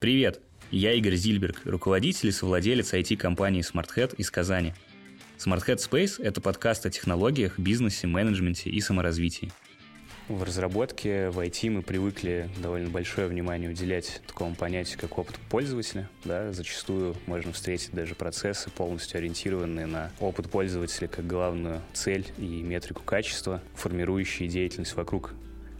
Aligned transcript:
Привет, 0.00 0.40
я 0.70 0.94
Игорь 0.94 1.14
Зильберг, 1.14 1.60
руководитель 1.66 2.30
и 2.30 2.32
совладелец 2.32 2.94
IT-компании 2.94 3.62
SmartHead 3.62 4.16
из 4.16 4.30
Казани. 4.30 4.72
SmartHead 5.36 5.76
Space– 5.76 6.22
это 6.24 6.40
подкаст 6.40 6.86
о 6.86 6.90
технологиях, 6.90 7.58
бизнесе, 7.58 8.06
менеджменте 8.06 8.70
и 8.70 8.80
саморазвитии. 8.80 9.52
В 10.26 10.42
разработке 10.42 11.28
в 11.28 11.38
IT 11.38 11.68
мы 11.68 11.82
привыкли 11.82 12.48
довольно 12.62 12.88
большое 12.88 13.26
внимание 13.26 13.68
уделять 13.68 14.22
такому 14.26 14.54
понятию, 14.54 14.98
как 14.98 15.18
опыт 15.18 15.36
пользователя. 15.50 16.08
Да? 16.24 16.50
Зачастую 16.50 17.14
можно 17.26 17.52
встретить 17.52 17.90
даже 17.92 18.14
процессы, 18.14 18.70
полностью 18.70 19.18
ориентированные 19.18 19.84
на 19.84 20.12
опыт 20.18 20.48
пользователя 20.48 21.08
как 21.08 21.26
главную 21.26 21.82
цель 21.92 22.24
и 22.38 22.62
метрику 22.62 23.02
качества, 23.02 23.62
формирующие 23.74 24.48
деятельность 24.48 24.96
вокруг 24.96 25.34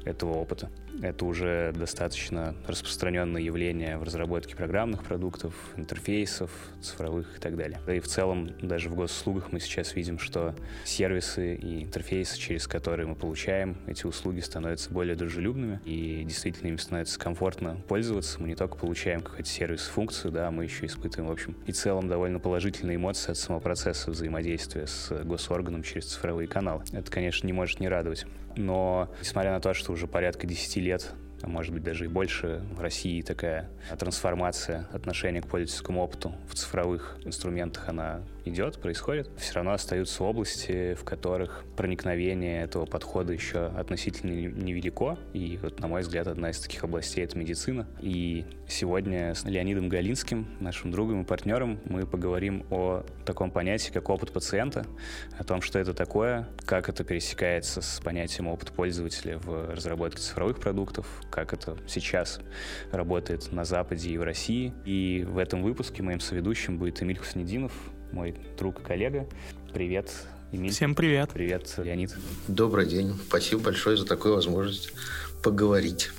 этого 0.04 0.34
опыта. 0.34 0.70
Это 1.02 1.24
уже 1.24 1.72
достаточно 1.74 2.54
распространенное 2.66 3.40
явление 3.40 3.98
в 3.98 4.02
разработке 4.02 4.54
программных 4.54 5.02
продуктов, 5.02 5.54
интерфейсов, 5.76 6.50
цифровых 6.82 7.38
и 7.38 7.40
так 7.40 7.56
далее. 7.56 7.80
Да 7.86 7.94
и 7.94 8.00
в 8.00 8.06
целом 8.06 8.50
даже 8.60 8.90
в 8.90 8.94
госуслугах 8.94 9.52
мы 9.52 9.60
сейчас 9.60 9.94
видим, 9.94 10.18
что 10.18 10.54
сервисы 10.84 11.54
и 11.54 11.84
интерфейсы, 11.84 12.38
через 12.38 12.66
которые 12.66 13.06
мы 13.06 13.14
получаем 13.14 13.76
эти 13.86 14.06
услуги, 14.06 14.40
становятся 14.40 14.90
более 14.90 15.16
дружелюбными, 15.16 15.80
и 15.84 16.22
действительно 16.24 16.68
им 16.68 16.78
становится 16.78 17.18
комфортно 17.18 17.76
пользоваться. 17.88 18.40
Мы 18.40 18.48
не 18.48 18.54
только 18.54 18.76
получаем 18.76 19.20
какой-то 19.20 19.48
сервис, 19.48 19.86
функцию, 19.86 20.32
да, 20.32 20.50
мы 20.50 20.64
еще 20.64 20.86
испытываем, 20.86 21.28
в 21.28 21.32
общем, 21.32 21.56
и 21.66 21.72
целом 21.72 22.08
довольно 22.08 22.38
положительные 22.38 22.96
эмоции 22.96 23.30
от 23.30 23.38
самого 23.38 23.60
процесса 23.60 24.10
взаимодействия 24.10 24.86
с 24.86 25.10
госорганом 25.24 25.82
через 25.82 26.06
цифровые 26.06 26.48
каналы. 26.48 26.84
Это, 26.92 27.10
конечно, 27.10 27.46
не 27.46 27.52
может 27.52 27.80
не 27.80 27.88
радовать. 27.88 28.26
Но, 28.56 29.08
несмотря 29.20 29.52
на 29.52 29.60
то, 29.60 29.74
что 29.74 29.92
уже 29.92 30.06
порядка 30.06 30.46
10 30.46 30.76
лет 30.76 31.12
а 31.42 31.48
может 31.48 31.72
быть 31.72 31.82
даже 31.82 32.04
и 32.04 32.08
больше, 32.08 32.62
в 32.72 32.80
России 32.80 33.22
такая 33.22 33.70
трансформация 33.98 34.86
отношения 34.92 35.42
к 35.42 35.46
пользовательскому 35.46 36.02
опыту 36.02 36.32
в 36.48 36.54
цифровых 36.54 37.18
инструментах, 37.24 37.88
она 37.88 38.22
идет, 38.44 38.80
происходит. 38.80 39.30
Все 39.36 39.54
равно 39.54 39.72
остаются 39.72 40.24
области, 40.24 40.94
в 40.94 41.04
которых 41.04 41.64
проникновение 41.76 42.62
этого 42.62 42.86
подхода 42.86 43.32
еще 43.32 43.66
относительно 43.66 44.32
невелико. 44.32 45.18
И 45.32 45.58
вот, 45.62 45.80
на 45.80 45.88
мой 45.88 46.02
взгляд, 46.02 46.26
одна 46.26 46.50
из 46.50 46.60
таких 46.60 46.84
областей— 46.84 47.24
это 47.24 47.38
медицина. 47.38 47.86
И 48.00 48.44
сегодня 48.68 49.34
с 49.34 49.44
Леонидом 49.44 49.88
Галинским, 49.88 50.46
нашим 50.60 50.90
другом 50.90 51.22
и 51.22 51.24
партнером, 51.24 51.80
мы 51.84 52.06
поговорим 52.06 52.64
о 52.70 53.04
таком 53.24 53.50
понятии, 53.50 53.90
как 53.90 54.08
опыт 54.10 54.32
пациента, 54.32 54.86
о 55.38 55.44
том, 55.44 55.62
что 55.62 55.78
это 55.78 55.94
такое, 55.94 56.48
как 56.64 56.88
это 56.88 57.04
пересекается 57.04 57.80
с 57.82 58.00
понятием 58.00 58.48
опыт 58.48 58.72
пользователя 58.72 59.38
в 59.38 59.74
разработке 59.74 60.20
цифровых 60.20 60.58
продуктов, 60.58 61.06
как 61.30 61.52
это 61.52 61.76
сейчас 61.86 62.40
работает 62.92 63.52
на 63.52 63.64
Западе 63.64 64.10
и 64.10 64.18
в 64.18 64.22
России. 64.22 64.72
И 64.84 65.24
в 65.28 65.38
этом 65.38 65.62
выпуске 65.62 66.02
моим 66.02 66.20
соведущим 66.20 66.78
будет 66.78 67.02
Эмиль 67.02 67.18
Хуснединов, 67.18 67.72
мой 68.12 68.34
друг 68.58 68.80
и 68.80 68.82
коллега. 68.82 69.26
Привет, 69.72 70.12
Эмиль. 70.52 70.72
Всем 70.72 70.94
привет. 70.94 71.30
Привет, 71.32 71.72
Леонид. 71.78 72.16
Добрый 72.48 72.86
день. 72.86 73.14
Спасибо 73.28 73.62
большое 73.62 73.96
за 73.96 74.04
такую 74.04 74.34
возможность 74.34 74.92
поговорить. 75.42 76.10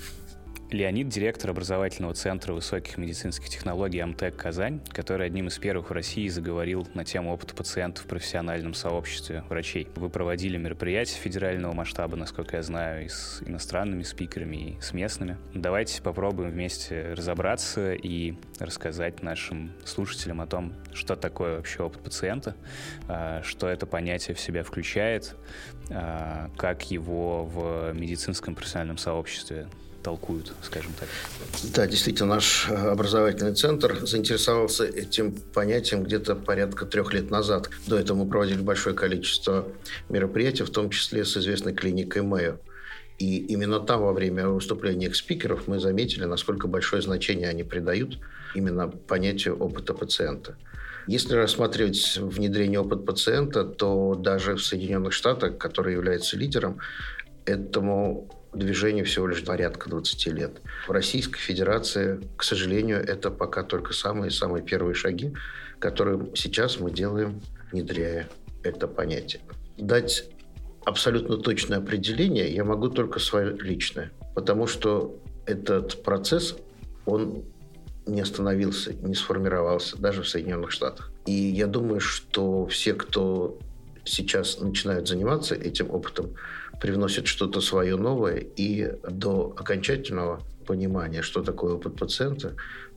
Леонид– 0.72 1.08
директор 1.10 1.52
образовательного 1.52 2.14
центра 2.14 2.54
высоких 2.54 2.98
медицинских 2.98 3.50
технологий 3.50 4.00
«Амтек 4.00 4.38
Казань», 4.38 4.80
который 4.94 5.28
одним 5.28 5.48
из 5.48 5.58
первых 5.58 5.90
в 5.90 5.94
России 5.94 6.30
заговорил 6.30 6.88
на 6.94 7.04
тему 7.04 7.34
опыта 7.34 7.54
пациентов 7.54 8.06
в 8.06 8.08
профессиональном 8.08 8.74
сообществе 8.74 9.44
врачей. 9.50 9.90
Вы 9.98 10.10
проводили 10.10 10.56
мероприятия 10.56 11.18
федерального 11.18 11.74
масштаба, 11.74 12.16
насколько 12.16 12.56
я 12.56 12.64
знаю, 12.64 13.04
и 13.04 13.10
с 13.10 13.44
иностранными 13.46 14.04
спикерами, 14.04 14.56
и 14.56 14.80
с 14.80 14.94
местными. 14.94 15.38
Давайте 15.54 16.02
попробуем 16.02 16.52
вместе 16.52 17.16
разобраться 17.18 17.94
и 17.94 18.36
рассказать 18.60 19.22
нашим 19.22 19.74
слушателям 19.84 20.40
о 20.40 20.48
том, 20.48 20.74
что 20.94 21.18
такое 21.18 21.58
вообще 21.58 21.84
опыт 21.84 22.02
пациента, 22.02 22.56
а, 23.10 23.42
что 23.44 23.68
это 23.68 23.86
понятие 23.86 24.36
в 24.36 24.40
себя 24.40 24.64
включает, 24.64 25.36
а, 25.90 26.50
как 26.56 26.90
его 26.92 27.44
в 27.44 27.92
медицинском 27.92 28.56
профессиональном 28.56 28.98
сообществе 28.98 29.68
толкуют, 30.02 30.54
скажем 30.62 30.92
так. 31.00 31.08
Да, 31.74 31.88
действительно, 31.88 32.36
наш 32.36 32.68
э, 32.70 32.74
образовательный 32.74 33.56
центр 33.56 34.06
заинтересовался 34.06 34.86
этим 34.86 35.34
понятием 35.54 36.04
где-то 36.04 36.36
порядка 36.36 36.86
трех 36.86 37.14
лет 37.14 37.32
назад. 37.32 37.70
До 37.88 37.98
этого 37.98 38.18
мы 38.18 38.30
проводили 38.30 38.62
большое 38.62 38.96
количество 38.96 39.68
мероприятий, 40.10 40.64
в 40.64 40.70
том 40.70 40.90
числе 40.90 41.26
с 41.26 41.38
известной 41.38 41.74
клиникой 41.74 42.22
Мэйо. 42.22 42.58
И 43.20 43.38
именно 43.38 43.80
там, 43.80 44.02
во 44.02 44.14
время 44.14 44.48
выступления 44.48 45.08
их 45.08 45.16
спикеров, 45.16 45.68
мы 45.68 45.80
заметили, 45.80 46.26
насколько 46.26 46.68
большое 46.68 47.02
значение 47.02 47.50
они 47.50 47.64
придают 47.64 48.18
именно 48.56 48.88
понятию 48.88 49.58
опыта 49.58 49.94
пациента. 49.94 50.58
Если 51.08 51.36
рассматривать 51.36 52.18
внедрение 52.18 52.80
опыта 52.80 53.04
пациента, 53.04 53.64
то 53.64 54.16
даже 54.16 54.56
в 54.56 54.64
Соединенных 54.64 55.14
Штатах, 55.14 55.58
который 55.58 55.94
является 55.94 56.38
лидером, 56.38 56.80
этому 57.46 58.30
движению 58.54 59.06
всего 59.06 59.28
лишь 59.28 59.44
порядка 59.44 59.90
20 59.90 60.28
лет. 60.28 60.62
В 60.88 60.92
Российской 60.92 61.40
Федерации, 61.40 62.20
к 62.38 62.44
сожалению, 62.44 63.00
это 63.00 63.32
пока 63.32 63.64
только 63.64 63.94
самые-самые 63.94 64.64
первые 64.64 64.94
шаги, 64.94 65.34
которые 65.80 66.30
сейчас 66.36 66.80
мы 66.80 66.92
делаем, 66.92 67.42
внедряя 67.72 68.30
это 68.64 68.88
понятие. 68.88 69.42
Дать 69.78 70.26
абсолютно 70.86 71.38
точное 71.38 71.80
определение 71.80 72.54
я 72.54 72.64
могу 72.64 72.90
только 72.90 73.20
свое 73.20 73.56
личное, 73.58 74.12
потому 74.36 74.68
что 74.68 75.20
этот 75.46 76.04
процесс, 76.04 76.56
он 77.06 77.44
не 78.06 78.22
остановился, 78.22 78.94
не 78.94 79.16
сформировался 79.16 79.98
даже 79.98 80.24
в 80.24 80.30
Соединенных 80.30 80.72
Штатах. 80.72 81.12
И 81.26 81.32
я 81.32 81.68
думаю, 81.68 82.00
что 82.00 82.66
все, 82.68 82.94
кто 82.94 83.60
сейчас 84.04 84.60
начинают 84.60 85.08
заниматься 85.08 85.56
этим 85.56 85.92
опытом, 85.92 86.36
привносит 86.82 87.28
что-то 87.28 87.62
свое 87.62 87.96
новое, 87.96 88.38
и 88.38 88.92
до 89.08 89.54
окончательного 89.56 90.42
понимания, 90.66 91.22
что 91.22 91.44
такое 91.44 91.76
опыт 91.76 91.96
пациента, 91.96 92.56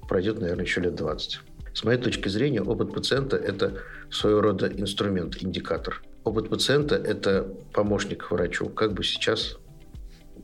пройдет, 0.09 0.41
наверное, 0.41 0.65
еще 0.65 0.81
лет 0.81 0.95
20. 0.95 1.41
С 1.75 1.84
моей 1.84 2.00
точки 2.00 2.28
зрения, 2.28 2.62
опыт 2.62 2.95
пациента– 2.95 3.37
это 3.50 3.83
своего 4.11 4.41
рода 4.41 4.69
инструмент, 4.69 5.43
индикатор. 5.43 6.03
Опыт 6.25 6.49
пациента– 6.49 6.95
это 7.05 7.47
помощник 7.72 8.31
врачу. 8.31 8.71
Как 8.71 8.95
бы 8.95 9.05
сейчас 9.05 9.59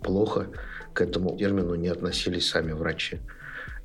плохо 0.03 0.49
к 0.93 1.01
этому 1.01 1.39
термину 1.39 1.77
не 1.77 1.89
относились 1.89 2.49
сами 2.49 2.73
врачи. 2.73 3.21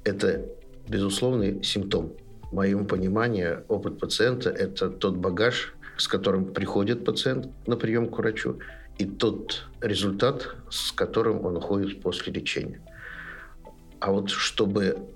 Это 0.04 0.46
безусловный 0.90 1.64
симптом. 1.64 2.14
В 2.52 2.54
моем 2.54 2.86
понимании 2.86 3.60
опыт 3.70 4.00
пациента– 4.00 4.50
это 4.52 4.90
тот 4.90 5.16
багаж, 5.16 5.74
с 5.98 6.08
которым 6.10 6.54
приходит 6.54 7.06
пациент 7.06 7.48
на 7.68 7.78
прием 7.78 8.10
к 8.10 8.18
врачу, 8.18 8.60
и 8.97 9.06
тот 9.06 9.63
результат, 9.81 10.56
с 10.69 10.91
которым 10.91 11.45
он 11.45 11.57
уходит 11.57 12.01
после 12.01 12.31
лечения. 12.33 12.81
А 14.00 14.11
вот 14.11 14.29
чтобы 14.29 15.09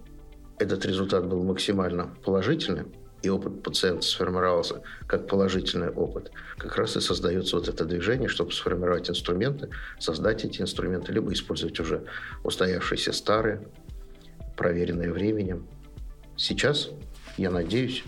этот 0.58 0.86
результат 0.86 1.28
был 1.28 1.44
максимально 1.44 2.14
положительным, 2.24 2.92
и 3.22 3.30
опыт 3.30 3.64
пациента 3.64 4.02
сформировался 4.04 4.82
как 5.08 5.28
положительный 5.28 5.90
опыт, 5.90 6.32
как 6.58 6.78
раз 6.78 6.96
и 6.96 7.02
создается 7.02 7.58
вот 7.58 7.68
это 7.68 7.84
движение, 7.86 8.30
чтобы 8.30 8.52
сформировать 8.52 9.10
инструменты, 9.10 9.70
создать 10.00 10.46
эти 10.46 10.62
инструменты, 10.62 11.12
либо 11.12 11.32
использовать 11.34 11.80
уже 11.80 12.06
устоявшиеся 12.44 13.12
старые, 13.12 13.68
проверенные 14.56 15.12
временем. 15.12 15.68
Сейчас, 16.38 16.90
я 17.38 17.52
надеюсь, 17.52 18.04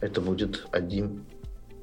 это 0.00 0.20
будет 0.20 0.66
одним 0.70 1.26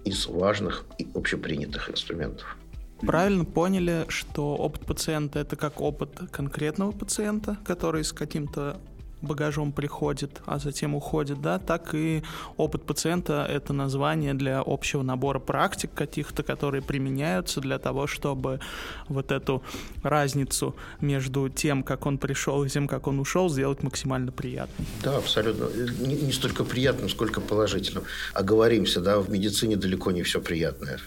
из 0.04 0.28
важных 0.28 0.86
и 0.98 1.08
общепринятых 1.14 1.90
инструментов. 1.90 2.58
Правильно 3.02 3.46
поняли, 3.46 4.06
что 4.08 4.56
опыт 4.56 4.86
пациента 4.86 5.40
это 5.40 5.56
как 5.56 5.82
опыт 5.82 6.12
конкретного 6.32 6.92
пациента, 6.92 7.58
который 7.66 8.04
с 8.04 8.14
каким-то 8.14 8.80
багажом 9.22 9.72
приходит, 9.72 10.42
а 10.46 10.60
затем 10.60 10.96
уходит, 10.96 11.42
да, 11.42 11.60
так 11.60 11.94
и 11.94 12.24
опыт 12.58 12.84
пациента— 12.84 13.46
это 13.50 13.74
название 13.74 14.34
для 14.34 14.62
общего 14.66 15.02
набора 15.04 15.40
практик 15.40 15.90
каких-то, 15.94 16.44
которые 16.44 16.82
применяются 16.82 17.62
для 17.62 17.80
того, 17.80 18.08
чтобы 18.08 18.60
вот 19.08 19.32
эту 19.32 19.64
разницу 20.04 20.76
между 21.02 21.50
тем, 21.50 21.84
как 21.84 22.06
он 22.06 22.18
пришел 22.18 22.64
и 22.64 22.70
тем, 22.70 22.88
как 22.88 23.08
он 23.08 23.20
ушел, 23.20 23.50
сделать 23.50 23.84
максимально 23.84 24.32
приятной. 24.32 24.86
Да, 25.04 25.18
абсолютно. 25.18 25.70
Не, 26.06 26.16
не 26.16 26.32
столько 26.32 26.64
приятным, 26.64 27.10
сколько 27.10 27.42
положительным. 27.42 28.04
Оговоримся, 28.34 29.02
да, 29.02 29.20
в 29.20 29.30
медицине 29.30 29.76
далеко 29.76 30.12
не 30.12 30.24
все 30.24 30.40
приятное. 30.42 31.00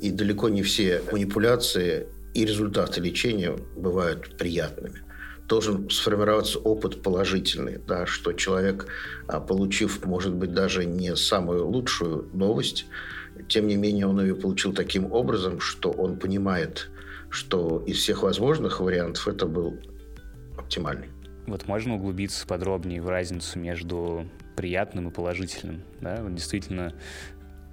И 0.00 0.10
далеко 0.10 0.48
не 0.48 0.62
все 0.62 1.02
манипуляции 1.10 2.06
и 2.34 2.44
результаты 2.44 3.00
лечения 3.00 3.56
бывают 3.76 4.36
приятными. 4.36 5.02
Должен 5.48 5.88
сформироваться 5.90 6.58
опыт 6.58 7.02
положительный, 7.02 7.78
да, 7.78 8.04
что 8.04 8.32
человек, 8.32 8.88
а, 9.28 9.40
получив, 9.40 10.04
может 10.04 10.34
быть, 10.34 10.52
даже 10.52 10.84
не 10.84 11.14
самую 11.16 11.66
лучшую 11.66 12.28
новость, 12.32 12.86
тем 13.48 13.68
не 13.68 13.76
менее 13.76 14.06
он 14.06 14.20
ее 14.20 14.34
получил 14.34 14.72
таким 14.72 15.12
образом, 15.12 15.60
что 15.60 15.90
он 15.90 16.18
понимает, 16.18 16.90
что 17.30 17.82
из 17.86 17.98
всех 17.98 18.22
возможных 18.22 18.80
вариантов 18.80 19.28
это 19.28 19.46
был 19.46 19.78
оптимальный. 20.58 21.08
Вот 21.46 21.68
можно 21.68 21.94
углубиться 21.94 22.46
подробнее 22.46 23.00
в 23.00 23.08
разницу 23.08 23.58
между 23.58 24.26
приятным 24.56 25.08
и 25.08 25.12
положительным. 25.12 25.82
Да? 26.00 26.16
Действительно, 26.28 26.92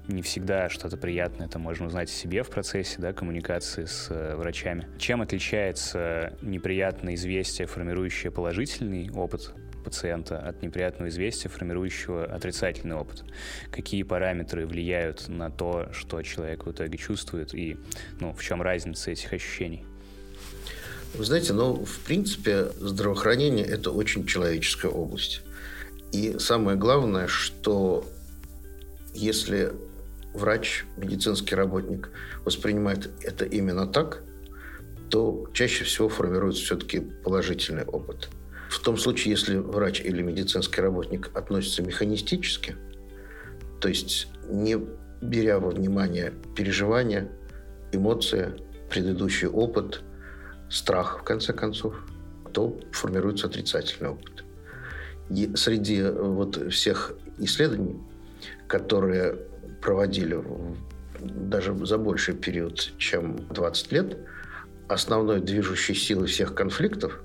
не 0.07 0.21
всегда 0.21 0.69
что-то 0.69 0.97
приятное 0.97 1.47
это 1.47 1.59
можно 1.59 1.87
узнать 1.87 2.09
о 2.09 2.13
себе 2.13 2.43
в 2.43 2.49
процессе 2.49 2.97
да, 2.99 3.13
коммуникации 3.13 3.85
с 3.85 4.07
э, 4.09 4.35
врачами. 4.35 4.87
Чем 4.97 5.21
отличается 5.21 6.37
неприятное 6.41 7.15
известие, 7.15 7.67
формирующее 7.67 8.31
положительный 8.31 9.09
опыт 9.11 9.53
пациента 9.83 10.39
от 10.39 10.61
неприятного 10.61 11.09
известия, 11.09 11.49
формирующего 11.49 12.25
отрицательный 12.25 12.95
опыт? 12.95 13.23
Какие 13.71 14.03
параметры 14.03 14.65
влияют 14.65 15.27
на 15.29 15.49
то, 15.49 15.89
что 15.93 16.21
человек 16.21 16.65
в 16.65 16.71
итоге 16.71 16.97
чувствует, 16.97 17.53
и 17.53 17.77
ну, 18.19 18.33
в 18.33 18.41
чем 18.41 18.61
разница 18.61 19.11
этих 19.11 19.31
ощущений? 19.31 19.85
Вы 21.13 21.25
знаете, 21.25 21.53
ну, 21.53 21.85
в 21.85 21.99
принципе, 21.99 22.69
здравоохранение– 22.79 23.65
это 23.67 23.91
очень 23.91 24.25
человеческая 24.25 24.89
область. 24.89 25.41
И 26.11 26.37
самое 26.39 26.75
главное, 26.75 27.27
что 27.27 28.07
если 29.13 29.73
врач, 30.33 30.85
медицинский 30.97 31.55
работник 31.55 32.09
воспринимает 32.45 33.09
это 33.21 33.45
именно 33.45 33.87
так, 33.87 34.23
то 35.09 35.47
чаще 35.53 35.83
всего 35.83 36.09
формируется 36.09 36.63
все-таки 36.63 36.99
положительный 36.99 37.83
опыт. 37.83 38.29
В 38.69 38.79
том 38.79 38.97
случае, 38.97 39.31
если 39.31 39.57
врач 39.57 40.01
или 40.01 40.21
медицинский 40.23 40.81
работник 40.81 41.29
относится 41.35 41.83
механистически, 41.83 42.75
то 43.79 43.87
есть 43.87 44.27
не 44.49 44.79
беря 45.21 45.59
во 45.59 45.69
внимание 45.69 46.33
переживания, 46.55 47.29
эмоции, 47.91 48.53
предыдущий 48.89 49.47
опыт, 49.47 50.01
страх, 50.69 51.19
в 51.21 51.23
конце 51.23 51.53
концов, 51.53 51.93
то 52.51 52.79
формируется 52.91 53.47
отрицательный 53.47 54.09
опыт. 54.09 54.43
И 55.29 55.51
среди 55.55 56.01
вот 56.01 56.71
всех 56.71 57.15
исследований, 57.37 57.99
которые 58.67 59.37
проводили 59.83 60.41
даже 61.19 61.75
за 61.85 61.97
больший 61.97 62.35
период, 62.35 62.93
чем 62.97 63.35
20 63.49 63.91
лет, 63.91 64.17
основной 64.87 65.41
движущей 65.41 65.93
силой 65.93 66.27
всех 66.27 66.55
конфликтов, 66.55 67.21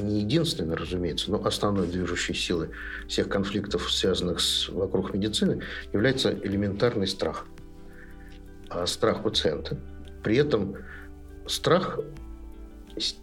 не 0.00 0.20
единственной, 0.20 0.76
разумеется, 0.76 1.30
но 1.30 1.44
основной 1.44 1.86
движущей 1.86 2.34
силой 2.34 2.70
всех 3.06 3.28
конфликтов, 3.28 3.92
связанных 3.92 4.40
с, 4.40 4.68
вокруг 4.68 5.14
медицины, 5.14 5.62
является 5.92 6.32
элементарный 6.32 7.06
страх. 7.06 7.46
А 8.70 8.86
страх 8.86 9.22
пациента. 9.22 9.78
При 10.22 10.36
этом 10.36 10.76
страх 11.46 12.00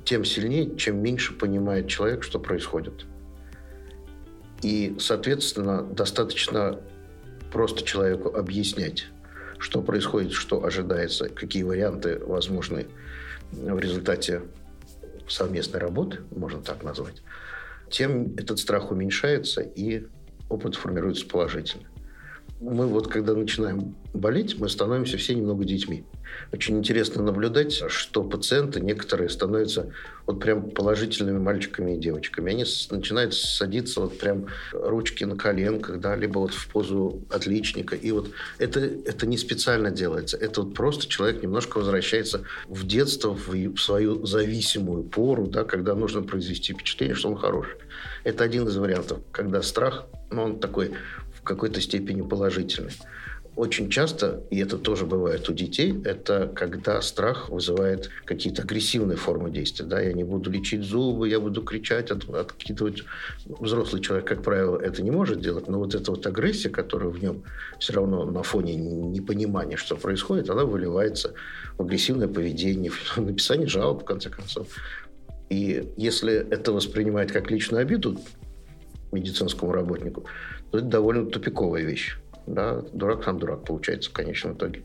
тем 0.03 0.24
сильнее, 0.24 0.75
чем 0.77 1.01
меньше 1.01 1.33
понимает 1.33 1.88
человек, 1.88 2.24
что 2.24 2.39
происходит. 2.39 3.06
И, 4.62 4.95
соответственно, 5.00 5.83
достаточно 5.83 6.80
просто 7.51 7.83
человеку 7.83 8.36
объяснять, 8.36 9.07
что 9.57 9.81
происходит, 9.81 10.33
что 10.33 10.63
ожидается, 10.63 11.30
какие 11.30 11.63
варианты 11.63 12.19
возможны 12.19 12.88
в 13.51 13.80
результате 13.80 14.42
совместной 15.27 15.80
работы, 15.80 16.19
можно 16.36 16.62
так 16.62 16.83
назвать, 16.83 17.21
тем 17.89 18.36
этот 18.36 18.59
страх 18.59 18.92
уменьшается 18.92 19.62
и 19.62 20.07
опыт 20.50 20.75
формируется 20.75 21.25
положительно 21.25 21.88
мы 22.65 22.88
вот 22.88 23.07
когда 23.07 23.33
начинаем 23.33 23.95
болеть, 24.13 24.57
мы 24.57 24.69
становимся 24.69 25.17
все 25.17 25.35
немного 25.35 25.63
детьми. 25.65 26.03
Очень 26.51 26.79
интересно 26.79 27.21
наблюдать, 27.21 27.83
что 27.89 28.23
пациенты 28.23 28.79
некоторые 28.81 29.29
становятся 29.29 29.94
вот 30.25 30.39
прям 30.39 30.71
положительными 30.71 31.38
мальчиками 31.38 31.95
и 31.95 32.00
девочками. 32.00 32.51
Они 32.51 32.65
начинают 32.89 33.35
садиться 33.35 34.01
вот 34.01 34.17
прям 34.17 34.47
ручки 34.71 35.23
на 35.23 35.35
коленках, 35.35 36.00
да, 36.00 36.15
либо 36.15 36.39
вот 36.39 36.53
в 36.53 36.67
позу 36.69 37.21
отличника. 37.29 37.95
И 37.95 38.12
вот 38.12 38.31
это, 38.57 38.79
это 38.79 39.27
не 39.27 39.38
специально 39.38 39.91
делается. 39.91 40.38
Это 40.38 40.63
вот 40.63 40.73
просто 40.73 41.07
человек 41.07 41.44
немножко 41.44 41.77
возвращается 41.77 42.44
в 42.67 42.85
детство, 42.85 43.35
в 43.35 43.77
свою 43.77 44.25
зависимую 44.25 45.03
пору, 45.03 45.47
да, 45.47 45.63
когда 45.63 45.94
нужно 45.94 46.23
произвести 46.23 46.73
впечатление, 46.73 47.15
что 47.15 47.29
он 47.29 47.38
хороший. 47.38 47.75
Это 48.23 48.44
один 48.44 48.67
из 48.67 48.75
вариантов, 48.75 49.19
когда 49.31 49.62
страх, 49.62 50.07
ну, 50.31 50.44
он 50.44 50.59
такой 50.59 50.91
какой-то 51.45 51.80
степени 51.80 52.21
положительный. 52.21 52.92
Очень 53.56 53.89
часто, 53.89 54.44
и 54.50 54.59
это 54.59 54.77
тоже 54.77 55.06
бывает 55.06 55.47
у 55.47 55.53
детей, 55.53 55.95
это 56.03 56.51
когда 56.53 57.01
страх 57.01 57.50
вызывает 57.50 58.09
какие-то 58.25 58.63
агрессивные 58.63 59.15
формы 59.15 59.50
действия. 59.50 59.86
Да? 59.86 60.01
Я 60.01 60.12
не 60.12 60.25
буду 60.25 60.51
лечить 60.51 60.83
зубы, 60.83 61.30
я 61.30 61.39
буду 61.39 61.62
кричать, 61.62 62.12
от, 62.12 62.30
откидывать. 62.30 63.03
Взрослый 63.45 64.01
человек, 64.01 64.27
как 64.27 64.44
правило, 64.44 64.77
это 64.77 65.01
не 65.01 65.12
может 65.12 65.39
делать, 65.39 65.69
но 65.69 65.80
вот 65.80 65.95
эта 65.95 66.12
вот 66.12 66.27
агрессия, 66.27 66.69
которая 66.69 67.07
в 67.07 67.24
нем 67.24 67.44
все 67.80 67.94
равно 67.94 68.25
на 68.25 68.44
фоне 68.44 68.75
непонимания, 68.75 69.77
что 69.77 69.95
происходит, 69.95 70.50
она 70.50 70.65
выливается 70.65 71.33
в 71.77 71.83
агрессивное 71.83 72.27
поведение, 72.27 72.91
в 72.91 73.18
написание 73.21 73.68
жалоб, 73.68 74.01
в 74.01 74.06
конце 74.06 74.30
концов. 74.30 74.68
И 75.50 75.94
если 75.95 76.33
это 76.33 76.74
воспринимать 76.74 77.31
как 77.31 77.51
личную 77.51 77.83
обиду 77.83 78.19
медицинскому 79.15 79.71
работнику, 79.71 80.25
то 80.71 80.77
это 80.77 80.88
довольно 80.88 81.25
тупиковая 81.25 81.83
вещь. 81.83 82.17
Да, 82.47 82.83
дурак 82.94 83.23
сам 83.23 83.39
дурак 83.39 83.63
получается 83.63 84.09
в 84.09 84.13
конечном 84.13 84.53
итоге. 84.53 84.83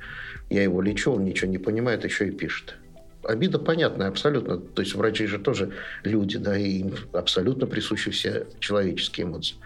Я 0.48 0.62
его 0.62 0.80
лечу, 0.80 1.12
он 1.12 1.24
ничего 1.24 1.50
не 1.50 1.58
понимает, 1.58 2.04
еще 2.04 2.28
и 2.28 2.30
пишет. 2.30 2.76
Обида 3.22 3.58
понятная 3.58 4.08
абсолютно. 4.08 4.56
То 4.56 4.80
есть 4.80 4.94
врачи 4.94 5.26
же 5.26 5.38
тоже 5.38 5.72
люди, 6.04 6.38
да, 6.38 6.56
и 6.56 6.78
им 6.78 6.94
абсолютно 7.12 7.66
присущи 7.66 8.10
все 8.10 8.46
человеческие 8.60 9.26
эмоции. 9.26 9.56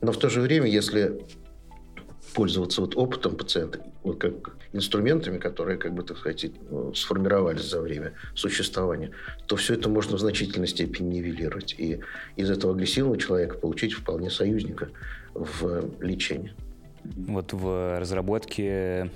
Но 0.00 0.10
в 0.10 0.18
то 0.18 0.28
же 0.28 0.40
время, 0.40 0.68
если 0.68 1.20
пользоваться 2.34 2.80
вот 2.80 2.96
опытом 2.96 3.36
пациента, 3.36 3.80
вот 4.02 4.18
как 4.18 4.56
инструментами, 4.72 5.38
которые, 5.38 5.78
как 5.78 5.94
бы, 5.94 6.02
так 6.02 6.18
сказать, 6.18 6.46
сформировались 6.94 7.68
за 7.68 7.80
время 7.80 8.12
существования, 8.34 9.10
то 9.46 9.56
все 9.56 9.74
это 9.74 9.88
можно 9.88 10.16
в 10.16 10.20
значительной 10.20 10.68
степени 10.68 11.16
нивелировать. 11.16 11.74
И 11.78 12.00
из 12.36 12.50
этого 12.50 12.74
агрессивного 12.74 13.18
человека 13.18 13.58
получить 13.58 13.92
вполне 13.92 14.30
союзника 14.30 14.88
в 15.34 15.84
лечении. 16.00 16.54
Вот 17.04 17.52
в 17.52 17.98
разработке 17.98 19.10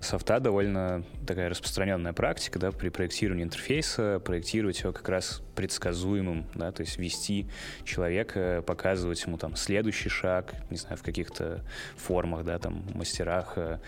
софта 0.00 0.40
довольно 0.40 1.04
такая 1.26 1.50
распространенная 1.50 2.12
практика, 2.12 2.58
да, 2.58 2.72
при 2.72 2.88
проектировании 2.88 3.44
интерфейса, 3.44 4.20
проектировать 4.24 4.80
его 4.80 4.92
как 4.92 5.08
раз 5.08 5.42
предсказуемым, 5.54 6.46
да, 6.54 6.72
то 6.72 6.80
есть 6.80 6.96
вести 6.96 7.46
человека, 7.84 8.64
показывать 8.66 9.22
ему 9.24 9.36
там 9.36 9.56
следующий 9.56 10.08
шаг, 10.08 10.54
не 10.70 10.78
знаю, 10.78 10.96
в 10.96 11.02
каких-то 11.02 11.62
формах, 11.96 12.44
да, 12.44 12.58
там, 12.58 12.82
мастерах, 12.94 13.52
э, 13.56 13.78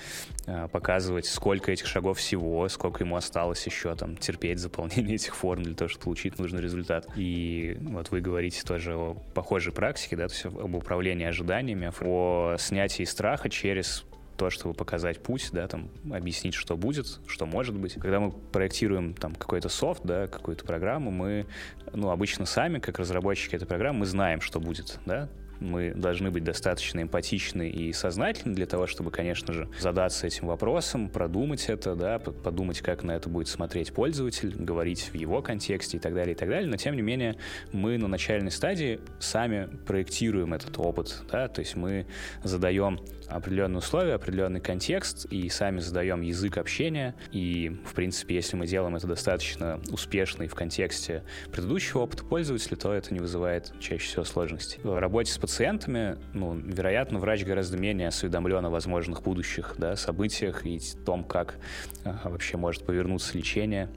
э, 0.47 0.69
показывать, 0.71 1.25
сколько 1.25 1.73
этих 1.73 1.87
шагов 1.87 2.19
всего, 2.19 2.69
сколько 2.69 3.05
ему 3.05 3.17
осталось 3.17 3.65
еще 3.67 3.95
там 3.95 4.17
терпеть 4.19 4.59
заполнение 4.61 5.15
этих 5.15 5.35
форм 5.35 5.63
для 5.63 5.75
того, 5.75 5.89
чтобы 5.89 6.05
получить 6.05 6.39
нужный 6.39 6.61
результат. 6.61 7.09
И 7.17 7.79
вот 7.81 8.11
вы 8.11 8.21
говорите 8.21 8.63
тоже 8.63 8.95
о 8.95 9.15
похожей 9.35 9.73
практике, 9.73 10.17
да, 10.17 10.29
то 10.29 10.35
есть 10.35 10.45
об 10.45 10.75
управлении 10.75 11.27
ожиданиями, 11.27 11.91
о 12.03 12.57
снятии 12.59 13.05
страха 13.05 13.49
через 13.49 14.05
то, 14.43 14.51
чтобы 14.51 14.75
показать 14.75 15.23
путь, 15.23 15.51
да, 15.53 15.69
там, 15.69 15.89
объяснить, 16.11 16.55
что 16.55 16.77
будет, 16.77 17.21
что 17.29 17.47
может 17.47 17.77
быть. 17.77 17.95
Когда 17.95 18.19
мы 18.19 18.33
проектируем 18.33 19.15
там 19.15 19.37
какой-то 19.37 19.69
софт, 19.69 20.03
да, 20.03 20.27
какую-то 20.27 20.65
программу, 20.65 21.13
мы, 21.13 21.47
ну, 21.93 22.11
обычно 22.11 22.45
сами, 22.45 22.81
как 22.81 22.99
разработчики 22.99 23.55
этой 23.55 23.67
программы, 23.67 24.01
мы 24.01 24.07
знаем, 24.07 24.41
что 24.41 24.59
будет, 24.59 24.99
да, 25.07 25.29
мы 25.63 25.93
должны 25.95 26.31
быть 26.31 26.45
достаточно 26.45 27.01
эмпатичны 27.03 27.69
и 27.69 27.93
сознательны 27.93 28.55
для 28.55 28.67
того, 28.67 28.87
чтобы, 28.87 29.11
конечно 29.11 29.53
же, 29.53 29.69
задаться 29.79 30.27
этим 30.27 30.49
вопросом, 30.49 31.09
продумать 31.09 31.67
это, 31.69 31.95
да, 31.95 32.19
подумать, 32.19 32.81
как 32.81 33.05
на 33.05 33.13
это 33.13 33.29
будет 33.29 33.49
смотреть 33.49 33.93
пользователь, 33.93 34.55
говорить 34.57 35.11
в 35.13 35.15
его 35.15 35.41
контексте 35.41 35.99
и 35.99 36.01
так 36.01 36.15
далее, 36.15 36.35
и 36.35 36.37
так 36.37 36.49
далее. 36.49 36.69
Но, 36.69 36.77
тем 36.77 36.97
не 36.97 37.03
менее, 37.03 37.37
мы 37.73 37.97
на 37.97 38.09
начальной 38.09 38.51
стадии 38.51 39.01
сами 39.21 39.69
проектируем 39.87 40.53
этот 40.53 40.79
опыт, 40.79 41.23
да, 41.31 41.49
то 41.49 41.61
есть 41.61 41.77
мы 41.77 42.07
задаем 42.43 42.99
определенные 43.37 43.79
условия, 43.79 44.15
определенный 44.15 44.61
контекст 44.61 45.27
и 45.27 45.49
сами 45.49 45.81
задаем 45.81 46.21
язык 46.21 46.59
общения. 46.59 47.15
И, 47.31 47.81
в 47.85 47.95
принципе, 47.95 48.37
если 48.37 48.57
мы 48.57 48.67
делаем 48.67 48.97
это 48.97 49.07
достаточно 49.07 49.81
успешно 49.91 50.45
и 50.45 50.47
в 50.47 50.55
контексте 50.55 51.23
предыдущего 51.51 52.01
опыта 52.01 52.25
пользователя, 52.25 52.77
то 52.77 52.93
это 52.93 53.13
не 53.13 53.21
вызывает 53.21 53.73
чаще 53.81 54.07
всего 54.07 54.25
сложностей. 54.25 54.81
В 54.83 54.99
работе 54.99 55.33
с 55.33 55.39
пациентами, 55.39 56.19
ну, 56.33 56.55
вероятно, 56.55 57.19
врач 57.19 57.45
гораздо 57.45 57.77
менее 57.77 58.09
осведомлен 58.09 58.65
о 58.67 58.71
возможных 58.71 59.23
будущих 59.23 59.75
да, 59.79 59.97
событиях 59.97 60.67
и 60.67 60.81
том, 61.05 61.25
как 61.25 61.57
а, 62.05 62.29
вообще 62.29 62.57
может 62.57 62.85
повернуться 62.85 63.37
лечение 63.37 63.89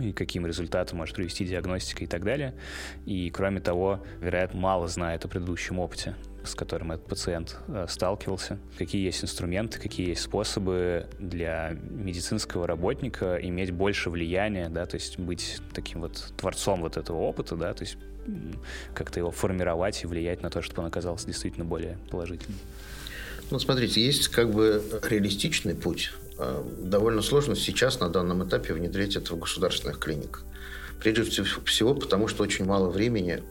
и 0.00 0.12
каким 0.12 0.46
результатом 0.46 0.98
может 0.98 1.16
привести 1.16 1.44
диагностика 1.44 2.04
и 2.04 2.06
так 2.06 2.24
далее. 2.24 2.54
И, 3.06 3.30
кроме 3.30 3.60
того, 3.60 4.04
вероятно, 4.20 4.60
мало 4.60 4.88
знает 4.88 5.24
о 5.24 5.28
предыдущем 5.28 5.78
опыте 5.78 6.14
с 6.46 6.54
которым 6.54 6.92
этот 6.92 7.06
пациент 7.06 7.56
э, 7.68 7.86
сталкивался, 7.88 8.58
какие 8.78 9.04
есть 9.04 9.22
инструменты, 9.22 9.78
какие 9.78 10.08
есть 10.10 10.22
способы 10.22 11.06
для 11.18 11.76
медицинского 11.90 12.66
работника 12.66 13.38
иметь 13.42 13.70
больше 13.70 14.10
влияния, 14.10 14.68
да, 14.68 14.86
то 14.86 14.96
есть 14.96 15.18
быть 15.18 15.60
таким 15.74 16.02
вот 16.02 16.32
творцом 16.36 16.80
вот 16.82 16.96
этого 16.96 17.18
опыта, 17.18 17.56
да, 17.56 17.72
то 17.74 17.82
есть 17.82 17.96
как-то 18.94 19.20
его 19.20 19.30
формировать 19.30 20.02
и 20.02 20.06
влиять 20.06 20.42
на 20.42 20.50
то, 20.50 20.62
чтобы 20.62 20.82
он 20.82 20.88
оказался 20.88 21.26
действительно 21.26 21.64
более 21.64 21.98
положительным? 22.10 22.58
Ну, 23.50 23.58
смотрите, 23.58 24.04
есть 24.04 24.28
как 24.28 24.52
бы 24.52 24.82
реалистичный 25.08 25.74
путь. 25.74 26.12
А, 26.38 26.66
довольно 26.78 27.22
сложно 27.22 27.54
сейчас 27.54 28.00
на 28.00 28.08
данном 28.08 28.46
этапе 28.46 28.72
внедрять 28.74 29.16
это 29.16 29.34
в 29.34 29.38
государственных 29.38 29.98
клиниках. 29.98 30.44
Прежде 31.00 31.42
всего, 31.42 31.94
потому 31.94 32.26
что 32.26 32.42
очень 32.42 32.64
мало 32.64 32.90
времени 32.90 33.42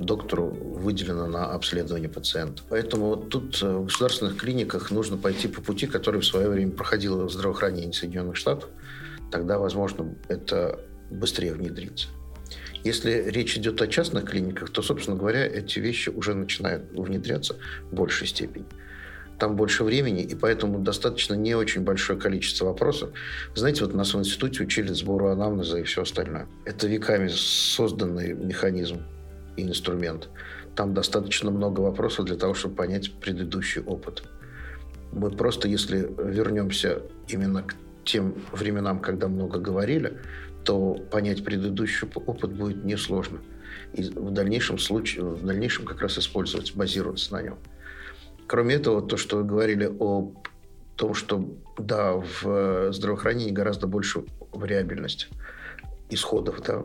доктору 0.00 0.46
выделено 0.46 1.26
на 1.26 1.52
обследование 1.52 2.08
пациента. 2.08 2.62
Поэтому 2.68 3.06
вот 3.08 3.28
тут 3.28 3.62
э, 3.62 3.68
в 3.68 3.84
государственных 3.84 4.36
клиниках 4.36 4.90
нужно 4.90 5.16
пойти 5.16 5.48
по 5.48 5.60
пути, 5.60 5.86
который 5.86 6.20
в 6.20 6.26
свое 6.26 6.48
время 6.48 6.72
проходило 6.72 7.24
в 7.24 7.30
здравоохранении 7.30 7.92
Соединенных 7.92 8.36
Штатов. 8.36 8.68
Тогда, 9.30 9.58
возможно, 9.58 10.14
это 10.28 10.80
быстрее 11.10 11.52
внедрится. 11.52 12.08
Если 12.82 13.30
речь 13.30 13.56
идет 13.58 13.80
о 13.82 13.86
частных 13.86 14.24
клиниках, 14.24 14.70
то, 14.70 14.80
собственно 14.82 15.16
говоря, 15.16 15.46
эти 15.46 15.78
вещи 15.78 16.08
уже 16.08 16.34
начинают 16.34 16.90
внедряться 16.92 17.56
в 17.90 17.94
большей 17.94 18.26
степени. 18.26 18.64
Там 19.38 19.56
больше 19.56 19.84
времени, 19.84 20.22
и 20.22 20.34
поэтому 20.34 20.78
достаточно 20.80 21.34
не 21.34 21.54
очень 21.54 21.82
большое 21.82 22.18
количество 22.18 22.66
вопросов. 22.66 23.10
Знаете, 23.54 23.84
вот 23.84 23.94
нас 23.94 24.12
в 24.12 24.18
институте 24.18 24.62
учили 24.62 24.92
сбору 24.92 25.28
анамнеза 25.28 25.78
и 25.78 25.82
все 25.82 26.02
остальное. 26.02 26.46
Это 26.64 26.86
веками 26.86 27.28
созданный 27.28 28.34
механизм 28.34 29.02
инструмент. 29.62 30.28
Там 30.74 30.94
достаточно 30.94 31.50
много 31.50 31.80
вопросов 31.80 32.26
для 32.26 32.36
того, 32.36 32.54
чтобы 32.54 32.76
понять 32.76 33.12
предыдущий 33.14 33.82
опыт. 33.82 34.22
Мы 35.12 35.30
просто, 35.30 35.68
если 35.68 36.12
вернемся 36.18 37.02
именно 37.28 37.62
к 37.62 37.74
тем 38.04 38.34
временам, 38.52 39.00
когда 39.00 39.28
много 39.28 39.58
говорили, 39.58 40.18
то 40.64 40.94
понять 41.10 41.44
предыдущий 41.44 42.08
опыт 42.14 42.52
будет 42.52 42.84
несложно. 42.84 43.40
И 43.94 44.02
в 44.02 44.30
дальнейшем 44.30 44.78
случае, 44.78 45.24
в 45.24 45.44
дальнейшем 45.44 45.84
как 45.84 46.00
раз 46.00 46.18
использовать, 46.18 46.74
базироваться 46.74 47.32
на 47.32 47.42
нем. 47.42 47.58
Кроме 48.46 48.76
этого, 48.76 49.02
то, 49.02 49.16
что 49.16 49.38
вы 49.38 49.44
говорили 49.44 49.90
о 49.98 50.32
том, 50.96 51.14
что 51.14 51.48
да, 51.78 52.14
в 52.14 52.92
здравоохранении 52.92 53.52
гораздо 53.52 53.86
больше 53.86 54.24
вариабельности 54.52 55.28
исходов, 56.10 56.62
да, 56.62 56.84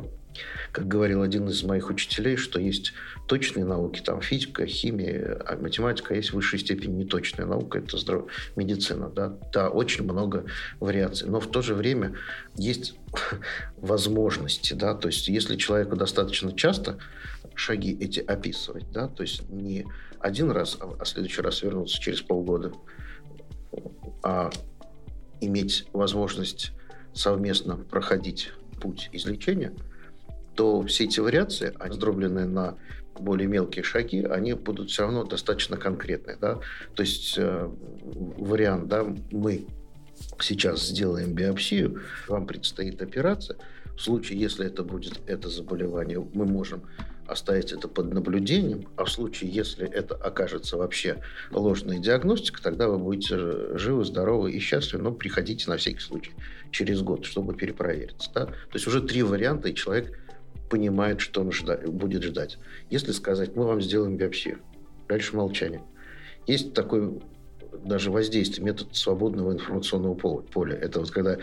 как 0.72 0.88
говорил 0.88 1.22
один 1.22 1.48
из 1.48 1.64
моих 1.64 1.90
учителей, 1.90 2.36
что 2.36 2.60
есть 2.60 2.94
точные 3.28 3.66
науки, 3.66 4.02
там 4.02 4.22
физика, 4.22 4.66
химия, 4.66 5.42
а 5.46 5.58
математика, 5.58 6.14
а 6.14 6.18
есть 6.18 6.32
в 6.32 6.34
высшей 6.34 6.60
степени 6.60 7.04
неточная 7.04 7.46
наука, 7.46 7.80
это 7.80 7.98
здраво... 7.98 8.28
медицина. 8.56 9.10
Да? 9.10 9.38
да, 9.54 9.70
очень 9.70 10.04
много 10.04 10.46
вариаций. 10.80 11.30
Но 11.30 11.40
в 11.40 11.48
то 11.48 11.62
же 11.62 11.74
время 11.74 12.16
есть 12.56 12.96
возможности. 13.78 14.74
Да? 14.74 14.96
То 14.96 15.08
есть 15.08 15.28
если 15.28 15.56
человеку 15.56 15.96
достаточно 15.96 16.54
часто 16.54 16.98
шаги 17.56 17.98
эти 18.00 18.20
описывать, 18.20 18.92
да, 18.92 19.08
то 19.08 19.24
есть 19.24 19.50
не 19.50 19.86
один 20.20 20.52
раз, 20.52 20.78
а, 20.82 20.94
а 21.00 21.06
следующий 21.06 21.42
раз 21.42 21.62
вернуться 21.62 22.00
через 22.02 22.22
полгода, 22.22 22.74
а 24.24 24.50
иметь 25.40 25.88
возможность 25.94 26.72
совместно 27.14 27.78
проходить 27.78 28.52
путь 28.82 29.10
излечения– 29.14 29.74
то 30.56 30.84
все 30.84 31.06
эти 31.06 31.20
вариации, 31.20 31.74
раздробленные 31.78 32.46
на 32.46 32.78
более 33.20 33.48
мелкие 33.48 33.84
шаги, 33.84 34.24
они 34.24 34.54
будут 34.54 34.90
все 34.90 35.04
равно 35.04 35.24
достаточно 35.24 35.78
конкретные. 35.78 36.38
Да? 36.40 36.60
То 36.96 37.04
есть 37.04 37.36
э, 37.38 37.70
вариант, 38.04 38.88
да, 38.88 39.06
мы 39.32 39.66
сейчас 40.40 40.88
сделаем 40.88 41.34
биопсию, 41.34 42.02
вам 42.28 42.46
предстоит 42.46 43.02
операция. 43.02 43.58
В 43.96 44.02
случае, 44.02 44.40
если 44.40 44.66
это 44.66 44.84
будет 44.84 45.22
это 45.28 45.50
заболевание, 45.50 46.26
мы 46.34 46.46
можем 46.46 46.84
оставить 47.28 47.72
это 47.72 47.88
под 47.88 48.14
наблюдением, 48.14 48.88
а 48.98 49.06
в 49.06 49.12
случае, 49.12 49.50
если 49.50 49.88
это 49.88 50.16
окажется 50.16 50.78
вообще 50.78 51.22
ложная 51.52 51.98
диагностика, 51.98 52.62
тогда 52.62 52.88
вы 52.88 53.00
будете 53.00 53.78
живы, 53.78 54.06
здоровы 54.06 54.52
и 54.52 54.60
счастливы, 54.60 55.04
но 55.04 55.12
приходите 55.12 55.70
на 55.70 55.78
всякий 55.78 56.00
случай 56.00 56.32
через 56.72 57.02
год, 57.02 57.26
чтобы 57.26 57.56
перепровериться. 57.56 58.30
Да? 58.34 58.46
То 58.46 58.74
есть 58.74 58.86
уже 58.86 59.02
три 59.02 59.24
варианта, 59.24 59.70
и 59.70 59.74
человек 59.74 60.20
понимает, 60.70 61.22
что 61.22 61.42
он 61.42 61.50
жда- 61.50 61.90
будет 61.90 62.24
ждать. 62.24 62.58
Если 62.90 63.12
сказать, 63.12 63.56
мы 63.56 63.66
вам 63.66 63.82
сделаем 63.82 64.18
биопсию, 64.18 64.60
дальше 65.08 65.36
молчание. 65.36 65.84
Есть 66.48 66.74
такой 66.74 67.22
даже 67.84 68.12
воздействие, 68.12 68.66
метод 68.66 68.96
свободного 68.96 69.54
информационного 69.54 70.16
поля. 70.16 70.76
Это 70.76 71.00
вот 71.00 71.12
когда 71.12 71.38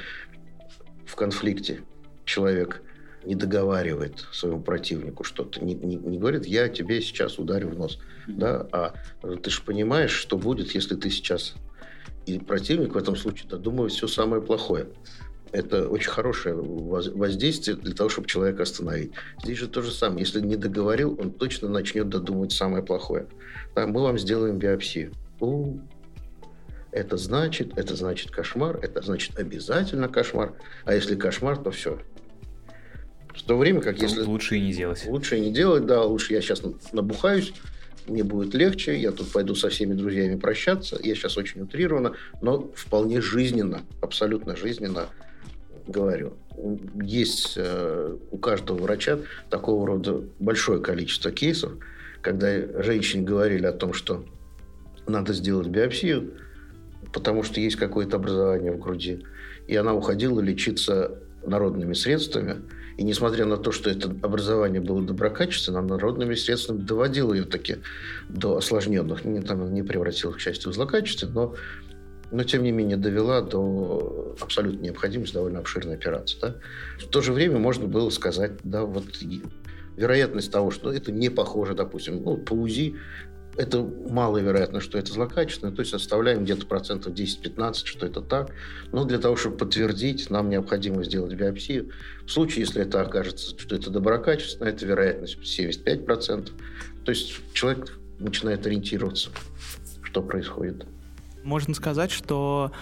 в 1.04 1.16
конфликте 1.16 1.82
человек 2.24 2.82
не 3.24 3.34
договаривает 3.34 4.26
своему 4.32 4.62
противнику 4.62 5.22
что-то, 5.22 5.64
не, 5.64 5.74
не, 5.74 5.96
не 5.96 6.18
говорит, 6.18 6.46
я 6.46 6.68
тебе 6.68 7.00
сейчас 7.00 7.38
ударю 7.38 7.68
в 7.68 7.78
нос, 7.78 7.98
mm-hmm. 8.26 8.34
да, 8.36 8.68
а 8.72 8.94
ты 9.36 9.50
же 9.50 9.62
понимаешь, 9.62 10.10
что 10.10 10.36
будет, 10.36 10.74
если 10.74 10.96
ты 10.96 11.10
сейчас 11.10 11.54
и 12.26 12.38
противник 12.38 12.94
в 12.94 12.96
этом 12.96 13.16
случае 13.16 13.48
додумывает 13.48 13.92
все 13.92 14.06
самое 14.06 14.42
плохое 14.42 14.88
это 15.52 15.88
очень 15.88 16.10
хорошее 16.10 16.56
воздействие 16.56 17.76
для 17.76 17.94
того, 17.94 18.08
чтобы 18.08 18.26
человека 18.26 18.62
остановить. 18.62 19.12
Здесь 19.42 19.58
же 19.58 19.68
то 19.68 19.82
же 19.82 19.92
самое. 19.92 20.20
Если 20.20 20.40
не 20.40 20.56
договорил, 20.56 21.16
он 21.20 21.30
точно 21.30 21.68
начнет 21.68 22.08
додумывать 22.08 22.52
самое 22.52 22.82
плохое. 22.82 23.26
Да, 23.74 23.86
мы 23.86 24.02
вам 24.02 24.18
сделаем 24.18 24.58
биопсию. 24.58 25.12
У, 25.40 25.78
это 26.90 27.16
значит, 27.16 27.76
это 27.76 27.96
значит 27.96 28.30
кошмар, 28.30 28.78
это 28.82 29.02
значит 29.02 29.38
обязательно 29.38 30.08
кошмар. 30.08 30.54
А 30.84 30.94
если 30.94 31.16
кошмар, 31.16 31.58
то 31.58 31.70
все. 31.70 32.00
В 33.34 33.42
то 33.42 33.56
время 33.56 33.80
как 33.80 34.00
если... 34.00 34.22
Лучше 34.22 34.56
и 34.56 34.60
не 34.60 34.72
делать. 34.72 35.04
Лучше 35.06 35.38
и 35.38 35.40
не 35.40 35.52
делать, 35.52 35.86
да. 35.86 36.02
Лучше 36.02 36.32
я 36.34 36.40
сейчас 36.40 36.62
набухаюсь, 36.92 37.52
мне 38.06 38.24
будет 38.24 38.54
легче, 38.54 38.98
я 38.98 39.12
тут 39.12 39.30
пойду 39.32 39.54
со 39.54 39.68
всеми 39.68 39.94
друзьями 39.94 40.36
прощаться. 40.36 40.98
Я 41.02 41.14
сейчас 41.14 41.36
очень 41.36 41.62
утрированно, 41.62 42.14
но 42.40 42.70
вполне 42.74 43.20
жизненно, 43.20 43.82
абсолютно 44.00 44.56
жизненно 44.56 45.08
говорю. 45.86 46.34
Есть 47.02 47.54
э, 47.56 48.16
у 48.30 48.38
каждого 48.38 48.78
врача 48.78 49.18
такого 49.50 49.86
рода 49.86 50.22
большое 50.38 50.80
количество 50.80 51.30
кейсов, 51.30 51.72
когда 52.20 52.82
женщине 52.82 53.24
говорили 53.24 53.66
о 53.66 53.72
том, 53.72 53.92
что 53.92 54.24
надо 55.06 55.32
сделать 55.32 55.68
биопсию, 55.68 56.32
потому 57.12 57.42
что 57.42 57.60
есть 57.60 57.76
какое-то 57.76 58.16
образование 58.16 58.72
в 58.72 58.78
груди. 58.78 59.24
И 59.66 59.76
она 59.76 59.94
уходила 59.94 60.40
лечиться 60.40 61.18
народными 61.44 61.94
средствами. 61.94 62.62
И 62.98 63.04
несмотря 63.04 63.46
на 63.46 63.56
то, 63.56 63.72
что 63.72 63.90
это 63.90 64.14
образование 64.22 64.80
было 64.80 65.02
доброкачественным, 65.02 65.86
народными 65.86 66.34
средствами 66.34 66.78
доводило 66.78 67.32
ее 67.32 67.44
таки 67.44 67.76
до 68.28 68.58
осложненных, 68.58 69.24
не, 69.24 69.40
там, 69.40 69.72
не 69.72 69.82
превратило 69.82 70.32
в 70.32 70.40
счастье 70.40 70.70
в 70.70 70.74
злокачественных, 70.74 71.34
но 71.34 71.54
но 72.32 72.44
тем 72.44 72.62
не 72.62 72.72
менее 72.72 72.96
довела 72.96 73.42
до 73.42 74.36
абсолютной 74.40 74.84
необходимости 74.84 75.34
довольно 75.34 75.60
обширной 75.60 75.94
операции. 75.94 76.38
Да? 76.40 76.56
В 76.98 77.06
то 77.08 77.20
же 77.20 77.32
время 77.32 77.58
можно 77.58 77.86
было 77.86 78.10
сказать, 78.10 78.52
да, 78.64 78.84
вот 78.84 79.04
вероятность 79.96 80.50
того, 80.50 80.70
что 80.70 80.92
это 80.92 81.12
не 81.12 81.28
похоже, 81.28 81.74
допустим, 81.74 82.22
ну, 82.22 82.38
по 82.38 82.54
УЗИ 82.54 82.96
это 83.56 83.82
маловероятно, 83.82 84.80
что 84.80 84.98
это 84.98 85.12
злокачественно, 85.12 85.72
то 85.72 85.80
есть 85.80 85.92
оставляем 85.92 86.44
где-то 86.44 86.66
процентов 86.66 87.12
10-15, 87.12 87.84
что 87.84 88.06
это 88.06 88.22
так. 88.22 88.50
Но 88.92 89.04
для 89.04 89.18
того, 89.18 89.36
чтобы 89.36 89.58
подтвердить, 89.58 90.30
нам 90.30 90.48
необходимо 90.48 91.04
сделать 91.04 91.34
биопсию. 91.34 91.90
В 92.24 92.30
случае, 92.30 92.60
если 92.60 92.80
это 92.80 93.02
окажется, 93.02 93.58
что 93.58 93.76
это 93.76 93.90
доброкачественно, 93.90 94.68
это 94.68 94.86
вероятность 94.86 95.36
75%. 95.36 96.50
То 97.04 97.10
есть 97.10 97.40
человек 97.52 97.98
начинает 98.18 98.66
ориентироваться, 98.66 99.28
что 100.02 100.22
происходит. 100.22 100.86
Можно 101.42 101.74
сказать, 101.74 102.10
что 102.10 102.72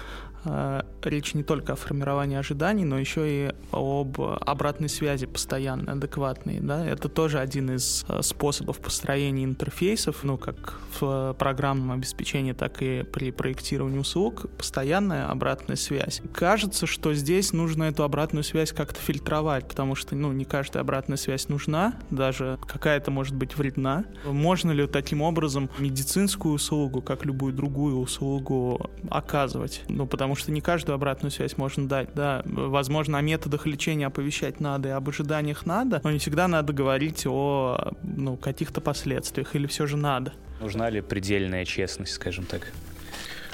речь 1.02 1.35
не 1.35 1.42
только 1.42 1.73
о 1.73 1.76
формировании 1.76 2.37
ожиданий, 2.37 2.85
но 2.85 2.99
еще 2.99 3.23
и 3.26 3.52
об 3.73 4.20
обратной 4.20 4.88
связи 4.88 5.26
постоянной, 5.26 5.92
адекватной. 5.92 6.61
Да? 6.61 6.85
Это 6.85 7.09
тоже 7.09 7.38
один 7.38 7.70
из 7.75 8.04
э, 8.09 8.23
способов 8.23 8.78
построения 8.78 9.44
интерфейсов, 9.44 10.25
ну, 10.25 10.37
как 10.38 10.78
в 10.99 11.35
программном 11.38 11.92
обеспечении, 11.92 12.52
так 12.52 12.82
и 12.82 13.02
при 13.02 13.30
проектировании 13.30 13.99
услуг, 13.99 14.47
постоянная 14.56 15.28
обратная 15.28 15.76
связь. 15.76 16.23
Кажется, 16.32 16.87
что 16.87 17.14
здесь 17.14 17.52
нужно 17.52 17.85
эту 17.85 18.02
обратную 18.02 18.44
связь 18.44 18.73
как-то 18.73 19.00
фильтровать, 19.00 19.68
потому 19.68 19.94
что, 19.94 20.14
ну, 20.14 20.32
не 20.32 20.44
каждая 20.44 20.82
обратная 20.82 21.16
связь 21.16 21.49
нужна, 21.49 21.94
даже 22.11 22.59
какая-то 22.66 23.11
может 23.11 23.35
быть 23.35 23.56
вредна. 23.56 24.04
Можно 24.25 24.73
ли 24.73 24.87
таким 24.87 25.23
образом 25.23 25.70
медицинскую 25.78 26.54
услугу, 26.54 27.02
как 27.02 27.25
любую 27.25 27.52
другую 27.52 27.99
услугу, 27.99 28.90
оказывать? 29.11 29.82
Ну, 29.88 30.06
потому 30.06 30.29
потому 30.30 30.44
что 30.44 30.52
не 30.52 30.60
каждую 30.60 30.94
обратную 30.94 31.32
связь 31.32 31.56
можно 31.56 31.88
дать, 31.88 32.10
да. 32.14 32.42
Возможно, 32.44 33.18
о 33.18 33.20
методах 33.20 33.66
лечения 33.66 34.06
оповещать 34.06 34.60
надо 34.60 34.90
и 34.90 34.92
об 34.92 35.08
ожиданиях 35.08 35.66
надо, 35.66 36.00
но 36.04 36.12
не 36.12 36.20
всегда 36.20 36.46
надо 36.46 36.72
говорить 36.72 37.26
о 37.26 37.94
ну, 38.04 38.37
каких-то 38.37 38.80
последствиях, 38.80 39.56
или 39.56 39.66
все 39.66 39.88
же 39.88 39.96
надо. 39.96 40.32
Нужна 40.60 40.88
ли 40.88 41.00
предельная 41.00 41.64
честность, 41.64 42.12
скажем 42.12 42.44
так? 42.44 42.68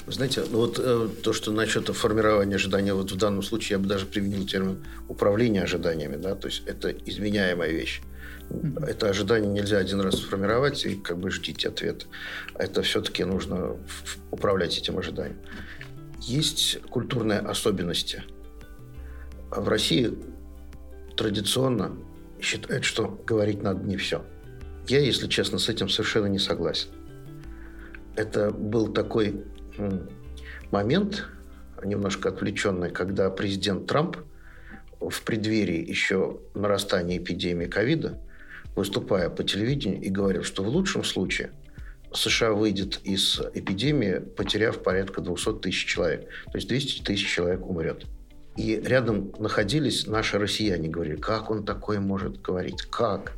Знаете, 0.06 0.42
ну 0.50 0.58
вот 0.58 0.78
э, 0.78 1.08
то, 1.22 1.32
что 1.32 1.50
насчет 1.50 1.88
формирования 1.88 2.56
ожидания, 2.56 2.92
вот 2.92 3.10
в 3.10 3.16
данном 3.16 3.42
случае 3.42 3.76
я 3.76 3.78
бы 3.78 3.88
даже 3.88 4.04
применил 4.04 4.46
термин 4.46 4.84
управление 5.08 5.62
ожиданиями, 5.62 6.16
да, 6.16 6.34
то 6.34 6.48
есть 6.48 6.62
это 6.66 6.90
изменяемая 6.90 7.70
вещь. 7.70 8.02
Это 8.86 9.08
ожидание 9.08 9.50
нельзя 9.50 9.78
один 9.78 10.02
раз 10.02 10.16
сформировать 10.16 10.84
и 10.84 10.94
как 10.94 11.16
бы 11.16 11.30
ждите 11.30 11.68
ответа. 11.68 12.04
Это 12.54 12.82
все-таки 12.82 13.24
нужно 13.24 13.76
управлять 14.30 14.76
этим 14.76 14.98
ожиданием. 14.98 15.38
Есть 16.20 16.80
культурные 16.90 17.38
особенности. 17.40 18.22
В 19.50 19.68
России 19.68 20.12
традиционно 21.16 21.96
считают, 22.40 22.84
что 22.84 23.08
говорить 23.26 23.62
надо 23.62 23.84
не 23.84 23.96
все. 23.96 24.24
Я, 24.88 25.00
если 25.00 25.26
честно, 25.26 25.58
с 25.58 25.68
этим 25.68 25.88
совершенно 25.88 26.26
не 26.26 26.38
согласен. 26.38 26.88
Это 28.14 28.50
был 28.50 28.92
такой 28.92 29.44
момент, 30.70 31.26
немножко 31.84 32.30
отвлеченный, 32.30 32.90
когда 32.90 33.30
президент 33.30 33.86
Трамп 33.86 34.16
в 35.00 35.22
преддверии 35.22 35.86
еще 35.86 36.40
нарастания 36.54 37.18
эпидемии 37.18 37.66
ковида, 37.66 38.18
выступая 38.74 39.28
по 39.28 39.44
телевидению 39.44 40.00
и 40.00 40.08
говорил, 40.08 40.42
что 40.42 40.62
в 40.62 40.68
лучшем 40.68 41.04
случае 41.04 41.50
США 42.16 42.52
выйдет 42.52 43.00
из 43.04 43.40
эпидемии, 43.54 44.18
потеряв 44.18 44.82
порядка 44.82 45.20
200 45.20 45.60
тысяч 45.60 45.86
человек. 45.86 46.28
То 46.50 46.56
есть 46.56 46.68
200 46.68 47.02
тысяч 47.02 47.26
человек 47.28 47.66
умрет. 47.66 48.04
И 48.56 48.80
рядом 48.82 49.32
находились 49.38 50.06
наши 50.06 50.38
россияне, 50.38 50.88
говорили, 50.88 51.16
как 51.16 51.50
он 51.50 51.64
такое 51.64 52.00
может 52.00 52.40
говорить, 52.40 52.82
как? 52.82 53.32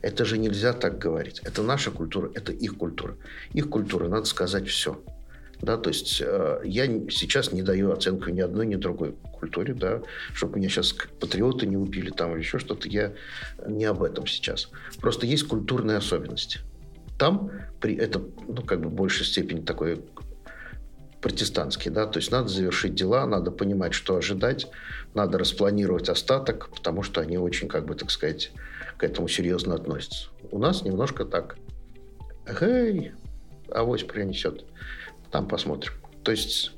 Это 0.00 0.24
же 0.24 0.38
нельзя 0.38 0.72
так 0.72 0.98
говорить. 0.98 1.40
Это 1.44 1.62
наша 1.62 1.90
культура, 1.90 2.30
это 2.34 2.52
их 2.52 2.76
культура. 2.76 3.16
Их 3.52 3.68
культура, 3.68 4.08
надо 4.08 4.24
сказать 4.24 4.68
все. 4.68 5.02
Да, 5.60 5.78
то 5.78 5.88
есть 5.88 6.20
э, 6.20 6.60
я 6.64 6.86
сейчас 7.08 7.52
не 7.52 7.62
даю 7.62 7.92
оценку 7.92 8.28
ни 8.30 8.40
одной, 8.40 8.66
ни 8.66 8.74
другой 8.74 9.14
культуре, 9.38 9.72
да, 9.72 10.02
чтобы 10.34 10.58
меня 10.58 10.68
сейчас 10.68 10.94
патриоты 11.20 11.66
не 11.66 11.76
убили 11.76 12.10
там 12.10 12.32
или 12.32 12.40
еще 12.40 12.58
что-то. 12.58 12.88
Я 12.88 13.14
не 13.66 13.84
об 13.84 14.02
этом 14.02 14.26
сейчас. 14.26 14.70
Просто 15.00 15.26
есть 15.26 15.46
культурные 15.46 15.96
особенности. 15.96 16.60
Там 17.18 17.50
при 17.80 17.94
это, 17.96 18.22
ну, 18.48 18.62
как 18.62 18.80
бы 18.80 18.88
большей 18.88 19.24
степени 19.24 19.60
такой 19.60 20.02
протестантский, 21.20 21.90
да, 21.90 22.06
то 22.06 22.18
есть 22.18 22.30
надо 22.30 22.48
завершить 22.48 22.94
дела, 22.94 23.26
надо 23.26 23.50
понимать, 23.50 23.94
что 23.94 24.16
ожидать, 24.16 24.66
надо 25.14 25.38
распланировать 25.38 26.10
остаток, 26.10 26.68
потому 26.68 27.02
что 27.02 27.22
они 27.22 27.38
очень, 27.38 27.66
как 27.66 27.86
бы, 27.86 27.94
так 27.94 28.10
сказать, 28.10 28.52
к 28.98 29.04
этому 29.04 29.28
серьезно 29.28 29.74
относятся. 29.74 30.28
У 30.50 30.58
нас 30.58 30.82
немножко 30.82 31.24
так. 31.24 31.56
Эй, 32.60 33.12
авось 33.70 34.02
принесет. 34.02 34.66
Там 35.30 35.48
посмотрим. 35.48 35.94
То 36.22 36.30
есть 36.30 36.72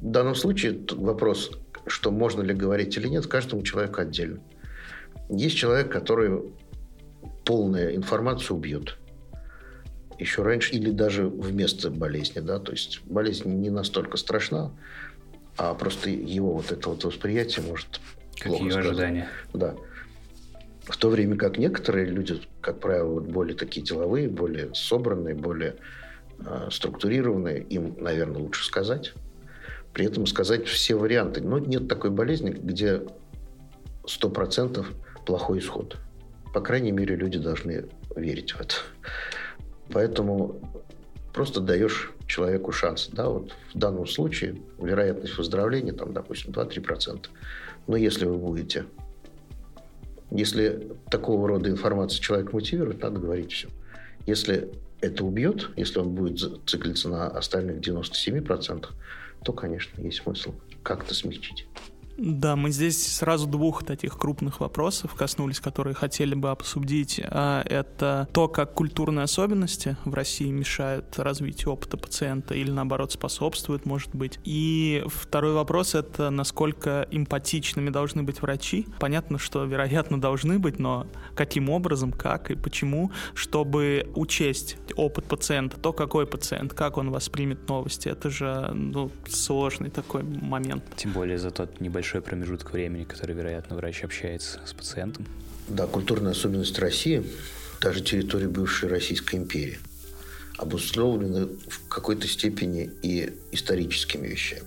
в 0.00 0.10
данном 0.10 0.34
случае 0.34 0.80
вопрос, 0.92 1.50
что 1.86 2.10
можно 2.10 2.40
ли 2.40 2.54
говорить 2.54 2.96
или 2.96 3.08
нет, 3.08 3.26
каждому 3.26 3.62
человеку 3.62 4.00
отдельно. 4.00 4.40
Есть 5.28 5.56
человек, 5.56 5.92
который 5.92 6.52
полную 7.44 7.94
информацию 7.94 8.56
убьет 8.56 8.96
еще 10.18 10.42
раньше 10.42 10.74
или 10.74 10.90
даже 10.90 11.26
вместо 11.26 11.90
болезни, 11.90 12.40
да, 12.40 12.58
то 12.58 12.72
есть 12.72 13.00
болезнь 13.04 13.48
не 13.48 13.70
настолько 13.70 14.16
страшна, 14.16 14.72
а 15.56 15.74
просто 15.74 16.10
его 16.10 16.52
вот 16.52 16.72
это 16.72 16.88
вот 16.88 17.04
восприятие 17.04 17.64
может 17.66 18.00
Какие 18.38 18.58
плохо 18.58 18.78
ожидания? 18.78 19.28
Да. 19.54 19.74
В 20.82 20.96
то 20.96 21.08
время 21.08 21.36
как 21.36 21.58
некоторые 21.58 22.06
люди, 22.06 22.40
как 22.60 22.80
правило, 22.80 23.14
вот 23.14 23.24
более 23.24 23.56
такие 23.56 23.84
деловые, 23.84 24.28
более 24.28 24.72
собранные, 24.74 25.34
более 25.34 25.76
э, 26.38 26.68
структурированные, 26.70 27.62
им, 27.62 27.96
наверное, 27.98 28.40
лучше 28.40 28.64
сказать. 28.64 29.12
При 29.92 30.06
этом 30.06 30.26
сказать 30.26 30.66
все 30.66 30.94
варианты. 30.94 31.40
Но 31.40 31.58
нет 31.58 31.88
такой 31.88 32.10
болезни, 32.10 32.50
где 32.50 33.02
100% 34.04 34.84
плохой 35.24 35.58
исход. 35.58 35.96
По 36.54 36.60
крайней 36.60 36.92
мере, 36.92 37.16
люди 37.16 37.38
должны 37.38 37.86
верить 38.14 38.52
в 38.52 38.60
это. 38.60 38.74
Поэтому 39.92 40.60
просто 41.32 41.60
даешь 41.60 42.12
человеку 42.26 42.72
шанс. 42.72 43.08
Да, 43.12 43.28
вот 43.28 43.52
в 43.72 43.78
данном 43.78 44.06
случае 44.06 44.60
вероятность 44.78 45.36
выздоровления, 45.36 45.92
там, 45.92 46.12
допустим, 46.12 46.52
2-3%. 46.52 47.26
Но 47.86 47.96
если 47.96 48.24
вы 48.24 48.36
будете 48.36 48.86
если 50.30 50.92
такого 51.10 51.46
рода 51.48 51.70
информация 51.70 52.20
человек 52.20 52.52
мотивирует, 52.52 53.00
надо 53.02 53.20
говорить 53.20 53.52
все. 53.52 53.68
Если 54.26 54.70
это 55.00 55.24
убьет, 55.24 55.70
если 55.76 56.00
он 56.00 56.14
будет 56.14 56.68
циклиться 56.68 57.08
на 57.08 57.28
остальных 57.28 57.78
97%, 57.78 58.86
то, 59.44 59.52
конечно, 59.52 60.00
есть 60.00 60.22
смысл 60.22 60.54
как-то 60.82 61.14
смягчить. 61.14 61.66
Да, 62.16 62.56
мы 62.56 62.70
здесь 62.70 63.14
сразу 63.14 63.46
двух 63.46 63.84
таких 63.84 64.16
крупных 64.18 64.60
вопросов 64.60 65.14
коснулись, 65.14 65.60
которые 65.60 65.94
хотели 65.94 66.34
бы 66.34 66.50
обсудить. 66.50 67.20
А, 67.24 67.62
это 67.64 68.28
то, 68.32 68.48
как 68.48 68.72
культурные 68.72 69.24
особенности 69.24 69.96
в 70.04 70.14
России 70.14 70.50
мешают 70.50 71.18
развитию 71.18 71.72
опыта 71.72 71.96
пациента 71.96 72.54
или, 72.54 72.70
наоборот, 72.70 73.12
способствуют, 73.12 73.84
может 73.84 74.14
быть. 74.14 74.38
И 74.44 75.04
второй 75.06 75.52
вопрос— 75.52 75.94
это 75.94 76.30
насколько 76.30 77.06
эмпатичными 77.10 77.90
должны 77.90 78.22
быть 78.22 78.40
врачи. 78.40 78.86
Понятно, 78.98 79.38
что, 79.38 79.64
вероятно, 79.64 80.20
должны 80.20 80.58
быть, 80.58 80.78
но 80.78 81.06
каким 81.34 81.68
образом, 81.68 82.12
как 82.12 82.50
и 82.50 82.54
почему, 82.54 83.10
чтобы 83.34 84.10
учесть 84.14 84.78
опыт 84.96 85.26
пациента, 85.26 85.78
то, 85.78 85.92
какой 85.92 86.26
пациент, 86.26 86.72
как 86.72 86.96
он 86.96 87.10
воспримет 87.10 87.68
новости. 87.68 88.08
Это 88.08 88.30
же 88.30 88.70
ну, 88.72 89.10
сложный 89.28 89.90
такой 89.90 90.22
момент. 90.22 90.82
Тем 90.96 91.12
более 91.12 91.38
за 91.38 91.50
тот 91.50 91.80
небольшой 91.80 92.05
большой 92.06 92.22
промежуток 92.22 92.72
времени, 92.72 93.02
который, 93.02 93.34
вероятно, 93.34 93.74
врач 93.74 94.04
общается 94.04 94.60
с 94.64 94.72
пациентом. 94.72 95.26
Да, 95.66 95.88
культурная 95.88 96.30
особенность 96.30 96.78
России, 96.78 97.26
даже 97.80 98.00
территории 98.00 98.46
бывшей 98.46 98.88
Российской 98.88 99.34
империи, 99.34 99.80
обусловлены 100.56 101.46
в 101.68 101.88
какой-то 101.88 102.28
степени 102.28 102.92
и 103.02 103.36
историческими 103.50 104.28
вещами. 104.28 104.62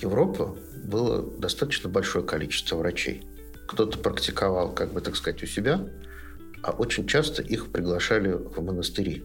Европа 0.00 0.56
было 0.82 1.22
достаточно 1.38 1.88
большое 1.88 2.24
количество 2.24 2.74
врачей. 2.74 3.24
Кто-то 3.68 3.96
практиковал, 3.98 4.74
как 4.74 4.92
бы 4.92 5.00
так 5.00 5.14
сказать, 5.14 5.40
у 5.44 5.46
себя, 5.46 5.88
а 6.64 6.72
очень 6.72 7.06
часто 7.06 7.40
их 7.40 7.70
приглашали 7.70 8.32
в 8.32 8.60
монастыри. 8.60 9.22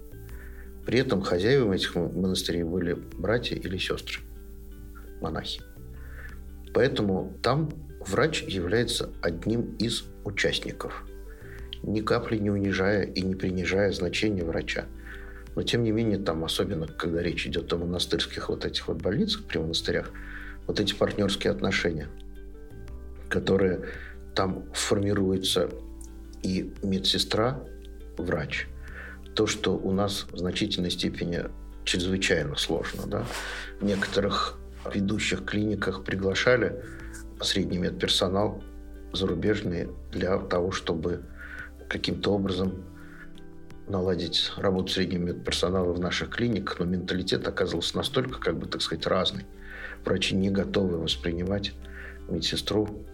При 0.86 1.00
этом 1.00 1.24
хозяевами 1.24 1.78
этих 1.78 1.96
монастырей 1.96 2.62
были 2.62 2.93
братья 2.93 3.56
или 3.56 3.80
сестры, 3.80 4.19
монахи. 5.19 5.63
Поэтому 6.74 7.34
там 7.42 7.70
врач 8.00 8.44
является 8.44 9.10
одним 9.22 9.76
из 9.78 10.06
участников, 10.24 11.06
ни 11.84 12.02
капли 12.02 12.38
не 12.38 12.50
унижая 12.50 13.04
и 13.04 13.22
не 13.22 13.36
принижая 13.36 13.92
значения 13.92 14.44
врача. 14.44 14.86
Но 15.56 15.62
тем 15.62 15.84
не 15.84 15.92
менее, 15.92 16.18
там, 16.18 16.44
особенно 16.44 16.88
когда 16.88 17.22
речь 17.22 17.46
идет 17.46 17.72
о 17.74 17.78
монастырских 17.78 18.50
вот 18.50 18.66
этих 18.66 18.88
вот 18.88 19.02
больницах 19.02 19.44
при 19.44 19.60
монастырях, 19.60 20.10
вот 20.66 20.80
эти 20.80 20.96
партнерские 20.96 21.52
отношения, 21.52 22.08
которые 23.30 23.82
там 24.34 24.66
формируются 24.74 25.70
и 26.42 26.74
медсестра, 26.82 27.62
врач. 28.18 28.68
То, 29.36 29.46
что 29.46 29.76
у 29.76 29.92
нас 29.92 30.26
в 30.32 30.38
значительной 30.38 30.92
степени 30.92 31.44
чрезвычайно 31.86 32.56
сложно. 32.56 33.06
Да? 33.06 33.26
В 33.80 33.86
некоторых 33.86 34.58
ведущих 34.93 35.46
клиниках 35.46 36.04
приглашали 36.04 36.84
средний 37.41 37.78
медперсонал 37.78 38.63
зарубежный 39.12 39.89
для 40.12 40.38
того, 40.38 40.72
чтобы 40.72 41.24
каким-то 41.88 42.34
образом 42.34 42.84
наладить 43.88 44.52
работу 44.58 44.93
среднего 44.93 45.24
медперсонала 45.24 45.93
в 45.93 46.00
наших 46.00 46.30
клиниках, 46.30 46.80
но 46.80 46.86
менталитет 46.86 47.48
оказывался 47.48 47.98
настолько, 47.98 48.39
как 48.39 48.58
бы, 48.58 48.65
так 48.65 48.82
сказать, 48.82 49.06
разный. 49.06 49.46
Врачи 50.06 50.36
не 50.36 50.50
готовы 50.50 50.98
воспринимать 50.98 51.74
медсестру 52.30 53.06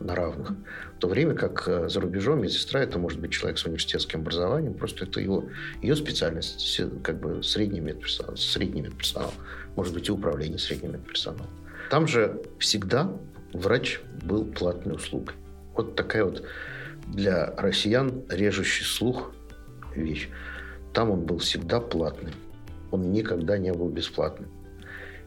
на 0.00 0.14
равных. 0.14 0.52
В 0.96 0.98
то 0.98 1.08
время 1.08 1.34
как 1.34 1.66
э, 1.68 1.88
за 1.88 2.00
рубежом 2.00 2.42
медсестра 2.42 2.80
это 2.80 2.98
может 2.98 3.20
быть 3.20 3.32
человек 3.32 3.58
с 3.58 3.64
университетским 3.64 4.20
образованием, 4.20 4.74
просто 4.74 5.04
это 5.04 5.20
его, 5.20 5.44
ее 5.82 5.96
специальность, 5.96 6.80
как 7.02 7.20
бы 7.20 7.42
средний 7.42 7.80
медперсонал, 7.80 8.36
средний 8.36 8.82
медперсонал, 8.82 9.32
может 9.76 9.94
быть 9.94 10.08
и 10.08 10.12
управление 10.12 10.58
средним 10.58 10.92
медперсоналом. 10.92 11.46
Там 11.90 12.06
же 12.06 12.40
всегда 12.58 13.10
врач 13.52 14.00
был 14.22 14.44
платной 14.44 14.96
услугой. 14.96 15.34
Вот 15.74 15.96
такая 15.96 16.24
вот 16.24 16.44
для 17.06 17.54
россиян 17.56 18.22
режущий 18.28 18.84
слух 18.84 19.32
вещь. 19.94 20.28
Там 20.92 21.10
он 21.10 21.24
был 21.24 21.38
всегда 21.38 21.80
платным. 21.80 22.32
Он 22.90 23.12
никогда 23.12 23.58
не 23.58 23.72
был 23.72 23.88
бесплатным. 23.88 24.50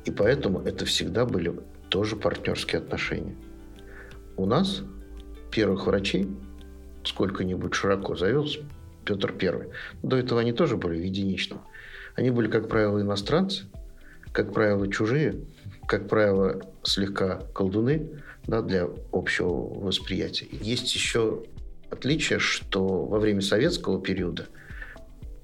И 0.06 0.12
поэтому 0.12 0.62
это 0.62 0.86
всегда 0.86 1.26
были 1.26 1.54
тоже 1.90 2.16
партнерские 2.16 2.80
отношения. 2.82 3.36
У 4.38 4.46
нас 4.46 4.82
первых 5.52 5.86
врачей 5.88 6.28
сколько-нибудь 7.04 7.74
широко 7.74 8.16
завез 8.16 8.58
Петр 9.06 9.34
Первый. 9.34 9.70
До 10.04 10.18
этого 10.18 10.42
они 10.42 10.54
тоже 10.54 10.78
были 10.78 11.00
в 11.00 11.04
единичном. 11.04 11.62
Они 12.16 12.30
были, 12.30 12.50
как 12.50 12.68
правило, 12.68 13.02
иностранцы, 13.02 13.66
как 14.32 14.54
правило, 14.54 14.88
чужие, 14.92 15.36
как 15.88 16.08
правило, 16.08 16.62
слегка 16.84 17.42
колдуны 17.54 18.22
да, 18.46 18.62
для 18.62 18.88
общего 19.12 19.50
восприятия. 19.50 20.48
Есть 20.52 20.94
еще 20.94 21.44
отличие, 21.92 22.40
что 22.40 23.06
во 23.06 23.20
время 23.20 23.42
советского 23.42 24.02
периода, 24.02 24.48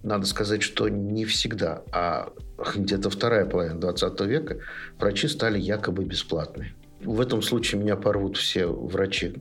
надо 0.04 0.26
сказать, 0.26 0.64
что 0.64 0.88
не 0.88 1.26
всегда, 1.26 1.84
а 1.92 2.32
где-то 2.76 3.10
вторая 3.10 3.46
половина 3.46 3.80
20 3.80 4.22
века 4.22 4.58
врачи 4.98 5.28
стали 5.28 5.60
якобы 5.60 6.06
бесплатными. 6.06 6.74
В 7.02 7.22
этом 7.22 7.42
случае 7.42 7.82
меня 7.82 7.96
порвут 7.96 8.38
все 8.38 8.68
врачи, 8.68 9.36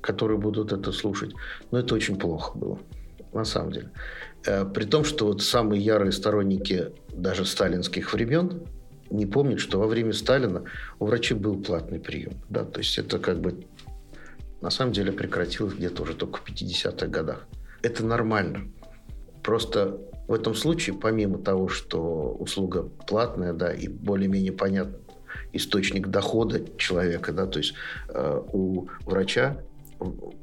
которые 0.00 0.38
будут 0.38 0.72
это 0.72 0.92
слушать. 0.92 1.34
Но 1.70 1.78
это 1.78 1.94
очень 1.94 2.18
плохо 2.18 2.58
было, 2.58 2.78
на 3.32 3.44
самом 3.44 3.72
деле. 3.72 3.90
Э, 4.44 4.64
при 4.64 4.84
том, 4.84 5.04
что 5.04 5.26
вот 5.26 5.42
самые 5.42 5.82
ярые 5.82 6.12
сторонники 6.12 6.92
даже 7.12 7.44
сталинских 7.44 8.12
времен 8.12 8.66
не 9.10 9.26
помнят, 9.26 9.60
что 9.60 9.78
во 9.78 9.86
время 9.86 10.12
Сталина 10.12 10.64
у 10.98 11.06
врачей 11.06 11.36
был 11.36 11.62
платный 11.62 12.00
прием. 12.00 12.34
Да? 12.48 12.64
То 12.64 12.80
есть 12.80 12.98
это 12.98 13.18
как 13.18 13.40
бы 13.40 13.64
на 14.60 14.70
самом 14.70 14.92
деле 14.92 15.12
прекратилось 15.12 15.74
где-то 15.74 16.02
уже 16.02 16.14
только 16.14 16.38
в 16.38 16.48
50-х 16.48 17.06
годах. 17.06 17.46
Это 17.82 18.04
нормально. 18.04 18.68
Просто 19.42 20.00
в 20.26 20.32
этом 20.32 20.54
случае, 20.54 20.96
помимо 20.96 21.38
того, 21.38 21.68
что 21.68 22.32
услуга 22.32 22.82
платная, 22.82 23.52
да, 23.52 23.72
и 23.72 23.86
более-менее 23.86 24.52
понятный 24.52 25.05
источник 25.56 26.08
дохода 26.08 26.60
человека, 26.76 27.32
да, 27.32 27.46
то 27.46 27.58
есть 27.58 27.74
э, 28.08 28.40
у 28.52 28.88
врача 29.04 29.58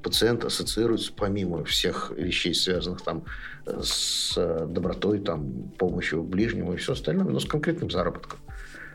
пациент 0.01 0.45
ассоциируется 0.45 1.11
помимо 1.15 1.63
всех 1.63 2.11
вещей, 2.15 2.55
связанных 2.55 3.01
там 3.01 3.23
с 3.65 4.35
добротой, 4.67 5.19
там, 5.19 5.71
помощью 5.77 6.23
ближнему 6.23 6.73
и 6.73 6.77
все 6.77 6.93
остальное, 6.93 7.25
но 7.25 7.39
с 7.39 7.45
конкретным 7.45 7.91
заработком. 7.91 8.39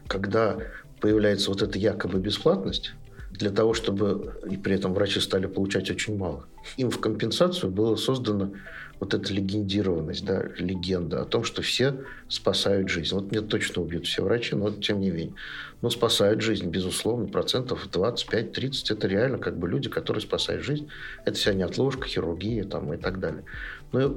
Когда 0.09 0.59
появляется 1.01 1.51
вот 1.51 1.63
эта 1.63 1.79
якобы 1.79 2.19
бесплатность, 2.19 2.93
для 3.31 3.51
того, 3.51 3.73
чтобы 3.73 4.35
и 4.51 4.57
при 4.57 4.75
этом 4.75 4.95
врачи 4.95 5.21
стали 5.21 5.47
получать 5.47 5.91
очень 5.91 6.17
мало. 6.17 6.47
Им 6.77 6.91
в 6.91 6.99
компенсацию 6.99 7.71
было 7.71 7.95
создано 7.95 8.53
вот 8.99 9.15
эта 9.15 9.33
легендированность, 9.33 10.25
да, 10.25 10.45
легенда 10.59 11.23
о 11.23 11.25
том, 11.25 11.45
что 11.45 11.63
все 11.63 12.01
спасают 12.29 12.89
жизнь. 12.89 13.15
Вот 13.15 13.31
мне 13.31 13.41
точно 13.41 13.83
убьют 13.83 14.07
все 14.07 14.25
врачи, 14.25 14.57
но 14.57 14.71
тем 14.73 15.01
не 15.01 15.11
менее. 15.11 15.35
Но 15.81 15.91
спасают 15.91 16.41
жизнь, 16.41 16.69
безусловно, 16.69 17.29
процентов 17.29 17.89
25-30. 17.91 18.93
Это 18.93 19.07
реально 19.07 19.39
как 19.39 19.57
бы 19.57 19.69
люди, 19.69 19.89
которые 19.89 20.21
спасают 20.21 20.65
жизнь. 20.65 20.89
Это 21.25 21.37
вся 21.37 21.55
неотложка, 21.55 22.09
хирургия 22.09 22.65
там, 22.65 22.93
и 22.93 22.97
так 22.97 23.21
далее. 23.21 23.45
Но 23.93 24.17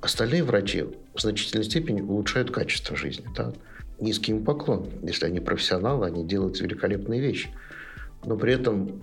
остальные 0.00 0.44
врачи 0.44 0.84
в 1.14 1.20
значительной 1.20 1.64
степени 1.64 2.00
улучшают 2.00 2.50
качество 2.50 2.96
жизни. 2.96 3.26
Да? 3.36 3.52
Низкий 3.98 4.32
им 4.32 4.44
поклон. 4.44 4.88
Если 5.02 5.26
они 5.26 5.40
профессионалы, 5.40 6.06
они 6.06 6.24
делают 6.24 6.60
великолепные 6.60 7.20
вещи. 7.20 7.50
Но 8.24 8.36
при 8.36 8.54
этом 8.54 9.00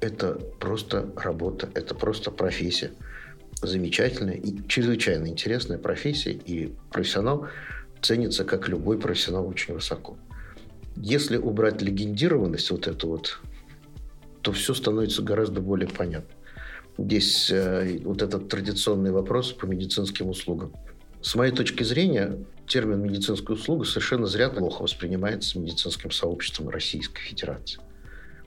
это 0.00 0.34
просто 0.60 1.10
работа, 1.16 1.68
это 1.74 1.94
просто 1.94 2.30
профессия 2.30 2.92
замечательная 3.66 4.34
и 4.34 4.66
чрезвычайно 4.68 5.28
интересная 5.28 5.78
профессия, 5.78 6.32
и 6.32 6.72
профессионал 6.90 7.48
ценится, 8.02 8.44
как 8.44 8.68
любой 8.68 8.98
профессионал, 8.98 9.48
очень 9.48 9.74
высоко. 9.74 10.16
Если 10.96 11.36
убрать 11.36 11.82
легендированность 11.82 12.70
вот 12.70 12.86
эту 12.86 13.08
вот, 13.08 13.40
то 14.42 14.52
все 14.52 14.74
становится 14.74 15.22
гораздо 15.22 15.60
более 15.60 15.88
понятно. 15.88 16.34
Здесь 16.96 17.50
э, 17.50 17.98
вот 18.04 18.22
этот 18.22 18.48
традиционный 18.48 19.10
вопрос 19.10 19.52
по 19.52 19.66
медицинским 19.66 20.28
услугам. 20.28 20.72
С 21.20 21.34
моей 21.34 21.52
точки 21.52 21.82
зрения, 21.82 22.38
термин 22.66 23.02
«медицинская 23.02 23.56
услуга» 23.56 23.84
совершенно 23.84 24.26
зря 24.26 24.50
плохо 24.50 24.82
воспринимается 24.82 25.58
медицинским 25.58 26.10
сообществом 26.10 26.68
Российской 26.68 27.20
Федерации. 27.22 27.80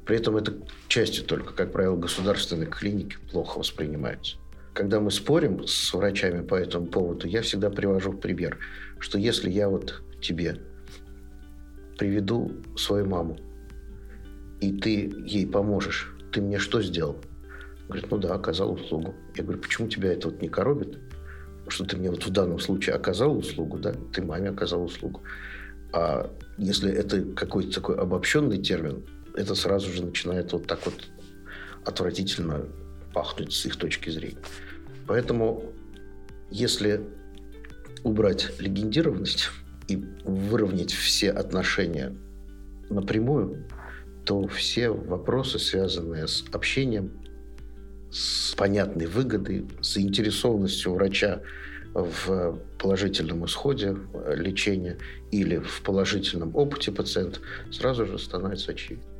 При 0.05 0.15
этом 0.15 0.37
это 0.37 0.53
частью 0.87 1.25
только, 1.25 1.53
как 1.53 1.73
правило, 1.73 1.97
государственные 1.97 2.69
клиники 2.69 3.17
плохо 3.31 3.57
воспринимаются 3.57 4.37
когда 4.77 4.99
мы 4.99 5.09
спорим 5.09 5.65
с 5.65 5.91
врачами 5.91 6.45
по 6.45 6.53
этому 6.53 6.85
поводу, 6.85 7.27
я 7.27 7.41
всегда 7.41 7.71
привожу 7.71 8.11
в 8.11 8.19
пример, 8.19 8.59
что 8.99 9.17
если 9.17 9.49
я 9.49 9.69
вот 9.69 10.03
тебе 10.21 10.61
приведу 11.97 12.51
свою 12.75 13.05
маму, 13.05 13.37
и 14.59 14.71
ты 14.77 15.11
ей 15.25 15.47
поможешь, 15.47 16.13
ты 16.31 16.41
мне 16.41 16.59
что 16.59 16.81
сделал? 16.81 17.17
Говорит, 17.87 18.11
ну 18.11 18.17
да, 18.17 18.33
оказал 18.33 18.73
услугу. 18.73 19.15
Я 19.35 19.43
говорю, 19.43 19.61
почему 19.61 19.87
тебя 19.87 20.11
это 20.11 20.29
вот 20.29 20.41
не 20.41 20.49
коробит? 20.49 20.97
Что 21.67 21.85
ты 21.85 21.97
мне 21.97 22.09
вот 22.09 22.25
в 22.25 22.29
данном 22.31 22.59
случае 22.59 22.95
оказал 22.95 23.37
услугу, 23.37 23.77
да, 23.77 23.93
ты 24.13 24.21
маме 24.21 24.49
оказал 24.49 24.83
услугу. 24.83 25.21
А 25.93 26.29
если 26.57 26.91
это 26.91 27.21
какой-то 27.21 27.73
такой 27.73 27.97
обобщенный 27.97 28.57
термин, 28.57 29.05
это 29.35 29.55
сразу 29.55 29.91
же 29.91 30.03
начинает 30.03 30.51
вот 30.53 30.67
так 30.67 30.85
вот 30.85 30.95
отвратительно 31.85 32.65
пахнуть 33.13 33.53
с 33.53 33.65
их 33.65 33.77
точки 33.77 34.09
зрения. 34.09 34.41
Поэтому, 35.07 35.63
если 36.51 37.01
убрать 38.03 38.51
легендированность 38.59 39.49
и 39.87 40.03
выровнять 40.23 40.91
все 40.91 41.31
отношения 41.31 42.15
напрямую, 42.89 43.65
то 44.25 44.47
все 44.47 44.89
вопросы, 44.89 45.59
связанные 45.59 46.27
с 46.27 46.43
общением, 46.51 47.11
с 48.11 48.53
понятной 48.55 49.05
выгодой, 49.05 49.67
с 49.81 49.93
заинтересованностью 49.93 50.93
врача 50.93 51.41
в 51.93 52.59
положительном 52.77 53.45
исходе 53.45 53.97
лечения 54.35 54.97
или 55.31 55.57
в 55.57 55.81
положительном 55.81 56.55
опыте 56.55 56.91
пациента, 56.91 57.39
сразу 57.71 58.05
же 58.05 58.19
становится 58.19 58.71
очевидным. 58.71 59.16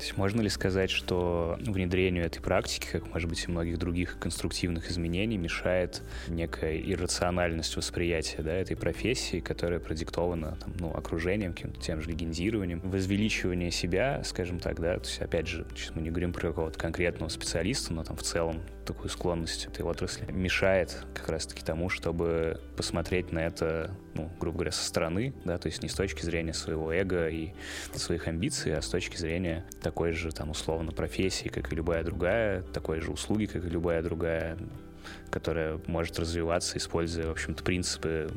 То 0.00 0.06
есть 0.06 0.16
можно 0.16 0.40
ли 0.40 0.48
сказать, 0.48 0.88
что 0.88 1.58
внедрению 1.60 2.24
этой 2.24 2.40
практики, 2.40 2.88
как, 2.90 3.12
может 3.12 3.28
быть, 3.28 3.44
и 3.46 3.50
многих 3.50 3.76
других 3.76 4.18
конструктивных 4.18 4.90
изменений, 4.90 5.36
мешает 5.36 6.00
некая 6.26 6.80
иррациональность 6.80 7.76
восприятия 7.76 8.40
да, 8.40 8.54
этой 8.54 8.78
профессии, 8.78 9.40
которая 9.40 9.78
продиктована 9.78 10.56
там, 10.58 10.72
ну, 10.80 10.90
окружением, 10.90 11.52
тем 11.52 12.00
же 12.00 12.08
легендированием, 12.08 12.80
возвеличивание 12.80 13.70
себя, 13.70 14.22
скажем 14.24 14.58
так, 14.58 14.80
да, 14.80 14.94
то 14.94 15.06
есть, 15.06 15.20
опять 15.20 15.46
же, 15.46 15.66
сейчас 15.76 15.94
мы 15.94 16.00
не 16.00 16.08
говорим 16.08 16.32
про 16.32 16.48
какого-то 16.48 16.78
конкретного 16.78 17.28
специалиста, 17.28 17.92
но 17.92 18.02
там 18.02 18.16
в 18.16 18.22
целом 18.22 18.62
такую 18.86 19.10
склонность 19.10 19.66
этой 19.66 19.82
отрасли 19.82 20.30
мешает 20.32 21.04
как 21.14 21.28
раз-таки 21.28 21.62
тому, 21.64 21.88
чтобы 21.88 22.60
посмотреть 22.76 23.32
на 23.32 23.38
это, 23.40 23.94
ну, 24.14 24.30
грубо 24.40 24.58
говоря, 24.58 24.72
со 24.72 24.84
стороны, 24.84 25.32
да, 25.44 25.58
то 25.58 25.66
есть 25.66 25.82
не 25.82 25.88
с 25.88 25.94
точки 25.94 26.24
зрения 26.24 26.54
своего 26.54 26.92
эго 26.92 27.28
и 27.28 27.52
своих 27.94 28.26
амбиций, 28.26 28.74
а 28.74 28.82
с 28.82 28.88
точки 28.88 29.16
зрения 29.16 29.64
такой 29.90 30.12
же, 30.12 30.30
там, 30.30 30.50
условно, 30.50 30.92
профессии, 30.92 31.48
как 31.48 31.72
и 31.72 31.74
любая 31.74 32.04
другая, 32.04 32.62
такой 32.72 33.00
же 33.00 33.10
услуги, 33.10 33.46
как 33.46 33.64
и 33.64 33.68
любая 33.68 34.04
другая, 34.04 34.56
которая 35.32 35.80
может 35.88 36.16
развиваться, 36.20 36.78
используя, 36.78 37.26
в 37.26 37.32
общем-то, 37.32 37.64
принципы 37.64 38.30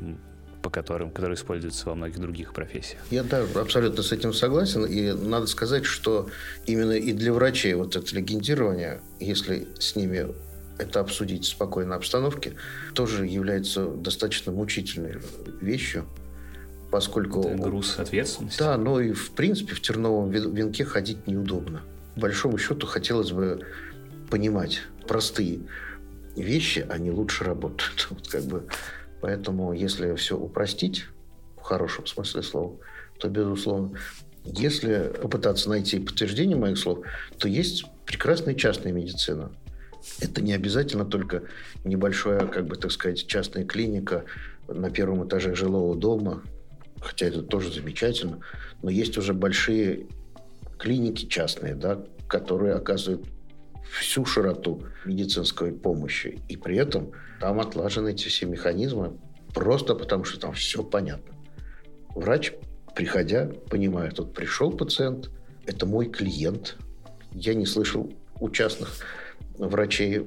по 0.62 0.70
которым, 0.70 1.10
которые 1.10 1.36
используются 1.36 1.86
во 1.86 1.94
многих 1.94 2.18
других 2.18 2.54
профессиях. 2.54 3.02
Я 3.10 3.22
да, 3.22 3.44
абсолютно 3.54 4.02
с 4.02 4.10
этим 4.10 4.32
согласен. 4.32 4.84
И 4.84 5.12
надо 5.12 5.46
сказать, 5.46 5.84
что 5.84 6.28
именно 6.66 6.92
и 6.92 7.12
для 7.12 7.32
врачей 7.32 7.74
вот 7.74 7.94
это 7.94 8.16
легендирование, 8.16 9.00
если 9.20 9.68
с 9.78 9.94
ними 9.94 10.34
это 10.78 11.00
обсудить 11.00 11.44
в 11.44 11.48
спокойной 11.48 11.96
обстановке, 11.96 12.54
тоже 12.94 13.26
является 13.26 13.86
достаточно 13.86 14.50
мучительной 14.50 15.18
вещью 15.60 16.06
поскольку... 16.94 17.40
Это 17.40 17.56
груз 17.56 17.98
ответственности. 17.98 18.60
Да, 18.60 18.78
но 18.78 19.00
и 19.00 19.10
в 19.10 19.32
принципе 19.32 19.74
в 19.74 19.80
терновом 19.80 20.30
венке 20.30 20.84
ходить 20.84 21.26
неудобно. 21.26 21.82
По 22.14 22.20
большому 22.20 22.56
счету 22.56 22.86
хотелось 22.86 23.32
бы 23.32 23.66
понимать 24.30 24.82
простые 25.08 25.62
вещи, 26.36 26.86
они 26.88 27.10
лучше 27.10 27.42
работают. 27.42 28.06
Вот 28.10 28.28
как 28.28 28.44
бы. 28.44 28.68
Поэтому 29.20 29.72
если 29.72 30.14
все 30.14 30.38
упростить, 30.38 31.06
в 31.56 31.62
хорошем 31.62 32.06
смысле 32.06 32.44
слова, 32.44 32.76
то 33.18 33.28
безусловно. 33.28 33.98
Если 34.44 35.12
попытаться 35.20 35.68
найти 35.70 35.98
подтверждение 35.98 36.56
моих 36.56 36.78
слов, 36.78 37.00
то 37.38 37.48
есть 37.48 37.86
прекрасная 38.06 38.54
частная 38.54 38.92
медицина. 38.92 39.50
Это 40.20 40.42
не 40.42 40.52
обязательно 40.52 41.04
только 41.04 41.42
небольшая, 41.82 42.46
как 42.46 42.66
бы 42.66 42.76
так 42.76 42.92
сказать, 42.92 43.26
частная 43.26 43.64
клиника 43.64 44.26
на 44.68 44.90
первом 44.90 45.26
этаже 45.26 45.56
жилого 45.56 45.96
дома, 45.96 46.44
хотя 47.04 47.26
это 47.26 47.42
тоже 47.42 47.72
замечательно, 47.72 48.40
но 48.82 48.90
есть 48.90 49.16
уже 49.18 49.34
большие 49.34 50.06
клиники 50.78 51.26
частные, 51.26 51.74
да, 51.74 52.02
которые 52.26 52.74
оказывают 52.74 53.26
всю 53.98 54.24
широту 54.24 54.82
медицинской 55.04 55.72
помощи. 55.72 56.40
И 56.48 56.56
при 56.56 56.76
этом 56.76 57.12
там 57.40 57.60
отлажены 57.60 58.10
эти 58.10 58.28
все 58.28 58.46
механизмы 58.46 59.18
просто 59.52 59.94
потому, 59.94 60.24
что 60.24 60.40
там 60.40 60.54
все 60.54 60.82
понятно. 60.82 61.34
Врач, 62.14 62.54
приходя, 62.96 63.50
понимает, 63.70 64.18
вот 64.18 64.34
пришел 64.34 64.72
пациент, 64.72 65.30
это 65.66 65.86
мой 65.86 66.06
клиент. 66.06 66.76
Я 67.32 67.54
не 67.54 67.66
слышал 67.66 68.12
у 68.40 68.50
частных 68.50 68.96
врачей 69.58 70.26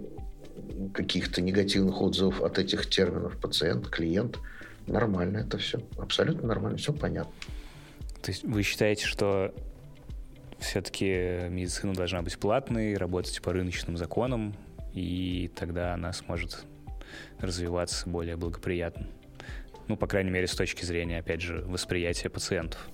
каких-то 0.94 1.42
негативных 1.42 2.02
отзывов 2.02 2.42
от 2.42 2.60
этих 2.60 2.88
терминов 2.90 3.38
пациент, 3.40 3.88
клиент– 3.88 4.38
Нормально 4.88 5.40
это 5.40 5.58
все. 5.58 5.82
Абсолютно 5.98 6.48
нормально. 6.48 6.78
Все 6.78 6.94
понятно. 6.94 7.32
То 8.22 8.32
есть 8.32 8.44
вы 8.44 8.64
считаете, 8.64 9.06
что 9.06 9.54
все-таки 10.60 11.48
медицина 11.50 11.94
должна 11.94 12.22
быть 12.22 12.38
платной, 12.38 12.96
работать 12.96 13.42
по 13.42 13.54
рыночным 13.54 13.98
законам, 13.98 14.56
и 14.94 15.52
тогда 15.56 15.94
она 15.94 16.14
сможет 16.14 16.64
развиваться 17.40 18.10
более 18.10 18.36
благоприятно. 18.36 19.08
Ну, 19.88 19.96
по 19.96 20.08
крайней 20.08 20.32
мере, 20.32 20.48
с 20.48 20.56
точки 20.56 20.84
зрения, 20.84 21.20
опять 21.20 21.42
же, 21.42 21.64
восприятия 21.68 22.30
пациентов. 22.30 22.90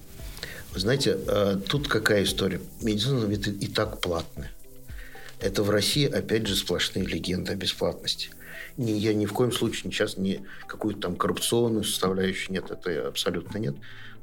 Вы 0.74 0.80
знаете, 0.80 1.18
э, 1.28 1.58
тут 1.68 1.88
какая 1.88 2.24
история? 2.24 2.60
Медицина 2.82 3.26
ведь 3.26 3.48
и 3.48 3.68
так 3.68 4.02
платная. 4.02 4.52
Это 5.40 5.64
в 5.64 5.70
России, 5.70 6.06
опять 6.06 6.48
же, 6.48 6.56
сплошные 6.56 7.06
легенды 7.06 7.52
о 7.52 7.56
бесплатности. 7.56 8.30
Не, 8.78 8.98
я 8.98 9.14
ни 9.14 9.26
в 9.26 9.34
коем 9.34 9.52
случае 9.52 9.92
сейчас 9.92 10.18
не 10.18 10.42
какую-то 10.68 11.02
там 11.02 11.16
коррупционную 11.16 11.84
составляющую, 11.84 12.54
нет, 12.54 12.72
это 12.72 13.08
абсолютно 13.08 13.58
нет. 13.58 13.76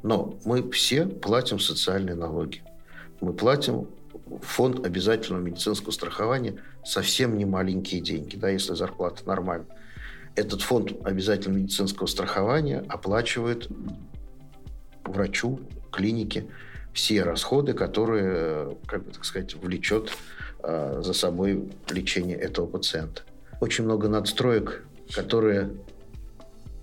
Но 0.03 0.38
мы 0.44 0.70
все 0.70 1.07
платим 1.07 1.61
социальные 1.61 2.16
налоги. 2.16 2.62
Мы 3.20 3.33
платим 3.33 3.88
фонд 4.42 4.85
обязательного 4.85 5.42
медицинского 5.42 5.92
страхования 5.92 6.57
совсем 6.85 7.37
не 7.37 7.44
маленькие 7.44 8.01
деньги, 8.01 8.37
да, 8.37 8.49
если 8.49 8.75
зарплата 8.75 9.23
нормальная. 9.27 9.68
Этот 10.37 10.62
фонд 10.62 10.92
обязательного 11.05 11.61
медицинского 11.61 12.07
страхования 12.07 12.85
оплачивает 12.88 13.68
врачу, 15.05 15.61
клинике 15.90 16.46
все 16.92 17.23
расходы, 17.23 17.73
которые, 17.73 18.77
как 18.87 19.05
бы 19.05 19.12
так 19.12 19.25
сказать, 19.25 19.55
влечет 19.55 20.11
э, 20.62 21.03
за 21.05 21.12
собой 21.12 21.70
лечение 21.88 22.37
этого 22.37 22.66
пациента. 22.66 23.23
Очень 23.61 23.85
много 23.85 24.09
надстроек, 24.09 24.85
которые, 25.14 25.70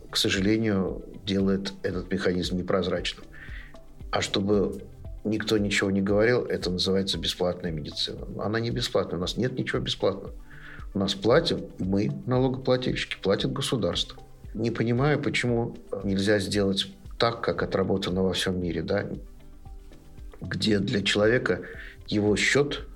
к 0.10 0.18
сожалению, 0.18 1.04
делают 1.26 1.74
этот 1.84 2.12
механизм 2.12 2.58
непрозрачным. 2.58 3.26
А 4.12 4.22
чтобы 4.22 4.82
никто 5.24 5.58
ничего 5.58 5.92
не 5.92 6.02
говорил, 6.02 6.44
это 6.44 6.70
называется 6.70 7.18
бесплатная 7.18 7.72
медицина. 7.72 8.28
Она 8.40 8.60
не 8.60 8.72
бесплатная, 8.72 9.18
у 9.18 9.22
нас 9.22 9.38
нет 9.38 9.58
ничего 9.58 9.80
бесплатного. 9.80 10.34
У 10.94 11.00
нас 11.00 11.14
платим 11.14 11.66
мы, 11.80 12.12
налогоплательщики, 12.26 13.18
платит 13.22 13.52
государство. 13.52 14.22
Не 14.54 14.72
понимаю, 14.72 15.22
почему 15.22 15.78
нельзя 16.04 16.40
сделать 16.40 16.88
так, 17.18 17.42
как 17.42 17.62
отработано 17.64 18.24
во 18.24 18.34
всем 18.34 18.62
мире, 18.62 18.82
да, 18.82 19.06
где 20.42 20.80
для 20.80 21.02
человека 21.02 21.62
его 22.08 22.36
счет 22.36 22.88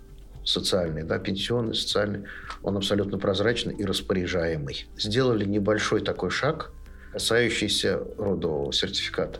социальный, 0.52 1.04
да, 1.04 1.20
пенсионный, 1.20 1.74
социальный, 1.74 2.26
он 2.64 2.78
абсолютно 2.78 3.18
прозрачный 3.18 3.76
и 3.76 3.86
распоряжаемый. 3.86 4.86
Сделали 4.98 5.46
небольшой 5.46 6.02
такой 6.02 6.30
шаг, 6.30 6.72
касающийся 7.14 8.02
родового 8.18 8.72
сертификата. 8.72 9.40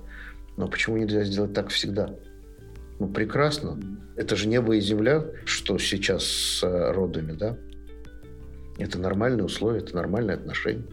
Но 0.58 0.68
почему 0.68 0.98
нельзя 0.98 1.24
сделать 1.24 1.54
так 1.54 1.70
всегда? 1.70 2.16
Ну, 3.00 3.08
прекрасно. 3.08 3.80
Это 4.16 4.36
же 4.36 4.48
небо 4.48 4.76
и 4.76 4.82
земля, 4.82 5.26
что 5.46 5.78
сейчас 5.78 6.24
с 6.24 6.64
э, 6.64 6.92
родами, 6.92 7.32
да? 7.32 7.58
Это 8.78 9.00
нормальные 9.00 9.46
условия, 9.46 9.80
это 9.80 9.96
нормальные 9.96 10.36
отношения. 10.36 10.86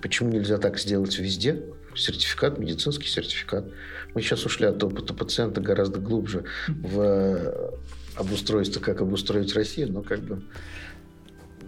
Почему 0.00 0.30
нельзя 0.30 0.58
так 0.58 0.78
сделать 0.78 1.18
везде? 1.18 1.62
Сертификат, 1.94 2.58
медицинский 2.58 3.06
сертификат. 3.06 3.66
Мы 4.14 4.22
сейчас 4.22 4.44
ушли 4.46 4.66
от 4.66 4.82
опыта 4.82 5.14
пациента 5.14 5.60
гораздо 5.60 6.00
глубже 6.00 6.44
в 6.68 7.00
э, 7.00 7.70
обустройство, 8.16 8.80
как 8.80 9.00
обустроить 9.00 9.54
Россию, 9.54 9.92
но 9.92 10.02
как 10.02 10.20
бы 10.20 10.42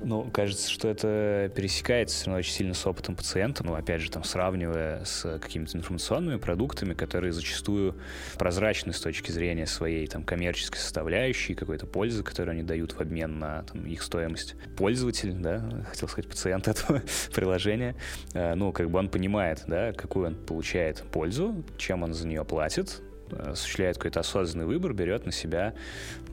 ну, 0.02 0.28
кажется, 0.32 0.70
что 0.70 0.88
это 0.88 1.50
пересекается 1.54 2.16
все 2.16 2.26
равно 2.26 2.38
очень 2.38 2.52
сильно 2.52 2.74
с 2.74 2.86
опытом 2.86 3.16
пациента, 3.16 3.64
ну, 3.64 3.74
опять 3.74 4.00
же, 4.02 4.10
там, 4.10 4.24
сравнивая 4.24 5.04
с 5.04 5.38
какими-то 5.38 5.76
информационными 5.78 6.38
продуктами, 6.38 6.94
которые 6.94 7.32
зачастую 7.32 7.96
прозрачны 8.38 8.92
с 8.92 9.00
точки 9.00 9.30
зрения 9.30 9.66
своей 9.66 10.06
там 10.06 10.22
коммерческой 10.22 10.78
составляющей, 10.78 11.54
какой-то 11.54 11.86
пользы, 11.86 12.22
которую 12.22 12.52
они 12.52 12.62
дают 12.62 12.92
в 12.92 13.00
обмен 13.00 13.38
на 13.38 13.62
там, 13.64 13.84
их 13.86 14.02
стоимость. 14.02 14.54
Пользователь, 14.76 15.32
да, 15.32 15.84
хотел 15.88 16.08
сказать, 16.08 16.30
пациент 16.30 16.68
этого 16.68 17.02
приложения, 17.34 17.96
э, 18.32 18.54
ну, 18.54 18.72
как 18.72 18.90
бы 18.90 18.98
он 18.98 19.08
понимает, 19.08 19.64
да, 19.66 19.92
какую 19.92 20.26
он 20.28 20.34
получает 20.34 21.02
пользу, 21.10 21.64
чем 21.78 22.02
он 22.02 22.14
за 22.14 22.26
нее 22.26 22.44
платит, 22.44 23.02
осуществляет 23.30 23.96
какой-то 23.96 24.20
осознанный 24.20 24.66
выбор, 24.66 24.92
берет 24.92 25.26
на 25.26 25.32
себя, 25.32 25.74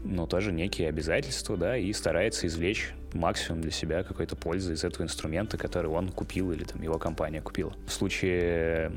ну, 0.03 0.27
тоже 0.27 0.51
некие 0.51 0.89
обязательства, 0.89 1.57
да, 1.57 1.77
и 1.77 1.91
старается 1.93 2.47
извлечь 2.47 2.93
максимум 3.13 3.61
для 3.61 3.71
себя 3.71 4.03
какой-то 4.03 4.35
пользы 4.35 4.73
из 4.73 4.83
этого 4.83 5.03
инструмента, 5.03 5.57
который 5.57 5.89
он 5.91 6.09
купил 6.09 6.51
или 6.51 6.63
там 6.63 6.81
его 6.81 6.97
компания 6.97 7.41
купила. 7.41 7.73
В 7.85 7.91
случае 7.91 8.91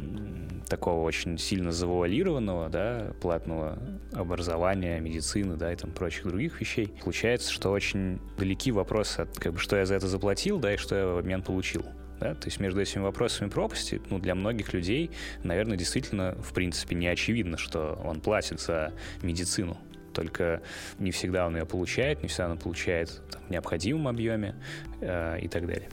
такого 0.68 1.02
очень 1.02 1.38
сильно 1.38 1.70
завуалированного, 1.70 2.68
да, 2.68 3.12
платного 3.20 3.78
образования, 4.12 5.00
медицины, 5.00 5.56
да, 5.56 5.72
и 5.72 5.76
там 5.76 5.90
прочих 5.92 6.26
других 6.26 6.60
вещей, 6.60 6.92
получается, 7.02 7.52
что 7.52 7.70
очень 7.70 8.20
далеки 8.38 8.72
вопросы 8.72 9.20
от, 9.20 9.38
как 9.38 9.52
бы, 9.52 9.58
что 9.58 9.76
я 9.76 9.86
за 9.86 9.94
это 9.94 10.08
заплатил, 10.08 10.58
да, 10.58 10.74
и 10.74 10.76
что 10.76 10.96
я 10.96 11.06
в 11.06 11.18
обмен 11.18 11.42
получил. 11.42 11.84
Да? 12.20 12.34
То 12.34 12.46
есть 12.46 12.60
между 12.60 12.80
этими 12.80 13.02
вопросами 13.02 13.48
пропасти, 13.48 14.00
ну, 14.10 14.18
для 14.18 14.34
многих 14.34 14.72
людей, 14.72 15.10
наверное, 15.42 15.76
действительно, 15.76 16.36
в 16.42 16.52
принципе, 16.52 16.94
не 16.94 17.08
очевидно, 17.08 17.56
что 17.56 18.00
он 18.04 18.20
платит 18.20 18.60
за 18.60 18.92
медицину. 19.22 19.76
Только 20.12 20.62
не 20.98 21.10
всегда 21.10 21.46
он 21.46 21.56
ее 21.56 21.66
получает, 21.66 22.22
не 22.22 22.28
всегда 22.28 22.50
он 22.50 22.58
получает 22.58 23.20
там, 23.30 23.42
в 23.46 23.50
необходимом 23.50 24.08
объеме 24.08 24.54
э, 25.02 25.40
и 25.42 25.48
так 25.48 25.66
далее. 25.66 25.90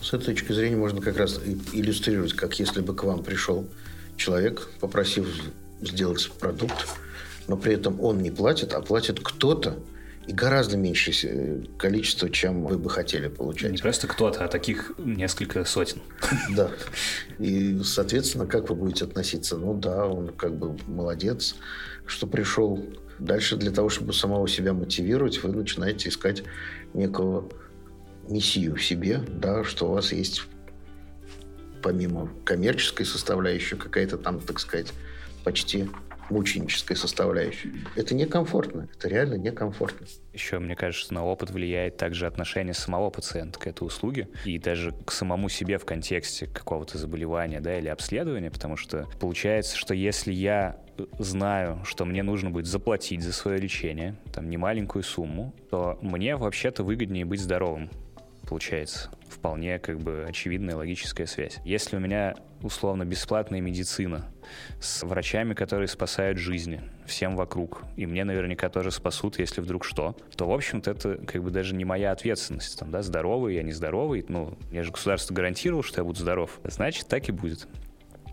С 0.00 0.14
этой 0.14 0.34
точки 0.34 0.52
зрения 0.52 0.76
можно 0.76 1.00
как 1.00 1.18
раз 1.18 1.38
иллюстрировать, 1.72 2.32
как 2.32 2.58
если 2.58 2.80
бы 2.80 2.94
к 2.94 3.04
вам 3.04 3.22
пришел 3.22 3.68
человек, 4.16 4.70
попросив 4.80 5.28
сделать 5.80 6.30
продукт, 6.40 6.88
но 7.46 7.56
при 7.56 7.74
этом 7.74 8.00
он 8.00 8.22
не 8.22 8.30
платит, 8.30 8.72
а 8.72 8.80
платит 8.80 9.20
кто-то, 9.20 9.76
и 10.26 10.32
гораздо 10.32 10.76
меньшее 10.76 11.64
количество, 11.78 12.30
чем 12.30 12.64
вы 12.64 12.78
бы 12.78 12.88
хотели 12.88 13.28
получать. 13.28 13.72
Не 13.72 13.78
просто 13.78 14.06
кто-то, 14.06 14.44
а 14.44 14.48
таких 14.48 14.92
несколько 14.98 15.64
сотен. 15.64 16.00
Да. 16.56 16.70
И, 17.38 17.80
соответственно, 17.82 18.46
как 18.46 18.68
вы 18.68 18.76
будете 18.76 19.04
относиться? 19.04 19.56
Ну 19.56 19.74
да, 19.74 20.06
он 20.06 20.28
как 20.28 20.56
бы 20.56 20.76
молодец, 20.86 21.56
что 22.06 22.26
пришел. 22.26 22.84
Дальше 23.18 23.56
для 23.56 23.70
того, 23.70 23.88
чтобы 23.88 24.12
самого 24.12 24.48
себя 24.48 24.72
мотивировать, 24.72 25.42
вы 25.42 25.52
начинаете 25.52 26.08
искать 26.08 26.42
некого 26.94 27.48
миссию 28.28 28.76
в 28.76 28.82
себе, 28.82 29.20
да, 29.28 29.64
что 29.64 29.88
у 29.88 29.92
вас 29.92 30.12
есть 30.12 30.42
помимо 31.82 32.30
коммерческой 32.44 33.04
составляющей 33.04 33.76
какая-то 33.76 34.16
там, 34.16 34.40
так 34.40 34.60
сказать, 34.60 34.92
почти 35.44 35.88
мученической 36.30 36.96
составляющей. 36.96 37.72
Это 37.96 38.14
некомфортно, 38.14 38.88
это 38.96 39.08
реально 39.08 39.34
некомфортно. 39.34 40.06
Еще, 40.32 40.58
мне 40.58 40.74
кажется, 40.74 41.12
на 41.14 41.24
опыт 41.24 41.50
влияет 41.50 41.96
также 41.96 42.26
отношение 42.26 42.74
самого 42.74 43.10
пациента 43.10 43.58
к 43.58 43.66
этой 43.66 43.84
услуге 43.84 44.28
и 44.44 44.58
даже 44.58 44.92
к 45.04 45.12
самому 45.12 45.48
себе 45.48 45.78
в 45.78 45.84
контексте 45.84 46.46
какого-то 46.46 46.98
заболевания 46.98 47.60
да, 47.60 47.78
или 47.78 47.88
обследования, 47.88 48.50
потому 48.50 48.76
что 48.76 49.08
получается, 49.20 49.76
что 49.76 49.94
если 49.94 50.32
я 50.32 50.78
знаю, 51.18 51.80
что 51.84 52.04
мне 52.04 52.22
нужно 52.22 52.50
будет 52.50 52.66
заплатить 52.66 53.22
за 53.22 53.32
свое 53.32 53.58
лечение, 53.58 54.16
там, 54.32 54.48
немаленькую 54.48 55.02
сумму, 55.02 55.54
то 55.70 55.98
мне 56.02 56.36
вообще-то 56.36 56.84
выгоднее 56.84 57.24
быть 57.24 57.40
здоровым, 57.40 57.90
получается 58.48 59.10
вполне 59.42 59.80
как 59.80 59.98
бы 59.98 60.24
очевидная 60.28 60.76
логическая 60.76 61.26
связь. 61.26 61.58
Если 61.64 61.96
у 61.96 61.98
меня 61.98 62.36
условно 62.62 63.04
бесплатная 63.04 63.60
медицина 63.60 64.24
с 64.80 65.02
врачами, 65.02 65.52
которые 65.52 65.88
спасают 65.88 66.38
жизни 66.38 66.80
всем 67.06 67.34
вокруг, 67.34 67.82
и 67.96 68.06
мне 68.06 68.22
наверняка 68.22 68.68
тоже 68.68 68.92
спасут, 68.92 69.40
если 69.40 69.60
вдруг 69.60 69.84
что, 69.84 70.16
то, 70.36 70.46
в 70.46 70.52
общем-то, 70.52 70.92
это 70.92 71.16
как 71.26 71.42
бы 71.42 71.50
даже 71.50 71.74
не 71.74 71.84
моя 71.84 72.12
ответственность. 72.12 72.78
Там, 72.78 72.92
да, 72.92 73.02
здоровый, 73.02 73.56
я 73.56 73.64
не 73.64 73.72
здоровый, 73.72 74.24
ну, 74.28 74.56
мне 74.70 74.84
же 74.84 74.92
государство 74.92 75.34
гарантировало, 75.34 75.82
что 75.82 76.02
я 76.02 76.04
буду 76.04 76.20
здоров. 76.20 76.60
Значит, 76.62 77.08
так 77.08 77.28
и 77.28 77.32
будет. 77.32 77.66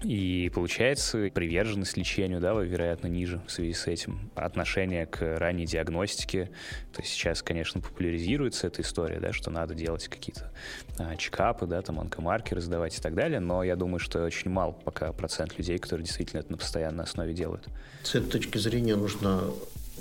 И 0.04 0.50
получается 0.56 1.30
приверженность 1.34 1.98
лечению, 1.98 2.40
да, 2.40 2.54
вероятно, 2.54 3.08
ниже 3.08 3.42
в 3.46 3.52
связи 3.52 3.74
с 3.74 3.86
этим. 3.88 4.32
Отношение 4.36 5.06
к 5.06 5.38
ранней 5.38 5.66
диагностике. 5.66 6.50
То 6.94 7.02
есть 7.02 7.14
сейчас, 7.14 7.42
конечно, 7.42 7.82
популяризируется 7.82 8.68
эта 8.68 8.82
история, 8.82 9.20
да, 9.20 9.34
что 9.34 9.52
надо 9.52 9.76
делать 9.76 10.08
какие-то 10.08 10.52
а, 10.98 11.18
чекапы, 11.18 11.66
да, 11.66 11.82
там 11.82 12.00
онкомаркеры 12.00 12.62
сдавать 12.62 12.98
и 12.98 13.02
так 13.02 13.14
далее. 13.14 13.42
Но 13.42 13.62
я 13.62 13.76
думаю, 13.76 14.00
что 14.00 14.24
очень 14.24 14.50
мало 14.50 14.72
пока 14.72 15.12
процент 15.12 15.58
людей, 15.58 15.78
которые 15.78 16.06
действительно 16.06 16.40
это 16.40 16.52
на 16.52 16.58
постоянной 16.58 17.04
основе 17.04 17.34
делают. 17.34 17.68
С 18.04 18.16
этой 18.16 18.30
точки 18.30 18.58
зрения 18.58 18.96
нужно, 18.96 19.52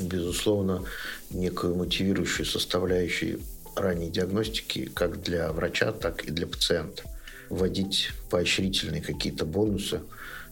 безусловно, 0.00 0.84
некую 1.30 1.74
мотивирующую 1.74 2.46
составляющую 2.46 3.40
ранней 3.74 4.10
диагностики 4.10 4.86
как 4.94 5.22
для 5.22 5.50
врача, 5.50 5.90
так 5.90 6.24
и 6.24 6.30
для 6.30 6.46
пациента 6.46 7.02
вводить 7.50 8.10
поощрительные 8.30 9.02
какие-то 9.02 9.44
бонусы 9.44 10.02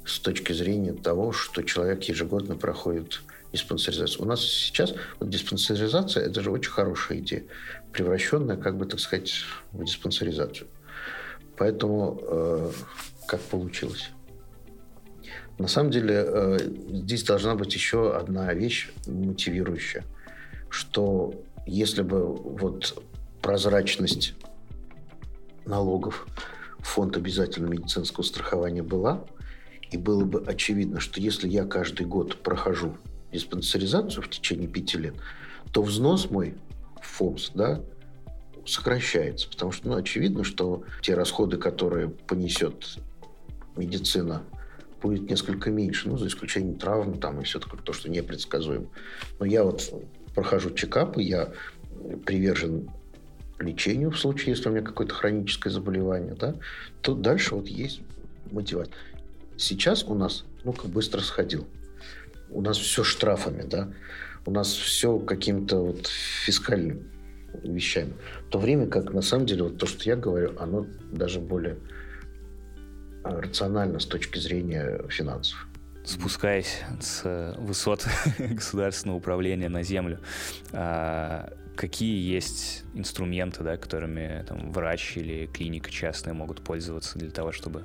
с 0.04 0.18
точки 0.18 0.52
зрения 0.52 0.92
того, 0.92 1.32
что 1.32 1.62
человек 1.62 2.04
ежегодно 2.04 2.56
проходит 2.56 3.22
диспансеризацию. 3.52 4.22
У 4.22 4.28
нас 4.28 4.40
сейчас 4.40 4.94
вот 5.18 5.30
диспансеризация– 5.30 6.24
это 6.26 6.42
же 6.42 6.50
очень 6.50 6.70
хорошая 6.70 7.18
идея, 7.18 7.44
превращенная, 7.92 8.56
как 8.56 8.76
бы 8.76 8.86
так 8.86 9.00
сказать, 9.00 9.32
в 9.72 9.84
диспансеризацию. 9.84 10.68
Поэтому 11.56 12.20
э, 12.22 12.72
как 13.26 13.40
получилось? 13.40 14.10
На 15.58 15.68
самом 15.68 15.90
деле 15.90 16.14
э, 16.26 16.58
здесь 16.90 17.22
должна 17.24 17.54
быть 17.54 17.74
еще 17.74 18.14
одна 18.14 18.52
вещь 18.52 18.90
мотивирующая, 19.06 20.04
что 20.68 21.34
если 21.66 22.02
бы 22.02 22.26
вот 22.26 23.02
прозрачность 23.40 24.34
налогов 25.64 26.26
фонд 26.86 27.16
обязательного 27.16 27.72
медицинского 27.72 28.22
страхования 28.24 28.82
была, 28.82 29.24
и 29.90 29.96
было 29.96 30.24
бы 30.24 30.42
очевидно, 30.46 31.00
что 31.00 31.20
если 31.20 31.48
я 31.48 31.64
каждый 31.64 32.06
год 32.06 32.42
прохожу 32.42 32.96
диспансеризацию 33.32 34.22
в 34.22 34.30
течение 34.30 34.68
пяти 34.68 34.98
лет, 34.98 35.14
то 35.72 35.82
взнос 35.82 36.30
мой 36.30 36.54
в 37.00 37.06
ФОМС, 37.06 37.50
да, 37.54 37.82
сокращается, 38.64 39.48
потому 39.48 39.72
что, 39.72 39.88
ну, 39.88 39.96
очевидно, 39.96 40.42
что 40.42 40.84
те 41.02 41.14
расходы, 41.14 41.56
которые 41.56 42.08
понесет 42.08 42.98
медицина, 43.76 44.42
будет 45.02 45.28
несколько 45.30 45.70
меньше, 45.70 46.08
ну, 46.08 46.16
за 46.16 46.26
исключением 46.26 46.78
травм 46.78 47.18
там 47.18 47.40
и 47.40 47.44
все 47.44 47.60
такое, 47.60 47.80
то, 47.80 47.92
что 47.92 48.10
непредсказуемо. 48.10 48.86
Но 49.38 49.46
я 49.46 49.62
вот 49.62 49.92
прохожу 50.34 50.70
чекапы, 50.70 51.22
я 51.22 51.52
привержен 52.24 52.90
лечению 53.58 54.10
в 54.10 54.18
случае, 54.18 54.50
если 54.50 54.68
у 54.68 54.72
меня 54.72 54.82
какое-то 54.82 55.14
хроническое 55.14 55.72
заболевание, 55.72 56.34
да, 56.34 56.54
то 57.02 57.14
дальше 57.14 57.54
вот 57.54 57.68
есть 57.68 58.00
мотивация. 58.50 58.94
Сейчас 59.56 60.04
у 60.04 60.14
нас, 60.14 60.44
ну-ка, 60.64 60.86
быстро 60.86 61.20
сходил. 61.20 61.66
У 62.50 62.60
нас 62.60 62.76
все 62.76 63.02
штрафами, 63.02 63.62
да. 63.62 63.92
У 64.44 64.50
нас 64.50 64.68
все 64.68 65.18
каким-то 65.18 65.78
вот 65.78 66.06
фискальным 66.06 67.10
вещами. 67.62 68.12
В 68.46 68.50
то 68.50 68.58
время 68.58 68.86
как, 68.86 69.12
на 69.12 69.22
самом 69.22 69.46
деле, 69.46 69.64
вот 69.64 69.78
то, 69.78 69.86
что 69.86 70.04
я 70.04 70.16
говорю, 70.16 70.52
оно 70.58 70.86
даже 71.10 71.40
более 71.40 71.78
а, 73.24 73.40
рационально 73.40 73.98
с 73.98 74.06
точки 74.06 74.38
зрения 74.38 75.02
финансов 75.08 75.66
спускаясь 76.04 76.82
с 77.00 77.56
высот 77.58 78.06
государственного 78.38 79.16
управления 79.18 79.68
на 79.68 79.82
землю, 79.82 80.20
а, 80.72 81.52
какие 81.76 82.18
есть 82.34 82.84
инструменты, 82.94 83.62
да, 83.62 83.76
которыми 83.76 84.44
там, 84.48 84.72
врач 84.72 85.16
или 85.16 85.46
клиника 85.46 85.90
частная 85.90 86.34
могут 86.34 86.62
пользоваться 86.62 87.18
для 87.18 87.30
того, 87.30 87.52
чтобы 87.52 87.84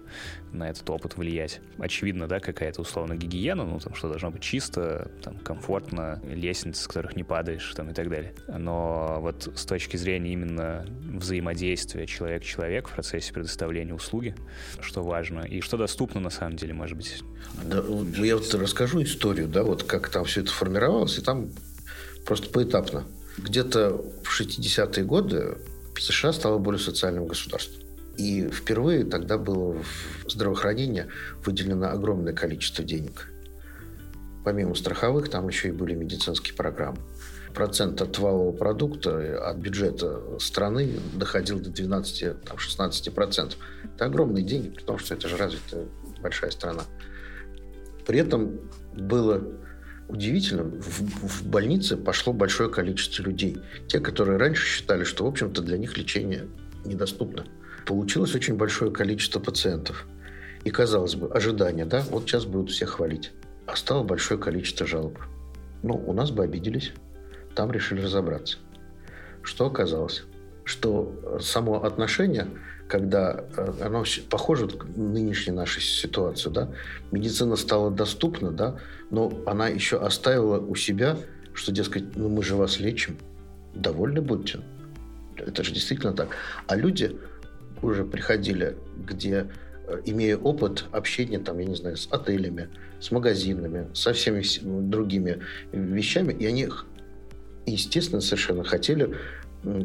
на 0.51 0.69
этот 0.69 0.89
опыт 0.89 1.17
влиять. 1.17 1.61
Очевидно, 1.77 2.27
да, 2.27 2.39
какая-то 2.39 2.81
условно 2.81 3.15
гигиена, 3.15 3.65
ну, 3.65 3.79
там, 3.79 3.93
что 3.93 4.09
должно 4.09 4.31
быть 4.31 4.41
чисто, 4.41 5.11
там, 5.21 5.37
комфортно, 5.37 6.21
лестницы, 6.23 6.83
с 6.83 6.87
которых 6.87 7.15
не 7.15 7.23
падаешь, 7.23 7.73
там, 7.75 7.89
и 7.89 7.93
так 7.93 8.09
далее. 8.09 8.33
Но 8.47 9.17
вот 9.19 9.51
с 9.55 9.65
точки 9.65 9.97
зрения 9.97 10.33
именно 10.33 10.85
взаимодействия 11.13 12.07
человек-человек 12.07 12.87
в 12.87 12.93
процессе 12.93 13.33
предоставления 13.33 13.93
услуги, 13.93 14.35
что 14.79 15.03
важно, 15.03 15.41
и 15.41 15.61
что 15.61 15.77
доступно 15.77 16.21
на 16.21 16.29
самом 16.29 16.55
деле, 16.55 16.73
может 16.73 16.97
быть. 16.97 17.21
Да, 17.63 17.83
я 18.17 18.37
вот 18.37 18.53
расскажу 18.53 19.03
историю, 19.03 19.47
да, 19.47 19.63
вот 19.63 19.83
как 19.83 20.09
там 20.09 20.25
все 20.25 20.41
это 20.41 20.51
формировалось, 20.51 21.17
и 21.17 21.21
там 21.21 21.49
просто 22.25 22.49
поэтапно. 22.49 23.05
Где-то 23.37 24.03
в 24.23 24.41
60-е 24.41 25.03
годы 25.05 25.57
США 25.97 26.33
стало 26.33 26.57
более 26.57 26.79
социальным 26.79 27.27
государством. 27.27 27.81
И 28.17 28.49
впервые 28.49 29.05
тогда 29.05 29.37
было 29.37 29.81
в 30.25 30.29
здравоохранение 30.29 31.07
выделено 31.45 31.89
огромное 31.89 32.33
количество 32.33 32.83
денег. 32.83 33.31
Помимо 34.43 34.75
страховых, 34.75 35.29
там 35.29 35.47
еще 35.47 35.69
и 35.69 35.71
были 35.71 35.93
медицинские 35.93 36.55
программы. 36.55 36.97
Процент 37.53 38.01
от 38.01 38.17
валового 38.17 38.53
продукта, 38.53 39.49
от 39.49 39.57
бюджета 39.57 40.21
страны 40.39 40.99
доходил 41.13 41.59
до 41.59 41.69
12-16%. 41.69 43.53
Это 43.95 44.05
огромные 44.05 44.43
деньги, 44.43 44.69
при 44.69 44.83
том, 44.83 44.97
что 44.97 45.13
это 45.13 45.27
же 45.27 45.37
развитая 45.37 45.85
большая 46.21 46.51
страна. 46.51 46.83
При 48.05 48.19
этом 48.19 48.59
было 48.95 49.43
удивительно, 50.11 50.63
в, 50.63 51.41
в 51.41 51.47
больнице 51.47 51.97
пошло 51.97 52.33
большое 52.33 52.69
количество 52.69 53.23
людей. 53.23 53.57
Те, 53.87 53.99
которые 53.99 54.37
раньше 54.37 54.65
считали, 54.65 55.03
что, 55.03 55.25
в 55.25 55.27
общем-то, 55.27 55.61
для 55.61 55.77
них 55.77 55.97
лечение 55.97 56.47
недоступно. 56.85 57.45
Получилось 57.85 58.35
очень 58.35 58.55
большое 58.55 58.91
количество 58.91 59.39
пациентов. 59.39 60.05
И, 60.63 60.69
казалось 60.69 61.15
бы, 61.15 61.31
ожидания, 61.31 61.85
да, 61.85 62.03
вот 62.09 62.23
сейчас 62.23 62.45
будут 62.45 62.71
всех 62.71 62.91
хвалить. 62.91 63.31
А 63.65 63.75
стало 63.75 64.03
большое 64.03 64.39
количество 64.39 64.85
жалоб. 64.85 65.17
Ну, 65.81 65.95
у 65.95 66.13
нас 66.13 66.31
бы 66.31 66.43
обиделись. 66.43 66.91
Там 67.55 67.71
решили 67.71 68.01
разобраться. 68.01 68.57
Что 69.41 69.65
оказалось? 69.65 70.23
Что 70.63 71.39
само 71.41 71.83
отношение 71.83 72.47
когда 72.91 73.45
э, 73.55 73.73
оно 73.85 74.03
похоже 74.29 74.67
на 74.97 75.09
нынешнюю 75.13 75.55
нашу 75.55 75.79
ситуацию, 75.79 76.51
да, 76.51 76.69
медицина 77.13 77.55
стала 77.55 77.89
доступна, 77.89 78.51
да, 78.51 78.79
но 79.09 79.31
она 79.45 79.69
еще 79.69 79.97
оставила 79.97 80.59
у 80.59 80.75
себя, 80.75 81.17
что, 81.53 81.71
дескать, 81.71 82.17
ну 82.17 82.27
мы 82.27 82.43
же 82.43 82.57
вас 82.57 82.81
лечим, 82.81 83.17
довольны 83.73 84.21
будьте. 84.21 84.59
Это 85.37 85.63
же 85.63 85.71
действительно 85.71 86.11
так. 86.11 86.35
А 86.67 86.75
люди 86.75 87.17
уже 87.81 88.03
приходили, 88.03 88.75
где 88.97 89.47
э, 89.87 90.01
имея 90.03 90.35
опыт 90.35 90.83
общения, 90.91 91.39
там, 91.39 91.59
я 91.59 91.65
не 91.67 91.75
знаю, 91.75 91.95
с 91.95 92.09
отелями, 92.11 92.67
с 92.99 93.09
магазинами, 93.09 93.87
со 93.93 94.11
всеми 94.11 94.43
другими 94.89 95.39
вещами, 95.71 96.33
и 96.33 96.45
они, 96.45 96.67
естественно, 97.65 98.19
совершенно 98.19 98.65
хотели 98.65 99.15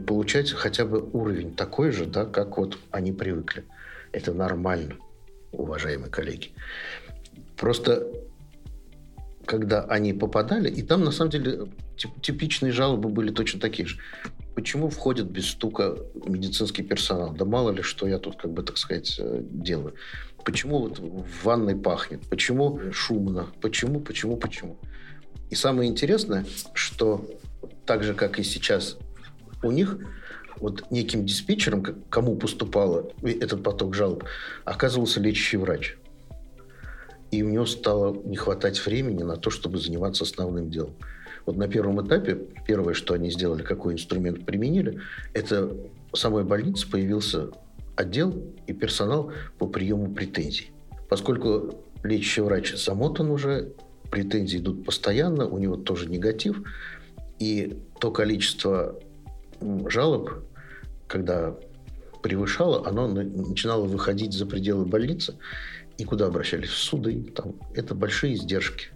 получать 0.06 0.52
хотя 0.52 0.84
бы 0.84 1.08
уровень 1.12 1.54
такой 1.54 1.90
же, 1.90 2.06
да, 2.06 2.24
как 2.24 2.56
вот 2.58 2.78
они 2.90 3.12
привыкли. 3.12 3.64
Это 4.12 4.32
нормально, 4.32 4.96
уважаемые 5.52 6.10
коллеги. 6.10 6.50
Просто 7.56 8.06
когда 9.44 9.82
они 9.84 10.12
попадали, 10.12 10.68
и 10.68 10.82
там 10.82 11.04
на 11.04 11.12
самом 11.12 11.30
деле 11.30 11.68
типичные 12.20 12.72
жалобы 12.72 13.08
были 13.08 13.30
точно 13.30 13.60
такие 13.60 13.86
же. 13.86 13.98
Почему 14.54 14.88
входит 14.88 15.30
без 15.30 15.50
стука 15.50 15.96
медицинский 16.26 16.82
персонал? 16.82 17.32
Да 17.32 17.44
мало 17.44 17.70
ли, 17.70 17.82
что 17.82 18.06
я 18.06 18.18
тут, 18.18 18.36
как 18.36 18.52
бы, 18.52 18.62
так 18.62 18.78
сказать, 18.78 19.16
э, 19.18 19.40
делаю. 19.42 19.94
Почему 20.44 20.78
вот 20.78 20.98
в 20.98 21.44
ванной 21.44 21.76
пахнет? 21.76 22.22
Почему 22.28 22.80
шумно? 22.92 23.48
Почему, 23.60 24.00
почему, 24.00 24.36
почему? 24.36 24.78
И 25.50 25.54
самое 25.54 25.90
интересное, 25.90 26.44
что 26.72 27.24
так 27.84 28.02
же, 28.02 28.14
как 28.14 28.38
и 28.38 28.42
сейчас 28.42 28.96
у 29.66 29.72
них 29.72 29.98
вот 30.58 30.90
неким 30.90 31.26
диспетчером, 31.26 31.84
кому 32.08 32.36
поступал 32.36 33.12
этот 33.22 33.62
поток 33.62 33.94
жалоб, 33.94 34.24
оказывался 34.64 35.20
лечащий 35.20 35.58
врач. 35.58 35.96
И 37.30 37.42
у 37.42 37.50
него 37.50 37.66
стало 37.66 38.14
не 38.24 38.36
хватать 38.36 38.84
времени 38.84 39.22
на 39.22 39.36
то, 39.36 39.50
чтобы 39.50 39.78
заниматься 39.78 40.24
основным 40.24 40.70
делом. 40.70 40.94
Вот 41.44 41.56
на 41.56 41.68
первом 41.68 42.04
этапе 42.04 42.38
первое, 42.66 42.94
что 42.94 43.14
они 43.14 43.30
сделали, 43.30 43.62
какой 43.62 43.94
инструмент 43.94 44.44
применили, 44.44 45.00
это 45.32 45.76
в 46.12 46.16
самой 46.16 46.44
больнице 46.44 46.90
появился 46.90 47.50
отдел 47.96 48.34
и 48.66 48.72
персонал 48.72 49.32
по 49.58 49.66
приему 49.66 50.12
претензий. 50.12 50.70
Поскольку 51.08 51.74
лечащий 52.02 52.40
врач 52.40 52.74
замотан 52.74 53.30
уже, 53.30 53.72
претензии 54.10 54.58
идут 54.58 54.84
постоянно, 54.84 55.46
у 55.46 55.58
него 55.58 55.76
тоже 55.76 56.08
негатив, 56.08 56.62
и 57.38 57.78
то 58.00 58.10
количество 58.10 58.98
жалоб, 59.88 60.30
когда 61.06 61.56
превышало, 62.22 62.86
оно 62.86 63.06
начинало 63.08 63.84
выходить 63.84 64.32
за 64.32 64.46
пределы 64.46 64.84
больницы. 64.84 65.36
И 65.98 66.04
куда 66.04 66.26
обращались? 66.26 66.70
В 66.70 66.76
суды. 66.76 67.22
Там. 67.34 67.54
Это 67.74 67.94
большие 67.94 68.34
издержки. 68.34 68.88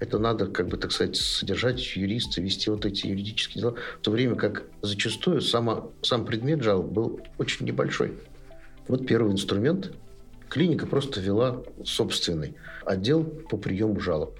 Это 0.00 0.18
надо, 0.18 0.46
как 0.46 0.66
бы, 0.66 0.76
так 0.78 0.90
сказать, 0.90 1.16
содержать 1.16 1.94
юриста, 1.94 2.40
вести 2.40 2.70
вот 2.70 2.84
эти 2.84 3.06
юридические 3.06 3.62
дела. 3.62 3.74
В 3.98 4.02
то 4.02 4.10
время 4.10 4.34
как 4.34 4.64
зачастую 4.80 5.40
сама, 5.40 5.86
сам 6.02 6.24
предмет 6.24 6.62
жалоб 6.62 6.86
был 6.86 7.20
очень 7.38 7.66
небольшой. 7.66 8.18
Вот 8.88 9.06
первый 9.06 9.32
инструмент. 9.32 9.92
Клиника 10.48 10.86
просто 10.86 11.20
вела 11.20 11.62
собственный 11.84 12.56
отдел 12.84 13.22
по 13.22 13.56
приему 13.56 14.00
жалоб. 14.00 14.38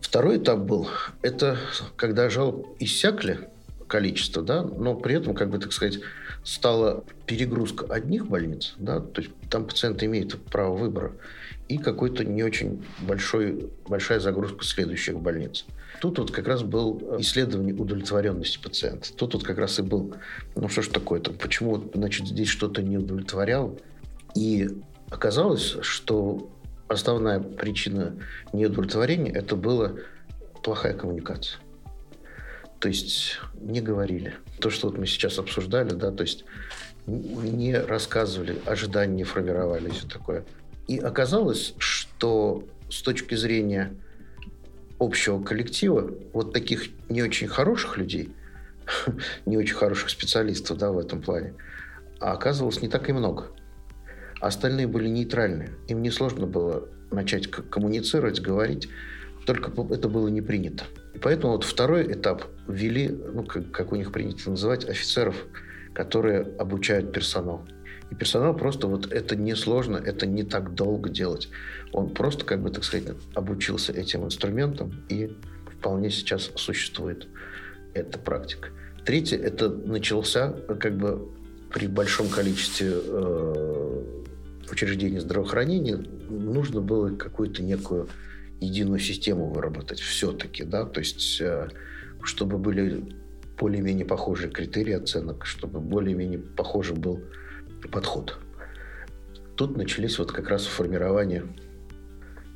Второй 0.00 0.36
этап 0.36 0.58
был, 0.58 0.88
это 1.22 1.56
когда 1.96 2.28
жалоб 2.28 2.76
иссякли, 2.78 3.48
количество, 3.92 4.42
да, 4.42 4.62
но 4.62 4.94
при 4.94 5.16
этом, 5.16 5.34
как 5.34 5.50
бы, 5.50 5.58
так 5.58 5.70
сказать, 5.70 5.98
стала 6.44 7.04
перегрузка 7.26 7.84
одних 7.92 8.26
больниц, 8.26 8.72
да, 8.78 9.00
то 9.00 9.20
есть 9.20 9.32
там 9.50 9.66
пациент 9.66 10.02
имеет 10.02 10.42
право 10.44 10.74
выбора, 10.74 11.12
и 11.68 11.76
какой-то 11.76 12.24
не 12.24 12.42
очень 12.42 12.82
большой, 13.00 13.70
большая 13.86 14.18
загрузка 14.18 14.64
следующих 14.64 15.20
больниц. 15.20 15.66
Тут 16.00 16.18
вот 16.18 16.30
как 16.30 16.48
раз 16.48 16.62
был 16.62 17.18
исследование 17.18 17.74
удовлетворенности 17.74 18.58
пациента. 18.58 19.12
Тут 19.14 19.34
вот 19.34 19.44
как 19.44 19.58
раз 19.58 19.78
и 19.78 19.82
был, 19.82 20.14
ну 20.56 20.70
что 20.70 20.80
ж 20.80 20.88
такое-то, 20.88 21.30
почему, 21.32 21.90
значит, 21.92 22.26
здесь 22.26 22.48
что-то 22.48 22.82
не 22.82 22.96
удовлетворяло. 22.96 23.76
И 24.34 24.70
оказалось, 25.10 25.76
что 25.82 26.50
основная 26.88 27.40
причина 27.40 28.14
неудовлетворения– 28.54 29.32
это 29.34 29.54
была 29.54 29.92
плохая 30.62 30.94
коммуникация. 30.94 31.60
То 32.82 32.88
есть 32.88 33.38
не 33.60 33.80
говорили. 33.80 34.34
То, 34.58 34.68
что 34.68 34.88
вот 34.88 34.98
мы 34.98 35.06
сейчас 35.06 35.38
обсуждали, 35.38 35.90
да, 35.90 36.10
то 36.10 36.22
есть 36.22 36.44
не 37.06 37.76
рассказывали, 37.76 38.58
ожидания 38.66 39.14
не 39.14 39.24
формировали, 39.24 39.88
все 39.90 40.08
такое. 40.08 40.44
И 40.88 40.98
оказалось, 40.98 41.74
что 41.78 42.64
с 42.90 43.00
точки 43.02 43.36
зрения 43.36 43.94
общего 44.98 45.40
коллектива, 45.40 46.12
вот 46.32 46.52
таких 46.52 46.88
не 47.08 47.22
очень 47.22 47.46
хороших 47.46 47.98
людей 47.98 48.34
не 49.46 49.56
очень 49.56 49.76
хороших 49.76 50.10
специалистов 50.10 50.76
да, 50.78 50.90
в 50.90 50.98
этом 50.98 51.22
плане. 51.22 51.54
А 52.18 52.32
оказывалось, 52.32 52.82
не 52.82 52.88
так 52.88 53.08
и 53.08 53.12
много. 53.12 53.46
Остальные 54.40 54.88
были 54.88 55.06
нейтральны. 55.06 55.70
Им 55.86 56.02
несложно 56.02 56.48
было 56.48 56.88
начать 57.12 57.48
коммуницировать, 57.48 58.40
говорить, 58.40 58.88
только 59.46 59.70
это 59.94 60.08
было 60.08 60.26
не 60.26 60.40
принято. 60.40 60.82
Поэтому 61.22 61.52
вот 61.52 61.64
второй 61.64 62.12
этап 62.12 62.44
ввели, 62.66 63.08
ну, 63.08 63.44
как, 63.44 63.70
как 63.70 63.92
у 63.92 63.96
них 63.96 64.12
принято 64.12 64.50
называть, 64.50 64.88
офицеров, 64.88 65.36
которые 65.94 66.40
обучают 66.58 67.12
персонал. 67.12 67.64
И 68.10 68.14
персонал 68.14 68.54
просто 68.54 68.88
вот 68.88 69.10
это 69.10 69.36
несложно, 69.36 69.96
это 69.96 70.26
не 70.26 70.42
так 70.42 70.74
долго 70.74 71.08
делать. 71.08 71.48
Он 71.92 72.10
просто, 72.10 72.44
как 72.44 72.60
бы, 72.60 72.70
так 72.70 72.84
сказать, 72.84 73.14
обучился 73.34 73.92
этим 73.92 74.24
инструментам 74.24 74.92
и 75.08 75.36
вполне 75.78 76.10
сейчас 76.10 76.50
существует 76.56 77.28
эта 77.94 78.18
практика. 78.18 78.68
Третье, 79.04 79.38
это 79.38 79.68
начался 79.70 80.52
как 80.78 80.96
бы 80.96 81.28
при 81.72 81.86
большом 81.86 82.28
количестве 82.28 82.92
э, 82.92 84.02
учреждений 84.70 85.18
здравоохранения 85.18 85.96
нужно 86.28 86.80
было 86.80 87.14
какую-то 87.16 87.62
некую 87.62 88.08
единую 88.62 89.00
систему 89.00 89.46
выработать 89.46 90.00
все-таки, 90.00 90.64
да, 90.64 90.84
то 90.84 91.00
есть 91.00 91.40
э, 91.40 91.68
чтобы 92.22 92.58
были 92.58 93.04
более-менее 93.58 94.06
похожие 94.06 94.50
критерии 94.50 94.94
оценок, 94.94 95.46
чтобы 95.46 95.80
более-менее 95.80 96.38
похожий 96.38 96.96
был 96.96 97.20
подход. 97.90 98.38
Тут 99.56 99.76
начались 99.76 100.18
вот 100.18 100.32
как 100.32 100.48
раз 100.48 100.64
формирование 100.64 101.44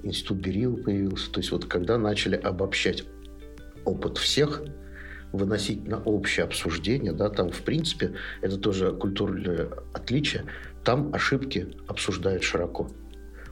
институт 0.03 0.39
Берил 0.39 0.77
появился, 0.77 1.31
то 1.31 1.41
есть 1.41 1.51
вот 1.53 1.67
когда 1.67 1.99
начали 1.99 2.37
обобщать 2.37 3.05
опыт 3.85 4.19
всех, 4.19 4.63
выносить 5.33 5.87
на 5.87 6.01
общее 6.03 6.45
обсуждение, 6.45 7.13
да, 7.13 7.29
там, 7.29 7.51
в 7.51 7.63
принципе, 7.63 8.15
это 8.41 8.57
тоже 8.57 8.93
культурное 8.93 9.69
отличие, 9.93 10.45
там 10.85 11.13
ошибки 11.15 11.77
обсуждают 11.89 12.43
широко. 12.43 12.91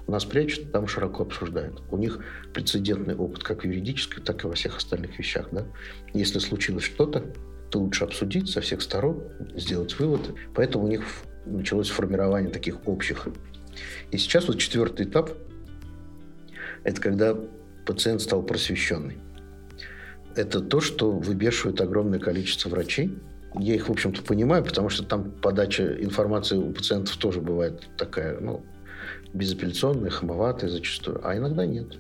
У 0.06 0.12
нас 0.12 0.24
прячут, 0.24 0.70
там 0.70 0.86
широко 0.86 1.22
обсуждают. 1.22 1.82
У 1.90 1.96
них 1.96 2.20
прецедентный 2.52 3.14
опыт 3.14 3.42
как 3.42 3.62
в 3.62 3.64
юридической, 3.64 4.20
так 4.20 4.44
и 4.44 4.46
во 4.46 4.54
всех 4.54 4.76
остальных 4.76 5.18
вещах. 5.18 5.48
Да? 5.50 5.66
Если 6.12 6.38
случилось 6.38 6.84
что-то, 6.84 7.32
то 7.70 7.78
лучше 7.80 8.04
обсудить 8.04 8.50
со 8.50 8.60
всех 8.60 8.82
сторон, 8.82 9.22
сделать 9.54 9.98
выводы. 9.98 10.34
Поэтому 10.54 10.84
у 10.84 10.88
них 10.88 11.04
началось 11.46 11.88
формирование 11.88 12.50
таких 12.50 12.86
общих. 12.86 13.28
И 14.10 14.18
сейчас 14.18 14.46
вот 14.46 14.58
четвертый 14.58 15.06
этап– 15.06 15.30
это 16.84 17.00
когда 17.00 17.36
пациент 17.86 18.20
стал 18.20 18.42
просвещенный. 18.42 19.18
Это 20.36 20.60
то, 20.60 20.80
что 20.80 21.10
выбешивает 21.10 21.80
огромное 21.80 22.18
количество 22.18 22.68
врачей. 22.68 23.18
Я 23.58 23.74
их, 23.76 23.88
в 23.88 23.92
общем-то, 23.92 24.22
понимаю, 24.22 24.64
потому 24.64 24.88
что 24.88 25.04
там 25.04 25.30
подача 25.30 25.96
информации 26.02 26.56
у 26.56 26.72
пациентов 26.72 27.16
тоже 27.16 27.40
бывает 27.40 27.88
такая, 27.96 28.40
ну, 28.40 28.64
безапелляционные, 29.34 30.10
хамоватые 30.10 30.70
зачастую, 30.70 31.20
а 31.26 31.36
иногда 31.36 31.66
нет. 31.66 31.98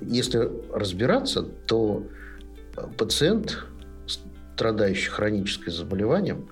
Если 0.00 0.50
разбираться, 0.72 1.42
то 1.42 2.06
э, 2.76 2.86
пациент, 2.96 3.64
страдающий 4.06 5.10
хроническим 5.10 5.72
заболеванием, 5.72 6.48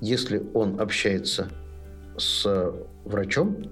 если 0.00 0.42
он 0.54 0.80
общается 0.80 1.48
с 2.16 2.72
врачом, 3.04 3.70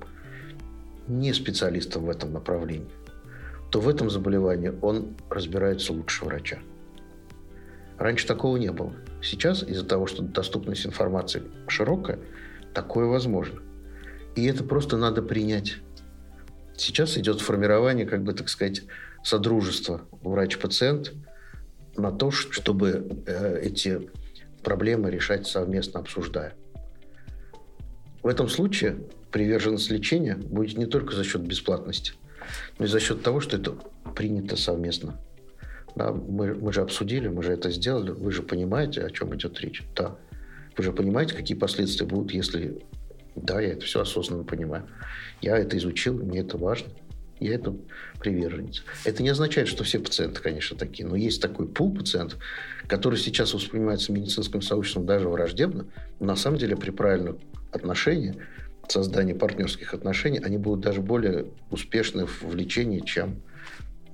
не 1.09 1.33
специалистом 1.33 2.05
в 2.05 2.11
этом 2.11 2.33
направлении, 2.33 2.87
то 3.71 3.81
в 3.81 3.89
этом 3.89 4.11
заболевании 4.11 4.73
он 4.83 5.17
разбирается 5.31 5.93
лучше 5.95 6.25
врача. 6.27 6.59
Раньше 7.97 8.27
такого 8.27 8.59
не 8.59 8.71
было. 8.71 8.93
Сейчас 9.23 9.63
из-за 9.63 9.85
того, 9.85 10.07
что 10.07 10.23
доступность 10.23 10.87
информации 10.87 11.43
широкая, 11.67 12.19
такое 12.75 13.07
возможно. 13.07 13.61
И 14.39 14.45
это 14.45 14.63
просто 14.63 14.97
надо 14.97 15.21
принять. 15.21 15.79
Сейчас 16.77 17.19
идет 17.19 17.41
формирование, 17.41 18.07
как 18.07 18.23
бы, 18.23 18.33
так 18.35 18.49
сказать, 18.49 18.83
содружества 19.25 20.03
врач-пациент 20.23 21.13
на 21.97 22.13
то, 22.13 22.31
чтобы 22.31 23.21
э, 23.27 23.61
эти 23.65 24.09
проблемы 24.63 25.11
решать 25.11 25.49
совместно, 25.49 25.99
обсуждая. 25.99 26.55
В 28.23 28.29
этом 28.29 28.49
случае 28.49 28.99
приверженность 29.33 29.91
лечения 29.91 30.37
будет 30.37 30.79
не 30.79 30.87
только 30.87 31.17
за 31.17 31.25
счет 31.25 31.43
бесплатности, 31.43 32.13
но 32.79 32.85
и 32.85 32.89
за 32.89 33.01
счет 33.01 33.25
того, 33.25 33.41
что 33.41 33.57
это 33.57 33.75
принято 34.15 34.57
совместно. 34.57 35.21
Да, 35.97 36.13
мы, 36.13 36.55
мы 36.55 36.73
же 36.73 36.83
обсудили, 36.83 37.27
мы 37.27 37.43
же 37.43 37.55
это 37.55 37.73
сделали, 37.73 38.13
вы 38.13 38.31
же 38.31 38.45
понимаете, 38.45 39.03
о 39.03 39.11
чем 39.11 39.35
идет 39.35 39.59
речь. 39.59 39.83
Да. 39.97 40.17
Вы 40.77 40.85
же 40.85 40.93
понимаете, 40.93 41.35
какие 41.35 41.59
последствия 41.59 42.07
будут, 42.07 42.31
если 42.31 42.85
да, 43.41 43.61
я 43.61 43.73
это 43.73 43.85
все 43.85 44.01
осознанно 44.01 44.45
понимаю. 44.45 44.87
Я 45.41 45.57
это 45.57 45.77
изучил, 45.77 46.15
мне 46.15 46.41
это 46.41 46.57
важно. 46.57 46.89
Я 47.41 47.55
это 47.55 47.75
приверженец. 48.19 48.83
Это 49.05 49.23
не 49.23 49.29
означает, 49.29 49.69
что 49.69 49.85
все 49.85 50.01
пациенты, 50.01 50.41
конечно, 50.41 50.77
такие. 50.77 51.09
Но 51.09 51.15
есть 51.15 51.41
такой 51.41 51.69
пул 51.69 51.95
пациентов, 51.95 52.39
который 52.89 53.17
сейчас 53.17 53.55
воспринимается 53.55 54.13
медицинским 54.13 54.61
сообществом 54.61 55.07
даже 55.07 55.29
враждебно. 55.29 55.87
Но 56.19 56.27
на 56.27 56.37
самом 56.37 56.59
деле 56.59 56.77
при 56.77 56.91
правильном 56.91 57.39
отношении, 57.71 58.35
создании 58.89 59.35
партнерских 59.35 59.95
отношений, 59.95 60.41
они 60.41 60.59
будут 60.59 60.81
даже 60.81 61.01
более 61.01 61.47
успешны 61.71 62.27
в 62.27 62.55
лечении, 62.55 63.01
чем 63.01 63.43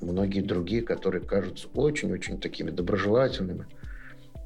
многие 0.00 0.40
другие, 0.40 0.82
которые 0.82 1.22
кажутся 1.22 1.68
очень-очень 1.74 2.40
такими 2.40 2.70
доброжелательными, 2.70 3.66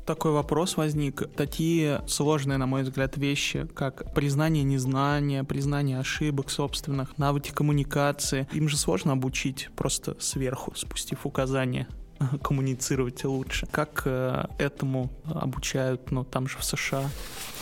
такой 0.08 0.32
вопрос 0.32 0.78
возник. 0.78 1.22
Такие 1.36 2.00
сложные, 2.08 2.56
на 2.56 2.64
мой 2.64 2.82
взгляд, 2.82 3.18
вещи, 3.18 3.68
как 3.74 4.14
признание 4.14 4.64
незнания, 4.64 5.44
признание 5.44 6.00
ошибок 6.00 6.50
собственных, 6.50 7.18
навыки 7.18 7.52
коммуникации, 7.54 8.48
им 8.54 8.70
же 8.70 8.78
сложно 8.78 9.12
обучить 9.12 9.68
просто 9.76 10.16
сверху, 10.18 10.72
спустив 10.74 11.26
указания 11.26 11.88
коммуницировать 12.42 13.22
лучше. 13.24 13.66
Как 13.70 14.04
э, 14.06 14.46
этому 14.58 15.10
обучают, 15.26 16.10
ну, 16.10 16.24
там 16.24 16.48
же 16.48 16.56
в 16.56 16.64
США? 16.64 17.10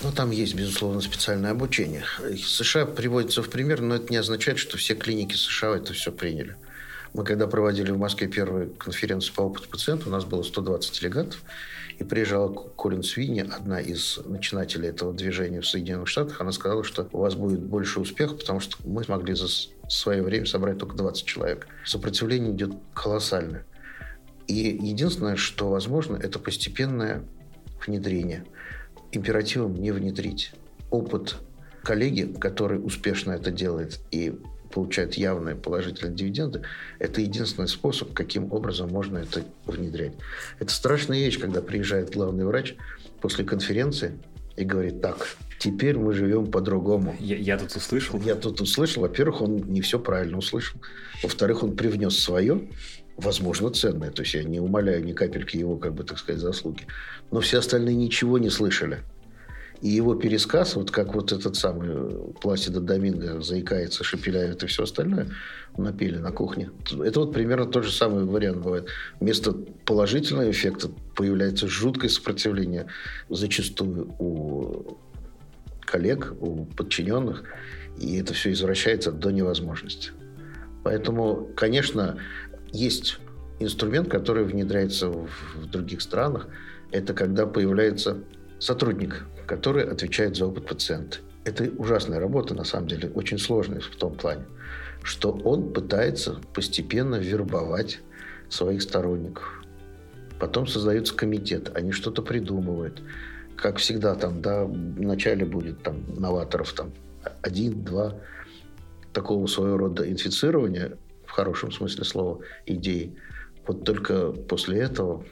Ну, 0.04 0.12
там 0.12 0.30
есть, 0.30 0.54
безусловно, 0.54 1.00
специальное 1.00 1.50
обучение. 1.50 2.04
США 2.36 2.86
приводится 2.86 3.42
в 3.42 3.50
пример, 3.50 3.80
но 3.80 3.96
это 3.96 4.06
не 4.12 4.18
означает, 4.18 4.60
что 4.60 4.78
все 4.78 4.94
клиники 4.94 5.34
США 5.34 5.78
это 5.78 5.94
все 5.94 6.12
приняли. 6.12 6.54
Мы 7.12 7.24
когда 7.24 7.48
проводили 7.48 7.90
в 7.90 7.98
Москве 7.98 8.28
первую 8.28 8.70
конференцию 8.70 9.34
по 9.34 9.40
опыту 9.40 9.68
пациента, 9.68 10.08
у 10.08 10.12
нас 10.12 10.24
было 10.24 10.44
120 10.44 11.00
делегатов, 11.00 11.42
и 11.98 12.04
приезжала 12.04 12.52
Колин 12.52 13.02
Свини, 13.02 13.40
одна 13.40 13.80
из 13.80 14.18
начинателей 14.24 14.88
этого 14.88 15.14
движения 15.14 15.60
в 15.60 15.66
Соединенных 15.66 16.08
Штатах. 16.08 16.40
Она 16.40 16.52
сказала, 16.52 16.84
что 16.84 17.08
у 17.12 17.18
вас 17.18 17.34
будет 17.34 17.60
больше 17.60 18.00
успеха, 18.00 18.34
потому 18.34 18.60
что 18.60 18.76
мы 18.84 19.02
смогли 19.04 19.34
за 19.34 19.46
свое 19.88 20.22
время 20.22 20.46
собрать 20.46 20.78
только 20.78 20.96
20 20.96 21.24
человек. 21.24 21.66
Сопротивление 21.84 22.52
идет 22.52 22.72
колоссальное. 22.92 23.64
И 24.46 24.54
единственное, 24.54 25.36
что 25.36 25.70
возможно, 25.70 26.16
это 26.16 26.38
постепенное 26.38 27.24
внедрение. 27.86 28.44
Императивом 29.12 29.74
не 29.74 29.90
внедрить. 29.90 30.52
Опыт 30.90 31.36
коллеги, 31.82 32.32
который 32.38 32.78
успешно 32.78 33.32
это 33.32 33.50
делает 33.50 34.00
и 34.10 34.38
получают 34.70 35.14
явные 35.14 35.56
положительные 35.56 36.14
дивиденды, 36.14 36.62
это 36.98 37.20
единственный 37.20 37.68
способ, 37.68 38.12
каким 38.12 38.52
образом 38.52 38.90
можно 38.90 39.18
это 39.18 39.42
внедрять. 39.64 40.12
Это 40.58 40.72
страшная 40.72 41.18
вещь, 41.18 41.38
когда 41.38 41.60
приезжает 41.62 42.12
главный 42.12 42.44
врач 42.44 42.74
после 43.20 43.44
конференции 43.44 44.18
и 44.56 44.64
говорит, 44.64 45.00
так, 45.00 45.36
теперь 45.58 45.96
мы 45.96 46.12
живем 46.12 46.50
по-другому. 46.50 47.14
Я, 47.20 47.36
я 47.36 47.58
тут 47.58 47.74
услышал. 47.76 48.20
Я 48.20 48.34
тут 48.34 48.60
услышал. 48.60 49.02
Во-первых, 49.02 49.42
он 49.42 49.56
не 49.56 49.80
все 49.80 49.98
правильно 49.98 50.38
услышал. 50.38 50.80
Во-вторых, 51.22 51.62
он 51.62 51.76
привнес 51.76 52.18
свое, 52.18 52.68
возможно, 53.16 53.70
ценное. 53.70 54.10
То 54.10 54.22
есть 54.22 54.34
я 54.34 54.44
не 54.44 54.60
умоляю 54.60 55.04
ни 55.04 55.12
капельки 55.12 55.56
его, 55.56 55.76
как 55.76 55.94
бы, 55.94 56.04
так 56.04 56.18
сказать, 56.18 56.40
заслуги. 56.40 56.86
Но 57.30 57.40
все 57.40 57.58
остальные 57.58 57.96
ничего 57.96 58.38
не 58.38 58.50
слышали. 58.50 59.00
И 59.82 59.88
его 59.88 60.14
пересказ, 60.14 60.76
вот 60.76 60.90
как 60.90 61.14
вот 61.14 61.32
этот 61.32 61.56
самый 61.56 61.88
э, 61.90 62.32
Пласида 62.40 62.80
Доминго 62.80 63.40
заикается, 63.40 64.04
шепеляет 64.04 64.62
и 64.62 64.66
все 64.66 64.84
остальное, 64.84 65.28
напели 65.76 66.16
на 66.16 66.32
кухне. 66.32 66.70
Это 67.04 67.20
вот 67.20 67.32
примерно 67.32 67.66
тот 67.66 67.84
же 67.84 67.92
самый 67.92 68.24
вариант 68.24 68.58
бывает. 68.58 68.88
Вместо 69.20 69.52
положительного 69.52 70.50
эффекта 70.50 70.88
появляется 71.14 71.68
жуткое 71.68 72.08
сопротивление 72.08 72.86
зачастую 73.28 74.14
у 74.18 74.98
коллег, 75.84 76.32
у 76.40 76.64
подчиненных, 76.64 77.44
и 77.98 78.18
это 78.18 78.34
все 78.34 78.52
извращается 78.52 79.12
до 79.12 79.30
невозможности. 79.30 80.10
Поэтому, 80.84 81.48
конечно, 81.56 82.18
есть 82.72 83.18
инструмент, 83.58 84.08
который 84.08 84.44
внедряется 84.44 85.08
в, 85.08 85.66
других 85.70 86.00
странах. 86.00 86.48
Это 86.92 87.14
когда 87.14 87.46
появляется 87.46 88.18
сотрудник, 88.58 89.26
который 89.46 89.84
отвечает 89.84 90.36
за 90.36 90.46
опыт 90.46 90.66
пациента. 90.66 91.18
Это 91.44 91.70
ужасная 91.78 92.18
работа, 92.18 92.54
на 92.54 92.64
самом 92.64 92.88
деле, 92.88 93.08
очень 93.10 93.38
сложная 93.38 93.80
в 93.80 93.96
том 93.96 94.16
плане, 94.16 94.44
что 95.02 95.30
он 95.32 95.72
пытается 95.72 96.40
постепенно 96.52 97.16
вербовать 97.16 98.00
своих 98.48 98.82
сторонников. 98.82 99.62
Потом 100.40 100.66
создается 100.66 101.14
комитет, 101.14 101.70
они 101.74 101.92
что-то 101.92 102.22
придумывают. 102.22 103.00
Как 103.56 103.78
всегда, 103.78 104.14
там, 104.16 104.42
да, 104.42 104.64
вначале 104.64 105.46
будет 105.46 105.82
там 105.82 106.02
новаторов 106.18 106.72
там 106.72 106.92
один, 107.42 107.82
два, 107.84 108.16
такого 109.12 109.46
своего 109.46 109.78
рода 109.78 110.08
инфицирования, 110.10 110.98
в 111.24 111.30
хорошем 111.30 111.72
смысле 111.72 112.04
слова, 112.04 112.40
идей. 112.66 113.16
Вот 113.66 113.84
только 113.84 114.32
после 114.32 114.80
этого, 114.80 115.24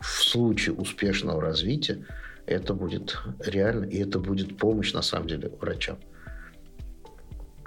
в 0.00 0.06
случае 0.06 0.76
успешного 0.76 1.40
развития, 1.40 2.06
это 2.46 2.74
будет 2.74 3.18
реально, 3.40 3.84
и 3.84 3.98
это 3.98 4.18
будет 4.18 4.56
помощь, 4.56 4.92
на 4.92 5.02
самом 5.02 5.28
деле, 5.28 5.50
врачам. 5.60 5.98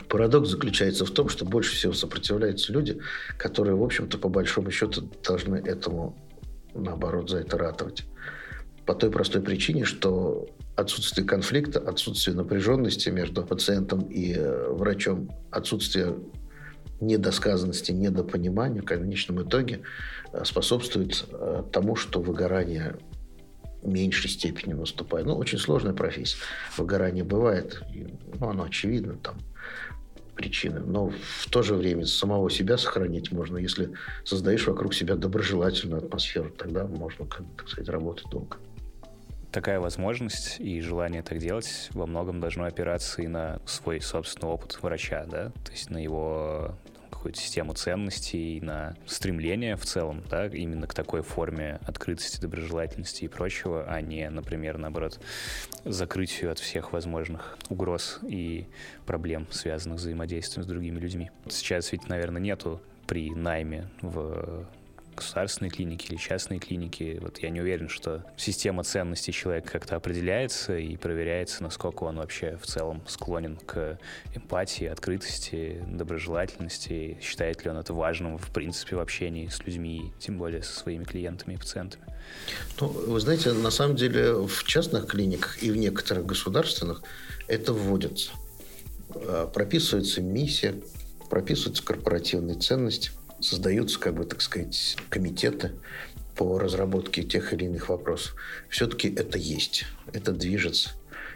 Парадокс 0.08 0.50
заключается 0.50 1.06
в 1.06 1.12
том, 1.12 1.30
что 1.30 1.46
больше 1.46 1.76
всего 1.76 1.94
сопротивляются 1.94 2.74
люди, 2.74 3.00
которые, 3.38 3.76
в 3.76 3.84
общем-то, 3.84 4.18
по 4.18 4.28
большому 4.28 4.72
счету 4.72 5.10
должны 5.24 5.58
этому, 5.58 6.18
наоборот, 6.74 7.30
за 7.30 7.40
это 7.40 7.58
ратовать. 7.58 8.06
По 8.86 8.96
той 8.96 9.12
простой 9.12 9.42
причине, 9.42 9.86
что 9.86 10.48
отсутствие 10.76 11.28
конфликта, 11.28 11.80
отсутствие 11.80 12.36
напряженности 12.36 13.10
между 13.10 13.44
пациентом 13.44 14.02
и 14.02 14.34
э, 14.34 14.72
врачом, 14.72 15.30
отсутствие 15.52 16.16
недосказанности, 17.00 17.92
недопонимания 17.92 18.82
в 18.82 18.86
конечном 18.86 19.44
итоге 19.44 19.82
э, 20.34 20.44
способствует 20.44 21.26
э, 21.32 21.64
тому, 21.72 21.96
что 21.96 22.20
выгорание 22.20 22.96
меньшей 23.84 24.30
степени 24.30 24.74
наступает. 24.74 25.26
Ну, 25.26 25.36
очень 25.36 25.58
сложная 25.58 25.94
профессия. 25.94 26.38
Выгорание 26.78 27.24
бывает, 27.24 27.82
ну, 28.40 28.50
оно 28.50 28.64
очевидно, 28.64 29.16
там 29.16 29.38
причины. 30.40 30.80
Но 30.80 31.10
в 31.10 31.50
то 31.50 31.62
же 31.62 31.76
время 31.76 32.06
самого 32.06 32.50
себя 32.50 32.78
сохранить 32.78 33.32
можно, 33.32 33.58
если 33.58 33.92
создаешь 34.24 34.68
вокруг 34.68 34.94
себя 34.94 35.16
доброжелательную 35.16 36.04
атмосферу, 36.04 36.50
тогда 36.50 36.86
можно, 36.88 37.26
так 37.26 37.68
сказать, 37.68 37.90
работать 37.90 38.30
долго. 38.32 38.58
Такая 39.52 39.80
возможность 39.80 40.60
и 40.60 40.80
желание 40.80 41.24
так 41.24 41.40
делать 41.40 41.90
во 41.92 42.06
многом 42.06 42.40
должно 42.40 42.66
опираться 42.66 43.22
и 43.22 43.28
на 43.28 43.60
свой 43.66 44.00
собственный 44.00 44.52
опыт 44.54 44.78
врача, 44.82 45.26
да, 45.26 45.50
то 45.66 45.72
есть 45.72 45.90
на 45.90 45.98
его 45.98 46.78
какую-то 47.20 47.40
систему 47.42 47.74
ценностей, 47.74 48.62
на 48.62 48.96
стремление 49.06 49.76
в 49.76 49.84
целом, 49.84 50.24
да, 50.30 50.48
именно 50.48 50.88
к 50.88 50.94
такой 50.94 51.22
форме 51.22 51.78
открытости, 51.86 52.40
доброжелательности 52.40 53.26
и 53.26 53.28
прочего, 53.28 53.84
а 53.86 54.00
не, 54.00 54.30
например, 54.30 54.78
наоборот, 54.78 55.20
закрытию 55.84 56.50
от 56.50 56.60
всех 56.60 56.94
возможных 56.94 57.58
угроз 57.68 58.20
и 58.24 58.68
проблем, 59.06 59.48
связанных 59.52 60.00
с 60.00 60.04
взаимодействием 60.04 60.64
с 60.64 60.68
другими 60.68 60.98
людьми. 60.98 61.30
Сейчас 61.50 61.92
ведь, 61.92 62.08
наверное, 62.08 62.42
нету 62.42 62.82
при 63.06 63.32
найме 63.32 63.90
в 64.02 64.66
государственные 65.20 65.70
клиники 65.70 66.08
или 66.12 66.18
частные 66.18 66.60
клиники. 66.60 67.20
Вот 67.22 67.40
я 67.40 67.50
не 67.50 67.62
уверен, 67.62 67.90
что 67.90 68.26
система 68.38 68.84
ценностей 68.84 69.32
человека 69.32 69.72
как-то 69.72 69.96
определяется 69.96 70.78
и 70.78 70.98
проверяется, 70.98 71.64
насколько 71.64 72.04
он 72.04 72.18
вообще 72.18 72.58
в 72.62 72.66
целом 72.66 73.02
склонен 73.08 73.58
к 73.58 74.00
эмпатии, 74.34 74.88
открытости, 74.88 75.84
доброжелательности, 75.88 77.18
считает 77.22 77.64
ли 77.64 77.72
он 77.72 77.78
это 77.78 77.94
важным 77.94 78.38
в 78.38 78.52
принципе 78.52 78.96
в 78.96 79.00
общении 79.00 79.48
с 79.48 79.64
людьми, 79.66 80.14
тем 80.20 80.38
более 80.38 80.64
со 80.64 80.80
своими 80.80 81.04
клиентами 81.04 81.54
и 81.54 81.58
пациентами. 81.58 82.04
Ну, 82.80 82.88
вы 82.88 83.20
знаете, 83.20 83.52
на 83.54 83.72
самом 83.72 83.96
деле 83.96 84.34
в 84.34 84.64
частных 84.64 85.08
клиниках 85.08 85.62
и 85.62 85.72
в 85.72 85.78
некоторых 85.78 86.26
государственных 86.26 87.02
это 87.48 87.74
вводится. 87.74 88.32
А, 89.14 89.48
прописывается 89.48 90.22
миссия, 90.22 90.76
прописываются 91.30 91.84
корпоративные 91.84 92.58
ценности 92.58 93.12
создаются, 93.42 94.00
как 94.00 94.16
бы, 94.16 94.26
так 94.26 94.42
сказать, 94.42 94.98
комитеты 95.10 95.72
по 96.36 96.58
разработке 96.58 97.24
тех 97.24 97.54
или 97.54 97.66
иных 97.66 97.90
вопросов. 97.90 98.36
Все-таки 98.70 99.14
это 99.14 99.38
есть, 99.38 99.86
это 100.14 100.32
движется. 100.32 100.92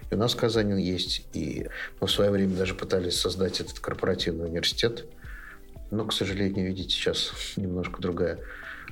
И 0.10 0.16
у 0.16 0.18
нас 0.18 0.34
в 0.34 0.38
Казани 0.38 0.82
есть, 0.84 1.26
и 1.34 1.68
мы 2.00 2.08
в 2.08 2.12
свое 2.12 2.32
время 2.32 2.56
даже 2.56 2.76
пытались 2.76 3.20
создать 3.20 3.60
этот 3.60 3.80
корпоративный 3.80 4.46
университет. 4.46 5.06
Но, 5.92 6.06
к 6.06 6.14
сожалению, 6.14 6.68
видите, 6.68 6.90
сейчас 6.90 7.34
немножко 7.56 8.02
другая 8.02 8.40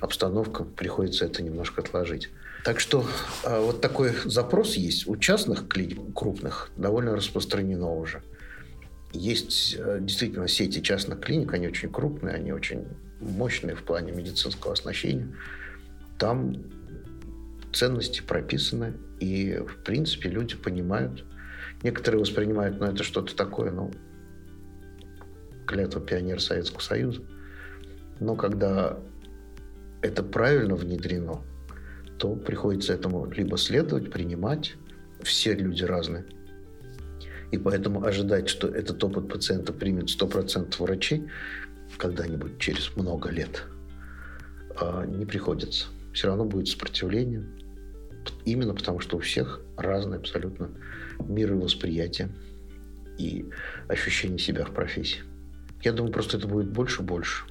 обстановка, 0.00 0.64
приходится 0.64 1.24
это 1.24 1.42
немножко 1.42 1.80
отложить. 1.80 2.28
Так 2.64 2.78
что 2.78 3.06
а, 3.44 3.60
вот 3.60 3.80
такой 3.80 4.12
запрос 4.24 4.74
есть. 4.74 5.06
У 5.06 5.16
частных 5.16 5.68
клиник, 5.68 6.14
крупных, 6.14 6.70
довольно 6.76 7.16
распространено 7.16 7.92
уже. 7.92 8.22
Есть 9.12 9.76
э, 9.78 9.98
действительно 10.00 10.48
сети 10.48 10.80
частных 10.80 11.20
клиник, 11.20 11.52
они 11.52 11.68
очень 11.68 11.90
крупные, 11.90 12.34
они 12.34 12.52
очень 12.52 12.86
мощные 13.22 13.74
в 13.74 13.82
плане 13.82 14.12
медицинского 14.12 14.72
оснащения. 14.72 15.28
Там 16.18 16.56
ценности 17.72 18.22
прописаны, 18.22 18.94
и, 19.20 19.56
в 19.56 19.82
принципе, 19.84 20.28
люди 20.28 20.56
понимают. 20.56 21.24
Некоторые 21.82 22.20
воспринимают, 22.20 22.78
ну, 22.78 22.86
это 22.86 23.02
что-то 23.02 23.34
такое, 23.34 23.70
ну, 23.70 23.90
клятва 25.66 26.00
пионер 26.00 26.40
Советского 26.40 26.80
Союза. 26.80 27.22
Но 28.20 28.36
когда 28.36 28.98
это 30.02 30.22
правильно 30.22 30.74
внедрено, 30.74 31.42
то 32.18 32.36
приходится 32.36 32.92
этому 32.92 33.30
либо 33.30 33.56
следовать, 33.56 34.10
принимать. 34.10 34.74
Все 35.22 35.54
люди 35.54 35.84
разные– 35.84 36.24
и 37.52 37.58
поэтому 37.58 38.04
ожидать, 38.04 38.48
что 38.48 38.66
этот 38.66 39.04
опыт 39.04 39.28
пациента 39.28 39.72
примет 39.74 40.06
100% 40.06 40.74
врачей 40.82 41.28
когда-нибудь 41.98 42.58
через 42.58 42.94
много 42.96 43.30
лет 43.30 43.64
а, 44.76 45.04
не 45.06 45.24
приходится. 45.24 45.86
Все 46.12 46.28
равно 46.28 46.44
будет 46.44 46.68
сопротивление. 46.68 47.44
Именно 48.44 48.74
потому, 48.74 49.00
что 49.00 49.16
у 49.16 49.20
всех 49.20 49.60
разное 49.76 50.18
абсолютно 50.18 50.70
мировосприятие 51.20 52.30
и 53.18 53.48
ощущение 53.88 54.38
себя 54.38 54.64
в 54.64 54.72
профессии. 54.72 55.20
Я 55.82 55.92
думаю, 55.92 56.12
просто 56.12 56.36
это 56.36 56.46
будет 56.46 56.68
больше 56.68 57.02
и 57.02 57.04
больше. 57.04 57.44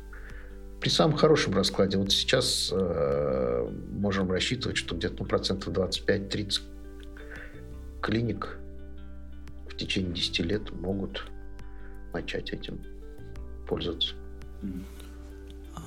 При 0.80 0.90
самом 0.90 1.18
хорошем 1.18 1.54
раскладе, 1.54 1.98
вот 1.98 2.12
сейчас 2.12 2.72
э, 2.74 3.70
можем 3.92 4.32
рассчитывать, 4.32 4.78
что 4.78 4.96
где-то 4.96 5.18
ну, 5.20 5.26
процентов 5.26 5.74
25-30 5.74 6.62
клиник 8.02 8.58
течение 9.82 10.14
10 10.14 10.40
лет 10.40 10.72
могут 10.72 11.26
начать 12.14 12.52
этим 12.52 12.80
пользоваться. 13.68 14.16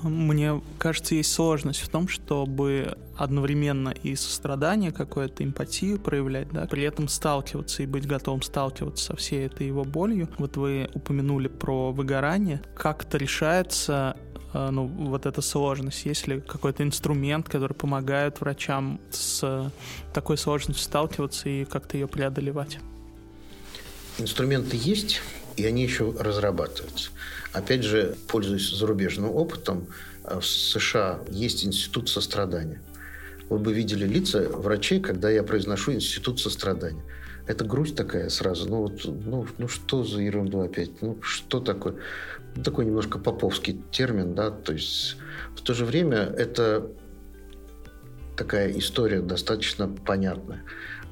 Мне 0.02 0.60
кажется, 0.78 1.14
есть 1.14 1.32
сложность 1.32 1.80
в 1.80 1.88
том, 1.88 2.08
чтобы 2.08 2.98
одновременно 3.16 3.88
и 3.88 4.14
сострадание 4.16 4.92
какое-то, 4.92 5.44
эмпатию 5.44 5.98
проявлять, 5.98 6.50
да, 6.52 6.66
при 6.66 6.82
этом 6.82 7.08
сталкиваться 7.08 7.82
и 7.82 7.86
быть 7.86 8.06
готовым 8.06 8.42
сталкиваться 8.42 9.06
со 9.06 9.16
всей 9.16 9.46
этой 9.46 9.66
его 9.66 9.84
болью. 9.84 10.28
Вот 10.38 10.56
вы 10.56 10.90
упомянули 10.92 11.48
про 11.48 11.92
выгорание. 11.92 12.60
Как 12.74 13.04
это 13.04 13.16
решается 13.16 14.16
э, 14.52 14.70
ну, 14.70 14.86
вот 14.86 15.26
эта 15.26 15.40
сложность? 15.40 16.04
Есть 16.04 16.26
ли 16.26 16.40
какой-то 16.40 16.82
инструмент, 16.82 17.48
который 17.48 17.74
помогает 17.74 18.40
врачам 18.40 19.00
с 19.10 19.72
такой 20.12 20.36
сложностью 20.36 20.84
сталкиваться 20.84 21.48
и 21.48 21.64
как-то 21.64 21.96
ее 21.96 22.08
преодолевать? 22.08 22.78
Инструменты 24.18 24.76
есть, 24.80 25.22
и 25.56 25.64
они 25.64 25.82
еще 25.82 26.14
разрабатываются. 26.18 27.10
Опять 27.52 27.84
же, 27.84 28.16
пользуясь 28.28 28.70
зарубежным 28.70 29.30
опытом, 29.30 29.86
э, 30.24 30.40
в 30.40 30.46
США 30.46 31.20
есть 31.30 31.64
институт 31.64 32.08
сострадания. 32.08 32.80
Вы 33.48 33.58
бы 33.58 33.72
видели 33.72 34.06
лица 34.06 34.48
врачей, 34.48 35.00
когда 35.00 35.30
я 35.30 35.42
произношу 35.42 35.92
институт 35.92 36.40
сострадания. 36.40 37.02
Это 37.46 37.64
грусть 37.64 37.94
такая 37.94 38.30
сразу. 38.30 38.68
Ну, 38.68 38.76
вот, 38.82 39.02
ну, 39.04 39.46
ну 39.58 39.68
что 39.68 40.02
за 40.02 40.20
ерунду 40.20 40.60
опять? 40.60 41.02
Ну, 41.02 41.18
что 41.22 41.60
такое? 41.60 41.96
Ну, 42.56 42.62
такой 42.62 42.86
немножко 42.86 43.18
поповский 43.18 43.82
термин, 43.92 44.34
да, 44.34 44.50
то 44.50 44.72
есть 44.72 45.16
в 45.54 45.60
то 45.60 45.74
же 45.74 45.84
время 45.84 46.18
это 46.18 46.90
такая 48.36 48.72
история 48.78 49.20
достаточно 49.20 49.88
понятная. 49.88 50.62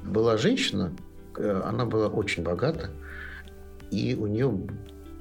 Была 0.03 0.37
женщина, 0.37 0.91
Э, 1.37 1.61
она 1.65 1.85
была 1.85 2.07
очень 2.07 2.43
богата, 2.43 2.89
и 3.91 4.15
у 4.15 4.27
нее 4.27 4.67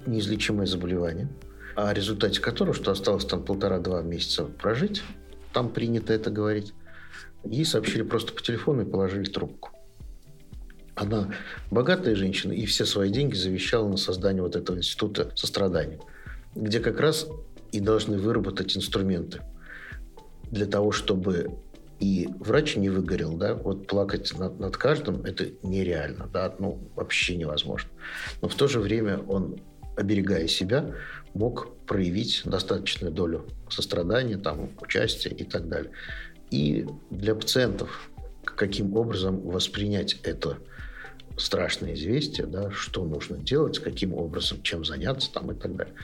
неизлечимое 0.07 0.67
заболевание, 0.67 1.29
о 1.75 1.93
результате 1.93 2.41
которого, 2.41 2.75
что 2.75 2.91
осталось 2.91 3.25
там 3.25 3.43
полтора-два 3.45 4.03
месяца 4.03 4.45
прожить, 4.45 5.03
там 5.53 5.71
принято 5.71 6.13
это 6.13 6.31
говорить, 6.31 6.75
ей 7.45 7.65
сообщили 7.65 8.03
просто 8.03 8.33
по 8.33 8.43
телефону 8.43 8.83
и 8.83 8.91
положили 8.91 9.25
трубку. 9.25 9.71
Она 10.95 11.35
богатая 11.71 12.15
женщина 12.15 12.53
и 12.53 12.67
все 12.67 12.85
свои 12.85 13.11
деньги 13.11 13.35
завещала 13.35 13.89
на 13.89 13.97
создание 13.97 14.43
вот 14.43 14.57
этого 14.57 14.77
института 14.77 15.33
сострадания, 15.35 16.01
где 16.55 16.81
как 16.81 17.01
раз 17.01 17.27
и 17.73 17.81
должны 17.81 18.19
выработать 18.19 18.77
инструменты 18.77 19.41
для 20.51 20.67
того, 20.67 20.93
чтобы 20.93 21.57
и 22.03 22.29
врач 22.41 22.75
не 22.75 22.91
выгорел, 22.91 23.37
да, 23.37 23.55
вот 23.55 23.87
плакать 23.87 24.37
над, 24.37 24.59
над 24.59 24.77
каждым 24.77 25.23
это 25.23 25.53
нереально, 25.63 26.27
да, 26.27 26.53
ну 26.59 26.81
вообще 26.97 27.37
невозможно. 27.37 27.91
Но 28.41 28.49
в 28.49 28.57
то 28.57 28.67
же 28.67 28.81
время 28.81 29.19
он, 29.19 29.61
оберегая 29.97 30.49
себя, 30.49 30.97
мог 31.33 31.77
проявить 31.87 32.43
достаточную 32.45 33.13
долю 33.13 33.47
сострадания, 33.71 34.37
там, 34.37 34.71
участия 34.81 35.31
и 35.31 35.45
так 35.45 35.69
далее. 35.69 35.93
и 36.51 36.87
для 37.11 37.37
пациентов, 37.37 38.11
каким 38.45 38.97
образом 38.97 39.41
воспринять 39.41 40.19
это 40.25 40.59
страшное 41.37 41.95
известие, 41.95 42.49
да, 42.49 42.73
что 42.73 43.05
нужно 43.05 43.39
делать, 43.39 43.79
каким 43.79 44.13
образом, 44.15 44.61
чем 44.63 44.85
заняться 44.85 45.33
там 45.33 45.53
и 45.53 45.55
так 45.55 45.77
далее. 45.77 45.95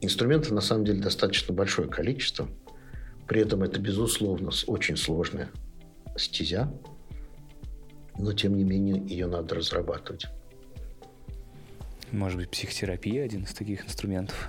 Инструментов 0.00 0.50
на 0.50 0.60
самом 0.60 0.86
деле 0.86 1.00
достаточно 1.00 1.54
большое 1.54 1.86
количество. 1.86 2.48
При 3.30 3.42
этом 3.42 3.62
это, 3.62 3.78
безусловно, 3.78 4.50
очень 4.66 4.96
сложная 4.96 5.50
стезя, 6.16 6.68
но 8.18 8.32
тем 8.32 8.56
не 8.56 8.64
менее 8.64 9.00
ее 9.06 9.28
надо 9.28 9.54
разрабатывать. 9.54 10.26
Может 12.10 12.38
быть, 12.38 12.50
психотерапия 12.50 13.24
один 13.24 13.44
из 13.44 13.52
таких 13.54 13.84
инструментов? 13.86 14.48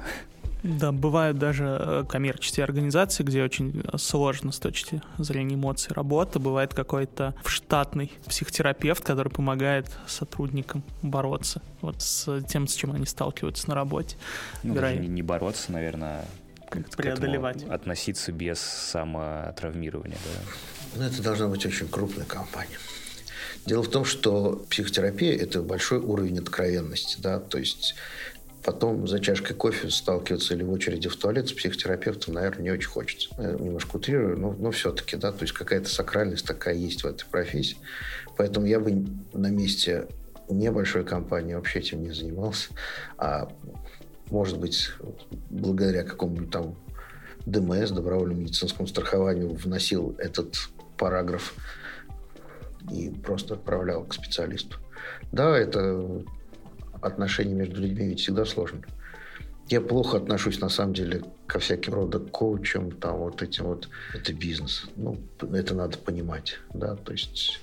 Да, 0.64 0.92
бывают 0.92 1.38
даже 1.38 1.78
э, 1.80 2.04
коммерческие 2.10 2.64
организации, 2.64 3.24
где 3.24 3.44
очень 3.44 3.84
сложно 3.98 4.52
с 4.52 4.58
точки 4.58 5.04
зрения 5.20 5.54
эмоций 5.54 5.94
работа. 5.94 6.40
Бывает 6.40 6.74
какой-то 6.74 7.36
штатный 7.46 8.12
психотерапевт, 8.26 9.04
который 9.04 9.32
помогает 9.32 9.92
сотрудникам 10.08 10.84
бороться 11.04 11.62
вот 11.82 12.02
с 12.02 12.42
тем, 12.48 12.68
с 12.68 12.74
чем 12.74 12.94
они 12.94 13.06
сталкиваются 13.06 13.70
на 13.70 13.76
работе. 13.76 14.18
Ну, 14.64 14.74
даже 14.74 14.98
не, 14.98 15.08
не 15.08 15.22
бороться, 15.22 15.72
наверное, 15.72 16.26
как-то 16.72 16.98
преодолевать. 16.98 17.64
относиться 17.66 18.32
без 18.32 18.60
самотравмирования. 18.60 20.18
Да? 20.26 20.52
Ну, 20.96 21.04
это 21.04 21.22
должна 21.22 21.48
быть 21.48 21.66
очень 21.66 21.88
крупная 21.88 22.26
компания. 22.26 22.78
Дело 23.66 23.84
в 23.84 23.90
том, 23.90 24.06
что 24.06 24.66
психотерапия– 24.70 25.38
это 25.40 25.62
большой 25.62 26.00
уровень 26.00 26.40
откровенности. 26.40 27.18
Да? 27.20 27.40
То 27.40 27.60
есть 27.60 27.96
потом 28.64 29.08
за 29.08 29.20
чашкой 29.20 29.54
кофе 29.54 29.90
сталкиваться 29.90 30.54
или 30.54 30.64
в 30.64 30.72
очереди 30.72 31.10
в 31.10 31.16
туалет 31.16 31.50
с 31.50 31.54
психотерапевтом, 31.54 32.36
наверное, 32.36 32.64
не 32.64 32.72
очень 32.72 32.90
хочется. 32.90 33.30
Я 33.38 33.52
немножко 33.52 33.98
утрирую, 33.98 34.40
но, 34.40 34.54
но 34.54 34.72
все-таки, 34.72 35.18
да, 35.18 35.32
то 35.32 35.44
есть 35.44 35.54
какая-то 35.54 35.90
сакральность 35.90 36.46
такая 36.46 36.76
есть 36.76 37.04
в 37.04 37.08
этой 37.08 37.26
профессии. 37.26 37.78
Поэтому 38.38 38.66
я 38.66 38.80
бы 38.80 39.06
на 39.34 39.48
месте 39.48 40.08
небольшой 40.50 41.04
компании 41.04 41.54
вообще 41.54 41.80
этим 41.80 42.04
не 42.04 42.12
занимался, 42.12 42.70
а 43.18 43.52
может 44.32 44.60
быть, 44.60 44.90
благодаря 45.50 46.04
какому-нибудь 46.04 46.50
там 46.50 46.76
ДМС, 47.46 47.92
добровольному 47.92 48.42
медицинскому 48.42 48.88
страхованию, 48.88 49.54
вносил 49.54 50.16
этот 50.18 50.56
параграф 50.98 51.54
и 52.92 53.10
просто 53.10 53.56
отправлял 53.56 54.06
к 54.06 54.14
специалисту. 54.14 54.78
Да, 55.32 55.58
это 55.58 56.24
отношения 57.02 57.54
между 57.54 57.82
людьми 57.82 58.08
ведь 58.08 58.22
всегда 58.22 58.46
сложно. 58.46 58.82
Я 59.68 59.82
плохо 59.82 60.18
отношусь, 60.18 60.60
на 60.60 60.70
самом 60.70 60.94
деле, 60.94 61.24
ко 61.48 61.60
всяким 61.60 61.94
рода 61.94 62.20
коучам, 62.20 62.92
там, 62.92 63.20
вот 63.20 63.42
этим 63.42 63.66
вот. 63.66 63.90
Это 64.14 64.34
бизнес. 64.34 64.86
Ну, 64.98 65.18
это 65.54 65.76
надо 65.76 65.98
понимать, 65.98 66.60
да, 66.74 66.96
то 66.96 67.12
есть... 67.12 67.62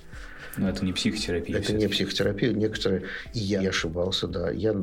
Но 0.57 0.69
это 0.69 0.83
не 0.83 0.93
психотерапия. 0.93 1.57
Это 1.57 1.73
не 1.73 1.87
психотерапия. 1.87 2.53
Некоторые... 2.53 3.03
И 3.33 3.39
я, 3.39 3.61
я 3.61 3.69
ошибался, 3.69 4.27
да. 4.27 4.49
Я 4.51 4.75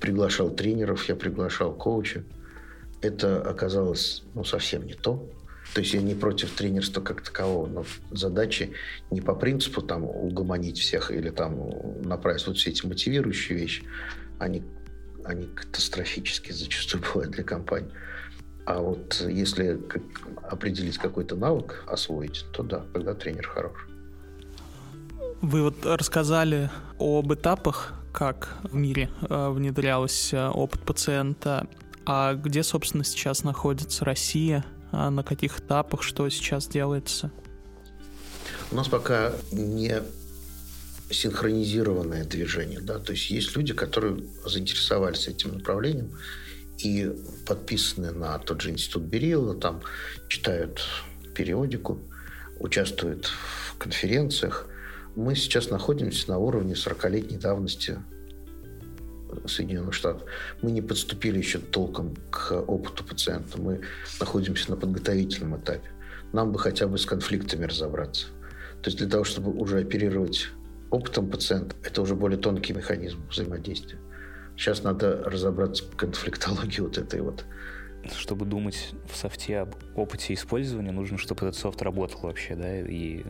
приглашал 0.00 0.50
тренеров, 0.50 1.08
я 1.08 1.16
приглашал 1.16 1.72
коуча. 1.72 2.24
Это 3.00 3.40
оказалось 3.42 4.22
ну, 4.34 4.44
совсем 4.44 4.86
не 4.86 4.94
то. 4.94 5.28
То 5.72 5.80
есть 5.80 5.94
я 5.94 6.02
не 6.02 6.14
против 6.14 6.52
тренерства 6.52 7.00
как 7.00 7.22
такового, 7.22 7.66
но 7.66 7.84
задачи 8.10 8.72
не 9.10 9.20
по 9.20 9.34
принципу 9.34 9.82
там 9.82 10.04
угомонить 10.04 10.78
всех 10.78 11.10
или 11.10 11.30
там 11.30 12.02
направить 12.02 12.46
вот 12.46 12.58
все 12.58 12.70
эти 12.70 12.86
мотивирующие 12.86 13.58
вещи, 13.58 13.84
они, 14.38 14.62
они 15.24 15.46
катастрофически 15.46 16.52
зачастую 16.52 17.02
бывают 17.14 17.32
для 17.32 17.44
компании. 17.44 17.90
А 18.66 18.80
вот 18.80 19.22
если 19.28 19.80
определить 20.42 20.98
какой-то 20.98 21.36
навык, 21.36 21.84
освоить, 21.86 22.44
то 22.52 22.62
да, 22.62 22.84
тогда 22.92 23.14
тренер 23.14 23.48
хорош. 23.48 23.86
Вы 25.44 25.62
вот 25.62 25.84
рассказали 25.84 26.70
об 26.98 27.30
этапах, 27.34 27.92
как 28.14 28.56
в 28.62 28.74
мире 28.74 29.10
э, 29.28 29.50
внедрялся 29.50 30.48
опыт 30.48 30.80
пациента. 30.80 31.66
А 32.06 32.32
где, 32.32 32.62
собственно, 32.62 33.04
сейчас 33.04 33.44
находится 33.44 34.06
Россия? 34.06 34.64
А 34.90 35.10
на 35.10 35.22
каких 35.22 35.60
этапах, 35.60 36.02
что 36.02 36.26
сейчас 36.30 36.66
делается? 36.66 37.30
У 38.72 38.74
нас 38.74 38.88
пока 38.88 39.34
не 39.52 40.02
синхронизированное 41.10 42.24
движение, 42.24 42.80
да, 42.80 42.98
то 42.98 43.12
есть 43.12 43.28
есть 43.28 43.54
люди, 43.54 43.74
которые 43.74 44.24
заинтересовались 44.46 45.28
этим 45.28 45.58
направлением 45.58 46.16
и 46.78 47.12
подписаны 47.46 48.12
на 48.12 48.38
тот 48.38 48.62
же 48.62 48.70
институт 48.70 49.02
Берилла, 49.02 49.54
там 49.54 49.82
читают 50.26 50.80
периодику, 51.34 52.00
участвуют 52.60 53.26
в 53.26 53.76
конференциях. 53.76 54.70
Мы 55.16 55.36
сейчас 55.36 55.70
находимся 55.70 56.30
на 56.30 56.38
уровне 56.38 56.74
40-летней 56.74 57.38
давности 57.38 57.98
Соединенных 59.46 59.94
Штатов. 59.94 60.28
Мы 60.60 60.72
не 60.72 60.82
подступили 60.82 61.38
еще 61.38 61.58
толком 61.58 62.16
к 62.30 62.52
опыту 62.52 63.04
пациента. 63.04 63.60
Мы 63.60 63.82
находимся 64.18 64.70
на 64.70 64.76
подготовительном 64.76 65.56
этапе. 65.56 65.88
Нам 66.32 66.50
бы 66.50 66.58
хотя 66.58 66.88
бы 66.88 66.98
с 66.98 67.06
конфликтами 67.06 67.64
разобраться. 67.64 68.26
То 68.82 68.88
есть 68.88 68.98
для 68.98 69.08
того, 69.08 69.24
чтобы 69.24 69.52
уже 69.52 69.78
оперировать 69.78 70.48
опытом 70.90 71.30
пациента, 71.30 71.76
это 71.84 72.02
уже 72.02 72.16
более 72.16 72.38
тонкий 72.38 72.72
механизм 72.72 73.18
взаимодействия. 73.30 73.98
Сейчас 74.56 74.82
надо 74.82 75.22
разобраться 75.24 75.84
в 75.84 75.96
конфликтологии 75.96 76.80
вот 76.80 76.98
этой 76.98 77.20
вот 77.20 77.44
чтобы 78.16 78.44
думать 78.44 78.90
в 79.10 79.16
софте 79.16 79.60
об 79.60 79.74
опыте 79.94 80.34
использования, 80.34 80.92
нужно, 80.92 81.18
чтобы 81.18 81.46
этот 81.46 81.58
софт 81.58 81.80
работал 81.82 82.20
вообще, 82.22 82.54
да, 82.54 82.80
и 82.80 83.22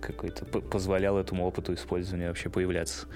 какой-то 0.00 0.44
позволял 0.44 1.18
этому 1.18 1.46
опыту 1.46 1.74
использования 1.74 2.28
вообще 2.28 2.50
появляться. 2.50 3.06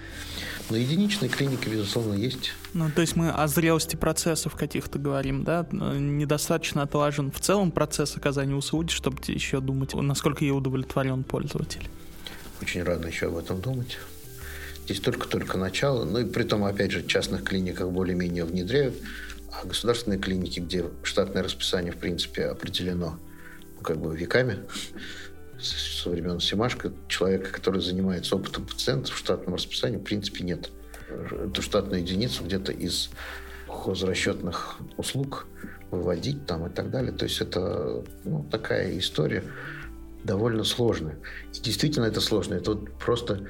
На 0.70 0.76
единичной 0.76 1.28
клинике, 1.28 1.70
безусловно, 1.70 2.14
есть. 2.14 2.52
Ну, 2.74 2.90
то 2.94 3.00
есть 3.00 3.16
мы 3.16 3.30
о 3.30 3.46
зрелости 3.46 3.96
процессов 3.96 4.54
каких-то 4.54 4.98
говорим, 4.98 5.44
да? 5.44 5.66
Недостаточно 5.72 6.82
отлажен 6.82 7.30
в 7.30 7.40
целом 7.40 7.70
процесс 7.70 8.16
оказания 8.16 8.54
услуги, 8.54 8.90
чтобы 8.90 9.18
еще 9.26 9.60
думать, 9.60 9.94
насколько 9.94 10.44
ей 10.44 10.52
удовлетворен 10.52 11.24
пользователь. 11.24 11.88
Очень 12.60 12.82
рано 12.84 13.06
еще 13.06 13.26
об 13.26 13.36
этом 13.36 13.60
думать. 13.60 13.98
Здесь 14.84 15.00
только-только 15.00 15.58
начало. 15.58 16.04
Ну 16.04 16.18
и 16.18 16.24
при 16.24 16.42
том, 16.42 16.64
опять 16.64 16.90
же, 16.90 17.02
в 17.02 17.06
частных 17.06 17.44
клиниках 17.44 17.90
более-менее 17.90 18.44
внедряют 18.44 18.94
а 19.52 19.66
государственные 19.66 20.18
клиники, 20.18 20.60
где 20.60 20.84
штатное 21.02 21.42
расписание, 21.42 21.92
в 21.92 21.98
принципе, 21.98 22.46
определено 22.46 23.18
ну, 23.76 23.82
как 23.82 23.98
бы 23.98 24.16
веками, 24.16 24.58
со 25.60 26.10
времен 26.10 26.40
Семашко, 26.40 26.92
человека, 27.08 27.52
который 27.52 27.80
занимается 27.80 28.36
опытом 28.36 28.66
пациентов 28.66 29.14
в 29.14 29.18
штатном 29.18 29.54
расписании, 29.54 29.98
в 29.98 30.02
принципе, 30.02 30.44
нет. 30.44 30.70
Эту 31.30 31.62
штатную 31.62 32.02
единицу 32.02 32.44
где-то 32.44 32.72
из 32.72 33.10
хозрасчетных 33.68 34.78
услуг 34.96 35.46
выводить 35.90 36.46
там 36.46 36.66
и 36.66 36.70
так 36.70 36.90
далее. 36.90 37.12
То 37.12 37.24
есть 37.24 37.40
это 37.40 38.04
ну, 38.24 38.44
такая 38.50 38.98
история 38.98 39.44
довольно 40.24 40.64
сложная. 40.64 41.18
И 41.54 41.60
действительно 41.60 42.06
это 42.06 42.20
сложно. 42.20 42.54
Это 42.54 42.72
вот 42.72 42.92
просто 42.98 43.46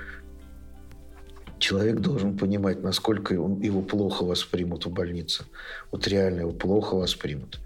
человек 1.62 2.00
должен 2.00 2.36
понимать, 2.36 2.82
насколько 2.82 3.32
он, 3.40 3.60
его 3.60 3.80
плохо 3.82 4.24
воспримут 4.24 4.84
в 4.84 4.90
больнице. 4.90 5.44
Вот 5.90 6.06
реально 6.08 6.40
его 6.40 6.52
плохо 6.52 6.96
воспримут. 6.96 7.60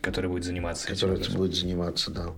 Который 0.00 0.30
будет 0.30 0.44
заниматься 0.44 0.88
Который 0.88 1.20
этим. 1.20 1.34
будет 1.34 1.54
заниматься, 1.54 2.10
да. 2.10 2.32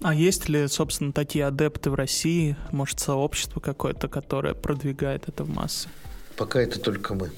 А 0.00 0.14
есть 0.14 0.48
ли, 0.48 0.66
собственно, 0.68 1.12
такие 1.12 1.46
адепты 1.46 1.90
в 1.90 1.94
России? 1.94 2.56
Может, 2.72 3.00
сообщество 3.00 3.60
какое-то, 3.60 4.08
которое 4.08 4.54
продвигает 4.54 5.28
это 5.28 5.44
в 5.44 5.50
массы? 5.50 5.88
Пока 6.36 6.60
это 6.60 6.80
только 6.80 7.14
мы. 7.14 7.30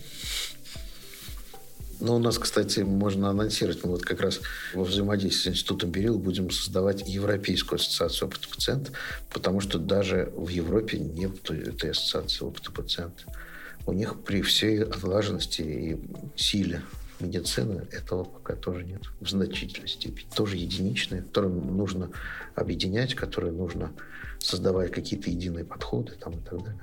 Но 2.05 2.17
у 2.17 2.19
нас, 2.19 2.39
кстати, 2.39 2.81
можно 2.81 3.31
анонсировать, 3.31 3.83
мы 3.83 3.93
вот 3.93 4.03
как 4.03 4.21
раз 4.21 4.43
во 4.75 4.85
взаимодействии 4.85 5.49
с 5.49 5.53
Институтом 5.55 5.91
Берил 5.91 6.19
будем 6.19 6.51
создавать 6.51 7.09
Европейскую 7.09 7.79
ассоциацию 7.79 8.29
опыта 8.29 8.47
пациента, 8.47 8.93
потому 9.33 9.61
что 9.61 9.79
даже 9.79 10.31
в 10.37 10.49
Европе 10.49 10.99
нет 10.99 11.51
этой 11.51 11.93
ассоциации 11.93 12.45
опыта 12.45 12.71
пациента. 12.73 13.25
У 13.87 13.95
них 13.95 14.23
при 14.23 14.43
всей 14.43 14.83
отлаженности 14.83 15.63
и 15.63 15.99
силе 16.37 16.83
медицины 17.21 17.89
этого 17.91 18.25
пока 18.25 18.55
тоже 18.55 18.85
нет 18.85 19.05
в 19.23 19.31
значительной 19.31 19.89
степени. 19.89 20.27
Тоже 20.37 20.59
единичные, 20.59 21.23
которые 21.23 21.55
нужно 21.55 22.11
объединять, 22.55 23.15
которые 23.15 23.55
нужно 23.55 23.95
создавать 24.41 24.93
какие-то 24.93 25.31
единые 25.31 25.65
подходы 25.65 26.13
там, 26.21 26.35
и 26.35 26.43
так 26.43 26.59
далее 26.59 26.81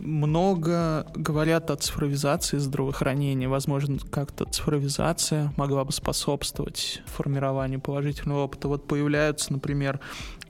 много 0.00 1.06
говорят 1.14 1.70
о 1.70 1.76
цифровизации 1.76 2.58
здравоохранения. 2.58 3.48
Возможно, 3.48 3.98
как-то 4.10 4.44
цифровизация 4.44 5.52
могла 5.56 5.84
бы 5.84 5.92
способствовать 5.92 7.02
формированию 7.06 7.80
положительного 7.80 8.44
опыта. 8.44 8.68
Вот 8.68 8.86
появляются, 8.86 9.52
например, 9.52 10.00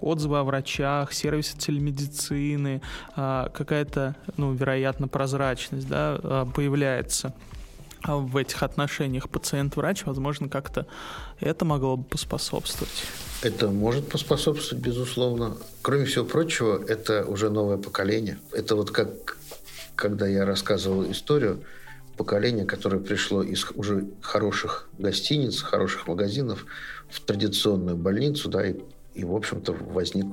отзывы 0.01 0.39
о 0.39 0.45
врачах, 0.45 1.13
сервисы 1.13 1.57
телемедицины, 1.57 2.83
а, 3.17 3.49
какая-то, 3.49 4.17
ну, 4.37 4.53
вероятно, 4.53 5.09
прозрачность, 5.09 5.89
да, 5.89 6.19
а, 6.23 6.47
появляется. 6.47 7.35
В 8.07 8.37
этих 8.37 8.63
отношениях 8.63 9.29
пациент-врач, 9.29 10.05
возможно, 10.05 10.49
как-то 10.49 10.87
это 11.41 11.65
могло 11.65 11.97
бы 11.97 12.05
поспособствовать. 12.05 13.05
Это 13.43 13.69
может 13.69 14.09
поспособствовать, 14.09 14.85
безусловно. 14.85 15.57
Кроме 15.83 16.05
всего 16.05 16.25
прочего, 16.25 16.83
это 16.87 17.25
уже 17.25 17.51
новое 17.51 17.77
поколение. 17.77 18.39
Это 18.53 18.77
вот 18.77 18.91
как, 18.91 19.37
когда 19.97 20.27
я 20.27 20.45
рассказывал 20.45 21.11
историю, 21.11 21.63
поколение, 22.17 22.65
которое 22.65 22.99
пришло 23.01 23.43
из 23.43 23.67
уже 23.75 24.07
хороших 24.21 24.89
гостиниц, 24.99 25.61
хороших 25.61 26.07
магазинов 26.07 26.65
в 27.11 27.21
традиционную 27.21 27.97
больницу, 27.97 28.49
да, 28.49 28.67
и 28.67 28.77
и, 29.15 29.25
в 29.25 29.35
общем-то, 29.35 29.73
возник 29.73 30.27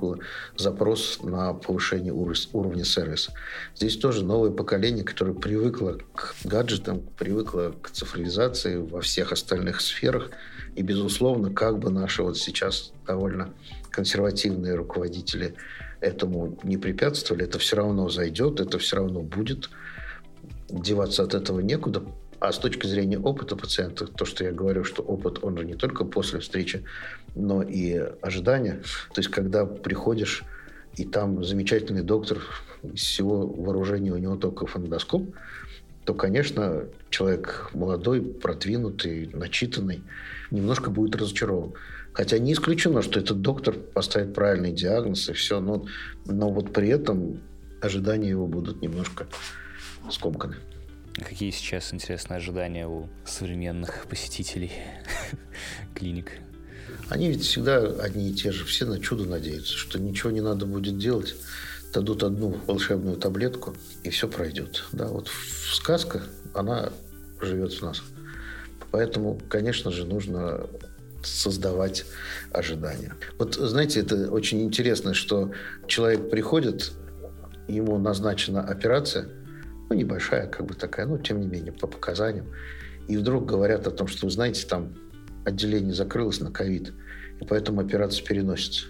запрос 0.58 1.20
на 1.22 1.54
повышение 1.54 2.14
уровня 2.14 2.84
сервиса. 2.84 3.32
Здесь 3.76 3.98
тоже 3.98 4.26
новое 4.26 4.52
поколение, 4.52 5.04
которое 5.04 5.34
привыкло 5.34 6.00
к 6.16 6.36
гаджетам, 6.44 7.02
привыкло 7.18 7.76
к 7.82 7.92
цифровизации 7.92 8.78
во 8.78 9.02
всех 9.02 9.32
остальных 9.32 9.82
сферах. 9.82 10.32
И, 10.76 10.82
безусловно, 10.82 11.52
как 11.52 11.80
бы 11.80 11.92
наши 11.92 12.24
вот 12.24 12.38
сейчас 12.38 12.92
довольно 13.06 13.54
консервативные 13.92 14.74
руководители 14.74 15.54
этому 16.00 16.58
не 16.64 16.78
препятствовали, 16.78 17.46
это 17.46 17.60
все 17.60 17.76
равно 17.76 18.10
зайдет, 18.10 18.60
это 18.60 18.80
все 18.80 18.98
равно 18.98 19.22
будет. 19.22 19.70
Деваться 20.70 21.24
от 21.24 21.34
этого 21.34 21.60
некуда, 21.60 22.02
а 22.42 22.52
с 22.52 22.58
точки 22.58 22.88
зрения 22.88 23.20
опыта 23.20 23.56
пациента, 23.56 24.08
то, 24.08 24.26
что 24.26 24.44
я 24.44 24.52
говорю, 24.52 24.84
что 24.84 25.04
опыт, 25.04 25.44
он 25.44 25.60
же 25.60 25.64
не 25.64 25.76
только 25.76 26.04
после 26.04 26.40
встречи, 26.40 26.84
но 27.36 27.62
и 27.62 27.94
ожидания. 28.22 28.82
То 29.14 29.22
есть, 29.22 29.30
когда 29.30 29.68
приходишь, 29.68 30.44
и 30.98 31.06
там 31.06 31.44
замечательный 31.44 32.02
доктор, 32.02 32.40
из 32.82 33.02
всего 33.02 33.46
вооружения 33.46 34.12
у 34.12 34.18
него 34.18 34.38
только 34.38 34.66
фондоскоп, 34.66 35.36
то, 36.04 36.16
конечно, 36.16 36.86
человек 37.12 37.70
молодой, 37.76 38.22
продвинутый, 38.22 39.30
начитанный, 39.32 40.02
немножко 40.50 40.90
будет 40.90 41.16
разочарован. 41.16 41.74
Хотя 42.12 42.40
не 42.40 42.54
исключено, 42.54 43.04
что 43.04 43.20
этот 43.20 43.42
доктор 43.42 43.76
поставит 43.76 44.34
правильный 44.34 44.72
диагноз 44.72 45.30
и 45.30 45.34
все, 45.34 45.60
но, 45.60 45.86
но 46.26 46.50
вот 46.50 46.74
при 46.74 46.90
этом 46.90 47.40
ожидания 47.82 48.30
его 48.30 48.48
будут 48.48 48.82
немножко 48.82 49.28
скомканы. 50.10 50.56
Какие 51.16 51.52
сейчас, 51.52 51.94
интересные 51.94 52.38
ожидания 52.38 52.88
у 52.88 53.10
современных 53.26 54.06
посетителей 54.08 54.72
клиник? 55.96 56.32
Они 57.10 57.28
ведь 57.28 57.44
всегда 57.44 57.80
одни 57.80 58.30
и 58.30 58.34
те 58.34 58.52
же, 58.52 58.64
все 58.64 58.86
на 58.86 59.00
чудо 59.00 59.26
надеются, 59.26 59.76
что 59.76 60.00
ничего 60.00 60.32
не 60.32 60.40
надо 60.40 60.66
будет 60.66 60.98
делать, 60.98 61.36
дадут 61.94 62.24
одну 62.24 62.58
волшебную 62.66 63.18
таблетку, 63.18 63.76
и 64.04 64.10
все 64.10 64.30
пройдет. 64.30 64.86
Да, 64.94 65.08
вот 65.08 65.30
сказка, 65.74 66.24
она 66.54 66.94
живет 67.42 67.74
в 67.74 67.82
нас. 67.82 68.02
Поэтому, 68.92 69.40
конечно 69.50 69.92
же, 69.92 70.06
нужно 70.06 70.68
создавать 71.24 72.06
ожидания. 72.52 73.14
Вот, 73.38 73.56
знаете, 73.56 74.00
это 74.00 74.32
очень 74.32 74.62
интересно, 74.64 75.14
что 75.14 75.52
человек 75.88 76.30
приходит, 76.30 76.94
ему 77.68 77.98
назначена 77.98 78.64
операция– 78.64 79.28
ну, 79.92 79.98
небольшая, 79.98 80.48
как 80.48 80.66
бы 80.66 80.74
такая, 80.74 81.06
но 81.06 81.18
тем 81.18 81.42
не 81.42 81.48
менее, 81.48 81.74
по 81.74 81.86
показаниям. 81.86 82.48
И 83.10 83.18
вдруг 83.18 83.46
говорят 83.46 83.88
о 83.88 83.92
том, 83.92 84.08
что, 84.08 84.26
вы 84.26 84.32
знаете, 84.32 84.66
там 84.66 84.94
отделение 85.44 85.94
закрылось 85.94 86.40
на 86.40 86.50
ковид, 86.50 86.94
и 87.42 87.44
поэтому 87.44 87.82
операция 87.82 88.26
переносится. 88.26 88.86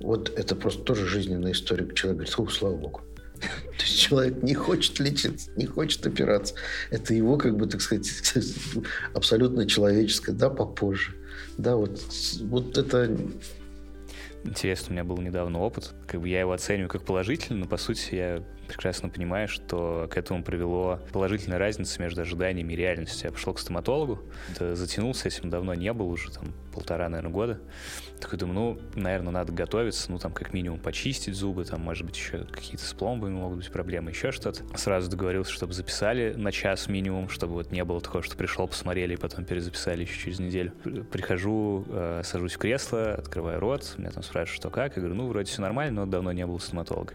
Вот 0.00 0.32
это 0.38 0.56
просто 0.56 0.84
тоже 0.84 1.06
жизненная 1.06 1.52
история. 1.52 1.86
Человек 1.94 2.20
говорит, 2.20 2.38
о, 2.38 2.48
слава 2.48 2.76
богу. 2.76 3.02
То 3.40 3.82
есть 3.84 3.98
человек 4.00 4.42
не 4.42 4.54
хочет 4.54 4.98
лечиться, 5.00 5.50
не 5.54 5.66
хочет 5.66 6.06
опираться. 6.06 6.54
Это 6.90 7.12
его, 7.12 7.36
как 7.36 7.56
бы, 7.58 7.66
так 7.66 7.82
сказать, 7.82 8.08
абсолютно 9.12 9.66
человеческое. 9.66 10.32
Да, 10.32 10.48
попозже. 10.48 11.12
Да, 11.58 11.76
вот, 11.76 12.00
вот 12.40 12.78
это 12.78 13.14
Интересно, 14.44 14.86
у 14.90 14.92
меня 14.92 15.04
был 15.04 15.18
недавно 15.18 15.58
опыт. 15.58 15.92
Как 16.06 16.22
бы 16.22 16.28
я 16.28 16.40
его 16.40 16.52
оцениваю 16.52 16.88
как 16.88 17.02
положительный, 17.02 17.60
но 17.60 17.66
по 17.66 17.76
сути 17.76 18.14
я 18.14 18.42
прекрасно 18.68 19.08
понимаю, 19.08 19.48
что 19.48 20.08
к 20.10 20.16
этому 20.16 20.44
привело 20.44 21.00
положительная 21.12 21.58
разница 21.58 22.00
между 22.00 22.20
ожиданиями 22.20 22.74
и 22.74 22.76
реальностью. 22.76 23.28
Я 23.28 23.32
пошел 23.32 23.54
к 23.54 23.58
стоматологу, 23.58 24.20
да, 24.58 24.74
затянулся 24.74 25.28
этим 25.28 25.50
давно 25.50 25.74
не 25.74 25.92
был, 25.92 26.08
уже 26.08 26.30
там 26.30 26.52
полтора, 26.72 27.08
наверное, 27.08 27.32
года. 27.32 27.60
Такой 28.20 28.38
думаю, 28.38 28.54
ну, 28.54 29.00
наверное, 29.00 29.32
надо 29.32 29.52
готовиться, 29.52 30.10
ну, 30.10 30.18
там, 30.18 30.32
как 30.32 30.52
минимум, 30.52 30.78
почистить 30.78 31.34
зубы, 31.34 31.64
там, 31.64 31.80
может 31.80 32.06
быть, 32.06 32.16
еще 32.16 32.44
какие-то 32.44 32.84
с 32.84 32.92
пломбами 32.92 33.32
могут 33.32 33.58
быть 33.58 33.72
проблемы, 33.72 34.10
еще 34.10 34.32
что-то. 34.32 34.64
Сразу 34.76 35.10
договорился, 35.10 35.52
чтобы 35.52 35.72
записали 35.72 36.34
на 36.34 36.52
час 36.52 36.88
минимум, 36.88 37.28
чтобы 37.28 37.54
вот 37.54 37.72
не 37.72 37.82
было 37.84 38.00
такого, 38.00 38.22
что 38.22 38.36
пришел, 38.36 38.68
посмотрели, 38.68 39.14
и 39.14 39.16
потом 39.16 39.44
перезаписали 39.44 40.02
еще 40.02 40.18
через 40.20 40.38
неделю. 40.38 40.72
Прихожу, 41.10 41.84
э, 41.88 42.22
сажусь 42.24 42.54
в 42.54 42.58
кресло, 42.58 43.14
открываю 43.14 43.60
рот, 43.60 43.94
меня 43.96 44.10
там 44.10 44.22
спрашивают, 44.22 44.60
что 44.60 44.70
как, 44.70 44.96
я 44.96 45.02
говорю, 45.02 45.16
ну, 45.16 45.28
вроде 45.28 45.50
все 45.50 45.62
нормально, 45.62 46.04
но 46.04 46.10
давно 46.10 46.32
не 46.32 46.46
был 46.46 46.60
стоматолога. 46.60 47.14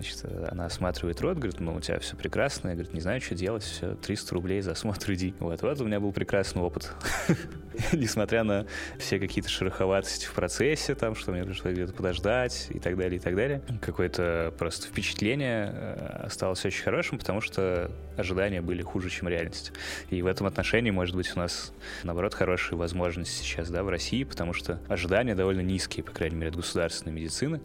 Значит, 0.00 0.24
она 0.50 0.64
осматривает 0.64 1.20
рот, 1.20 1.36
говорит, 1.36 1.60
ну, 1.60 1.74
у 1.74 1.80
тебя 1.80 1.98
все 1.98 2.16
прекрасно. 2.16 2.68
Я, 2.68 2.74
говорит, 2.74 2.94
не 2.94 3.02
знаю, 3.02 3.20
что 3.20 3.34
делать, 3.34 3.62
все, 3.62 3.96
300 3.96 4.34
рублей 4.34 4.62
за 4.62 4.72
осмотр 4.72 5.12
иди. 5.12 5.34
Вот, 5.40 5.60
вот 5.60 5.80
у 5.82 5.84
меня 5.84 6.00
был 6.00 6.10
прекрасный 6.10 6.62
опыт. 6.62 6.90
Несмотря 7.92 8.44
на 8.44 8.66
все 8.98 9.18
какие-то 9.18 9.48
шероховатости 9.48 10.26
в 10.26 10.32
процессе, 10.32 10.94
там, 10.94 11.14
что 11.14 11.32
мне 11.32 11.44
пришлось 11.44 11.72
где-то 11.74 11.92
подождать 11.92 12.68
и 12.70 12.78
так 12.78 12.96
далее, 12.96 13.18
и 13.18 13.20
так 13.20 13.36
далее. 13.36 13.62
Какое-то 13.80 14.52
просто 14.58 14.88
впечатление 14.88 15.72
э, 15.72 16.22
осталось 16.24 16.64
очень 16.64 16.82
хорошим, 16.82 17.18
потому 17.18 17.40
что 17.40 17.90
ожидания 18.16 18.60
были 18.60 18.82
хуже, 18.82 19.10
чем 19.10 19.28
реальность. 19.28 19.72
И 20.10 20.20
в 20.22 20.26
этом 20.26 20.46
отношении, 20.46 20.90
может 20.90 21.14
быть, 21.14 21.30
у 21.36 21.38
нас, 21.38 21.72
наоборот, 22.02 22.34
хорошие 22.34 22.76
возможности 22.76 23.42
сейчас, 23.42 23.70
да, 23.70 23.82
в 23.82 23.88
России, 23.88 24.24
потому 24.24 24.52
что 24.52 24.80
ожидания 24.88 25.34
довольно 25.34 25.60
низкие, 25.60 26.04
по 26.04 26.12
крайней 26.12 26.36
мере, 26.36 26.50
от 26.50 26.56
государственной 26.56 27.12
медицины, 27.12 27.60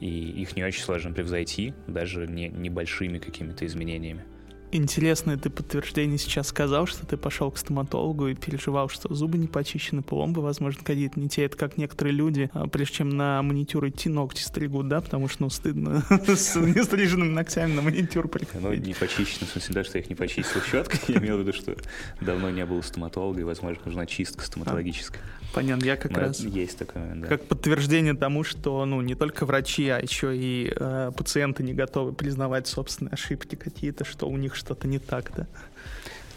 и 0.00 0.08
их 0.08 0.56
не 0.56 0.64
очень 0.64 0.82
сложно 0.82 1.12
превзойти, 1.12 1.74
даже 1.86 2.26
не, 2.26 2.48
небольшими 2.48 3.18
какими-то 3.18 3.66
изменениями. 3.66 4.24
Интересное 4.72 5.36
ты 5.36 5.50
подтверждение 5.50 6.16
сейчас 6.16 6.48
сказал, 6.48 6.86
что 6.86 7.04
ты 7.04 7.16
пошел 7.16 7.50
к 7.50 7.58
стоматологу 7.58 8.28
и 8.28 8.34
переживал, 8.34 8.88
что 8.88 9.12
зубы 9.12 9.36
не 9.36 9.48
почищены, 9.48 10.02
пломбы, 10.02 10.42
возможно, 10.42 10.84
какие-то 10.84 11.18
не 11.18 11.28
те. 11.28 11.44
Это 11.44 11.56
как 11.56 11.76
некоторые 11.76 12.14
люди, 12.14 12.50
а, 12.52 12.68
прежде 12.68 12.96
чем 12.96 13.08
на 13.08 13.42
маникюр 13.42 13.88
идти, 13.88 14.08
ногти 14.08 14.42
стригут, 14.42 14.86
да, 14.86 15.00
потому 15.00 15.28
что, 15.28 15.42
ну, 15.42 15.50
стыдно 15.50 16.04
с 16.26 16.54
нестриженными 16.54 17.32
ногтями 17.32 17.72
на 17.72 17.82
маникюр 17.82 18.28
приходить. 18.28 18.62
Ну, 18.62 18.72
не 18.72 18.94
почищены, 18.94 19.46
в 19.46 19.50
смысле, 19.50 19.74
да, 19.74 19.84
что 19.84 19.98
я 19.98 20.04
их 20.04 20.10
не 20.10 20.14
почистил 20.14 20.60
щеткой. 20.62 21.00
Я 21.08 21.16
имел 21.16 21.38
в 21.38 21.40
виду, 21.40 21.52
что 21.52 21.74
давно 22.20 22.50
не 22.50 22.64
было 22.64 22.80
стоматолога, 22.82 23.40
и, 23.40 23.44
возможно, 23.44 23.82
нужна 23.84 24.06
чистка 24.06 24.44
стоматологическая. 24.44 25.22
Понятно, 25.52 25.84
я 25.84 25.96
как 25.96 26.16
раз... 26.16 26.40
Есть 26.40 26.78
такое, 26.78 27.14
да. 27.16 27.26
Как 27.26 27.44
подтверждение 27.44 28.14
тому, 28.14 28.44
что, 28.44 28.84
ну, 28.84 29.00
не 29.00 29.14
только 29.14 29.46
врачи, 29.46 29.88
а 29.88 29.98
еще 29.98 30.36
и 30.36 30.72
э, 30.74 31.10
пациенты 31.16 31.62
не 31.62 31.74
готовы 31.74 32.12
признавать 32.12 32.68
собственные 32.68 33.12
ошибки 33.12 33.56
какие-то, 33.56 34.04
что 34.04 34.28
у 34.28 34.36
них 34.36 34.54
что-то 34.60 34.86
не 34.86 34.98
так, 34.98 35.32
да. 35.36 35.46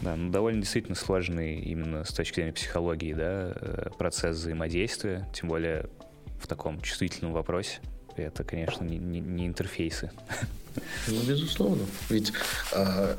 Да, 0.01 0.15
ну 0.15 0.32
довольно 0.32 0.61
действительно 0.61 0.95
сложный 0.95 1.59
именно 1.61 2.03
с 2.03 2.11
точки 2.11 2.36
зрения 2.36 2.53
психологии, 2.53 3.13
да, 3.13 3.53
э, 3.55 3.89
процесс 3.97 4.38
взаимодействия, 4.38 5.30
тем 5.34 5.49
более 5.49 5.89
в 6.41 6.47
таком 6.47 6.82
чувствительном 6.82 7.32
вопросе. 7.34 7.80
Это, 8.15 8.43
конечно, 8.43 8.84
не, 8.84 8.97
не, 8.97 9.19
не 9.19 9.47
интерфейсы. 9.47 10.11
Ну, 11.07 11.21
безусловно. 11.21 11.86
Ведь 12.09 12.34
а, 12.74 13.15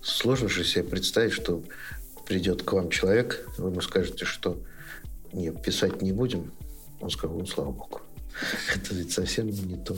сложно 0.00 0.48
же 0.48 0.62
себе 0.62 0.84
представить, 0.84 1.32
что 1.32 1.60
придет 2.24 2.62
к 2.62 2.72
вам 2.72 2.88
человек, 2.88 3.48
вы 3.58 3.70
ему 3.70 3.80
скажете, 3.80 4.24
что 4.24 4.62
нет, 5.32 5.60
писать 5.60 6.02
не 6.02 6.12
будем. 6.12 6.52
Он 7.00 7.10
сказал, 7.10 7.36
ну, 7.36 7.46
слава 7.46 7.72
богу. 7.72 8.00
Это 8.74 8.94
ведь 8.94 9.12
совсем 9.12 9.48
не 9.48 9.76
то. 9.76 9.96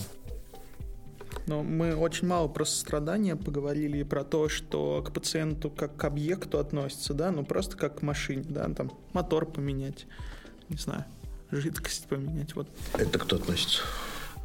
Но 1.47 1.63
мы 1.63 1.95
очень 1.95 2.27
мало 2.27 2.49
про 2.49 2.65
сострадание 2.65 3.37
поговорили 3.37 3.99
и 3.99 4.05
про 4.05 4.25
то, 4.25 4.49
что 4.49 5.03
к 5.03 5.13
пациенту 5.13 5.71
как 5.71 5.97
к 5.97 6.05
объекту 6.05 6.59
относится, 6.59 7.15
да, 7.15 7.31
ну 7.31 7.45
просто 7.45 7.77
как 7.77 8.01
к 8.01 8.03
машине, 8.03 8.45
да, 8.49 8.69
там 8.69 8.93
мотор 9.13 9.47
поменять, 9.47 10.07
не 10.69 10.77
знаю, 10.77 11.05
жидкость 11.51 12.07
поменять, 12.07 12.55
вот. 12.55 12.69
Это 12.95 13.19
кто 13.19 13.37
относится? 13.37 13.83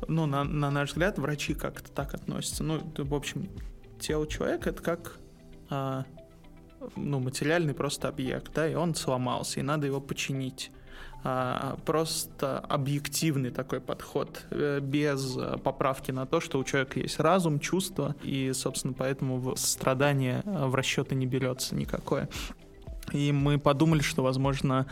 Ну, 0.08 0.26
на, 0.26 0.44
на 0.44 0.72
наш 0.72 0.92
взгляд, 0.92 1.18
врачи 1.18 1.54
как-то 1.54 1.92
так 1.92 2.14
относятся. 2.14 2.64
Ну, 2.64 2.82
в 2.98 3.14
общем, 3.14 3.50
тело 4.00 4.28
человека 4.28 4.70
это 4.70 4.82
как 4.82 5.18
а, 5.70 6.06
ну, 6.96 7.20
материальный 7.20 7.74
просто 7.74 8.08
объект, 8.08 8.54
да, 8.54 8.68
и 8.68 8.76
он 8.76 8.96
сломался, 8.96 9.60
и 9.60 9.64
надо 9.64 9.88
его 9.88 10.02
починить. 10.02 10.72
А, 11.26 11.78
просто 11.86 12.59
объективный 12.59 13.49
такой 13.49 13.80
подход, 13.80 14.43
э, 14.49 14.80
без 14.82 15.38
поправки 15.63 16.11
на 16.11 16.26
то, 16.26 16.41
что 16.41 16.59
у 16.59 16.63
человека 16.63 16.99
есть 16.99 17.19
разум, 17.19 17.59
чувства, 17.59 18.15
и, 18.24 18.51
собственно, 18.53 18.93
поэтому 18.93 19.55
страдание 19.55 20.41
в 20.45 20.76
расчеты 20.76 21.15
не 21.15 21.26
берется 21.26 21.76
никакое. 21.76 22.28
И 23.11 23.32
мы 23.32 23.57
подумали, 23.57 24.01
что, 24.01 24.24
возможно, 24.24 24.86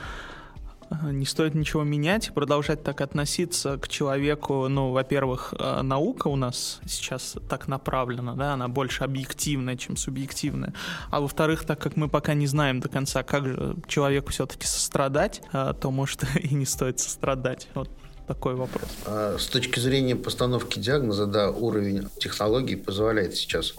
не 1.03 1.25
стоит 1.25 1.55
ничего 1.55 1.83
менять, 1.83 2.33
продолжать 2.33 2.83
так 2.83 3.01
относиться 3.01 3.77
к 3.77 3.87
человеку. 3.87 4.67
Ну, 4.67 4.91
во-первых, 4.91 5.53
э, 5.57 5.81
наука 5.81 6.27
у 6.27 6.35
нас 6.35 6.79
сейчас 6.85 7.35
так 7.49 7.67
направлена, 7.67 8.35
да, 8.35 8.53
она 8.53 8.67
больше 8.67 9.03
объективная, 9.03 9.77
чем 9.77 9.95
субъективная. 9.95 10.73
А 11.09 11.21
во-вторых, 11.21 11.63
так 11.65 11.79
как 11.79 11.95
мы 11.95 12.09
пока 12.09 12.33
не 12.33 12.47
знаем 12.47 12.79
до 12.79 12.89
конца, 12.89 13.23
как 13.23 13.47
же 13.47 13.75
человеку 13.87 14.31
все-таки 14.31 14.67
сострадать, 14.67 15.41
э, 15.53 15.73
то, 15.79 15.91
может, 15.91 16.23
и 16.35 16.53
не 16.53 16.65
стоит 16.65 16.99
сострадать. 16.99 17.69
Вот 17.73 17.89
такой 18.27 18.55
вопрос. 18.55 18.89
А 19.05 19.37
с 19.37 19.47
точки 19.47 19.79
зрения 19.79 20.15
постановки 20.15 20.79
диагноза, 20.79 21.25
да, 21.25 21.51
уровень 21.51 22.07
технологий 22.19 22.75
позволяет 22.75 23.35
сейчас 23.35 23.75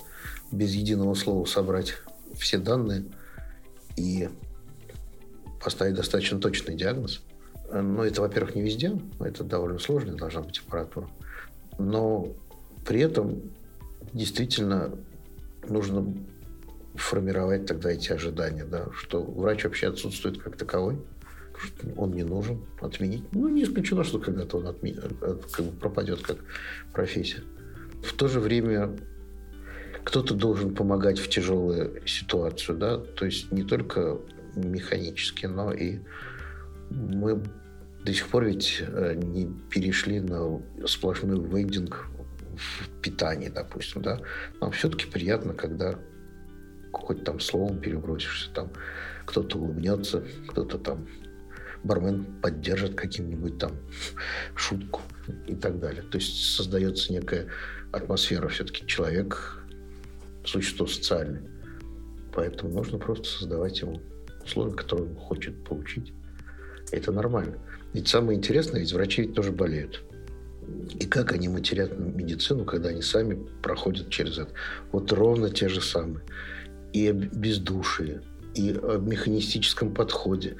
без 0.50 0.74
единого 0.74 1.14
слова 1.14 1.44
собрать 1.46 1.94
все 2.38 2.58
данные 2.58 3.04
и 3.96 4.28
поставить 5.62 5.94
достаточно 5.94 6.38
точный 6.38 6.76
диагноз. 6.76 7.22
Но 7.72 8.04
это, 8.04 8.20
во-первых, 8.20 8.54
не 8.54 8.62
везде. 8.62 8.92
Это 9.20 9.44
довольно 9.44 9.78
сложно, 9.78 10.14
должна 10.14 10.42
быть 10.42 10.58
аппаратура. 10.58 11.08
Но 11.78 12.28
при 12.84 13.00
этом 13.00 13.40
действительно 14.12 14.94
нужно 15.68 16.14
формировать 16.94 17.66
тогда 17.66 17.90
эти 17.90 18.12
ожидания, 18.12 18.64
да, 18.64 18.88
что 18.94 19.22
врач 19.22 19.64
вообще 19.64 19.88
отсутствует 19.88 20.42
как 20.42 20.56
таковой, 20.56 20.98
что 21.56 21.88
он 21.96 22.12
не 22.12 22.22
нужен, 22.22 22.60
отменить. 22.80 23.24
Ну, 23.32 23.48
не 23.48 23.64
исключено, 23.64 24.04
что 24.04 24.18
когда-то 24.18 24.58
он 24.58 24.66
отми... 24.66 24.94
Э, 25.22 25.36
как 25.50 25.64
бы 25.64 25.72
пропадет 25.72 26.20
как 26.22 26.38
профессия. 26.92 27.42
В 28.02 28.12
то 28.14 28.28
же 28.28 28.40
время 28.40 28.90
кто-то 30.04 30.34
должен 30.34 30.74
помогать 30.74 31.18
в 31.18 31.28
тяжелую 31.28 32.06
ситуацию, 32.06 32.76
да, 32.76 32.98
то 32.98 33.24
есть 33.24 33.52
не 33.52 33.62
только 33.62 34.18
механически, 34.54 35.46
но 35.46 35.72
и 35.72 35.98
мы 36.90 37.42
до 38.04 38.12
сих 38.12 38.28
пор 38.28 38.44
ведь 38.44 38.82
э, 38.86 39.14
не 39.14 39.48
перешли 39.70 40.20
на 40.20 40.60
сплошной 40.86 41.40
вейдинг 41.40 42.06
в 42.56 42.88
питании, 43.00 43.48
допустим, 43.48 44.02
да. 44.02 44.20
Нам 44.60 44.72
все-таки 44.72 45.06
приятно, 45.06 45.54
когда 45.54 45.98
хоть 46.92 47.24
там 47.24 47.40
словом 47.40 47.80
перебросишься, 47.80 48.50
там 48.52 48.70
кто-то 49.24 49.58
улыбнется, 49.58 50.24
кто-то 50.48 50.78
там 50.78 51.06
бармен 51.84 52.24
поддержит 52.40 52.94
каким-нибудь 52.94 53.58
там 53.58 53.72
шутку 54.54 55.02
и 55.46 55.54
так 55.54 55.78
далее. 55.80 56.02
То 56.02 56.18
есть 56.18 56.54
создается 56.54 57.12
некая 57.12 57.48
атмосфера. 57.92 58.48
Все-таки 58.48 58.86
человек 58.86 59.62
существо 60.44 60.86
социальное. 60.86 61.42
Поэтому 62.34 62.72
нужно 62.72 62.98
просто 62.98 63.28
создавать 63.28 63.80
ему 63.80 64.00
условия, 64.44 64.74
которые 64.74 65.08
он 65.10 65.16
хочет 65.16 65.64
получить. 65.64 66.12
Это 66.90 67.12
нормально. 67.12 67.58
Ведь 67.92 68.08
самое 68.08 68.38
интересное, 68.38 68.80
ведь 68.80 68.92
врачи 68.92 69.22
ведь 69.22 69.34
тоже 69.34 69.52
болеют. 69.52 70.02
И 70.98 71.06
как 71.06 71.32
они 71.32 71.48
матерят 71.48 71.98
медицину, 71.98 72.64
когда 72.64 72.90
они 72.90 73.02
сами 73.02 73.46
проходят 73.62 74.10
через 74.10 74.38
это. 74.38 74.52
Вот 74.92 75.12
ровно 75.12 75.50
те 75.50 75.68
же 75.68 75.80
самые. 75.80 76.22
И 76.92 77.08
о 77.08 77.12
бездушии, 77.12 78.20
и 78.54 78.72
о 78.72 78.98
механистическом 78.98 79.92
подходе. 79.92 80.56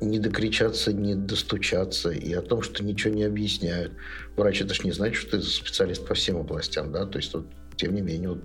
Не 0.00 0.18
докричаться, 0.18 0.92
не 0.92 1.14
достучаться, 1.14 2.10
и 2.10 2.32
о 2.32 2.42
том, 2.42 2.62
что 2.62 2.84
ничего 2.84 3.14
не 3.14 3.24
объясняют. 3.24 3.92
Врач 4.36 4.60
это 4.60 4.74
же 4.74 4.82
не 4.84 4.92
значит, 4.92 5.16
что 5.16 5.38
ты 5.38 5.42
специалист 5.42 6.06
по 6.06 6.14
всем 6.14 6.36
областям, 6.36 6.92
да, 6.92 7.06
то 7.06 7.18
есть 7.18 7.32
вот, 7.32 7.46
тем 7.76 7.94
не 7.94 8.02
менее, 8.02 8.30
вот, 8.30 8.44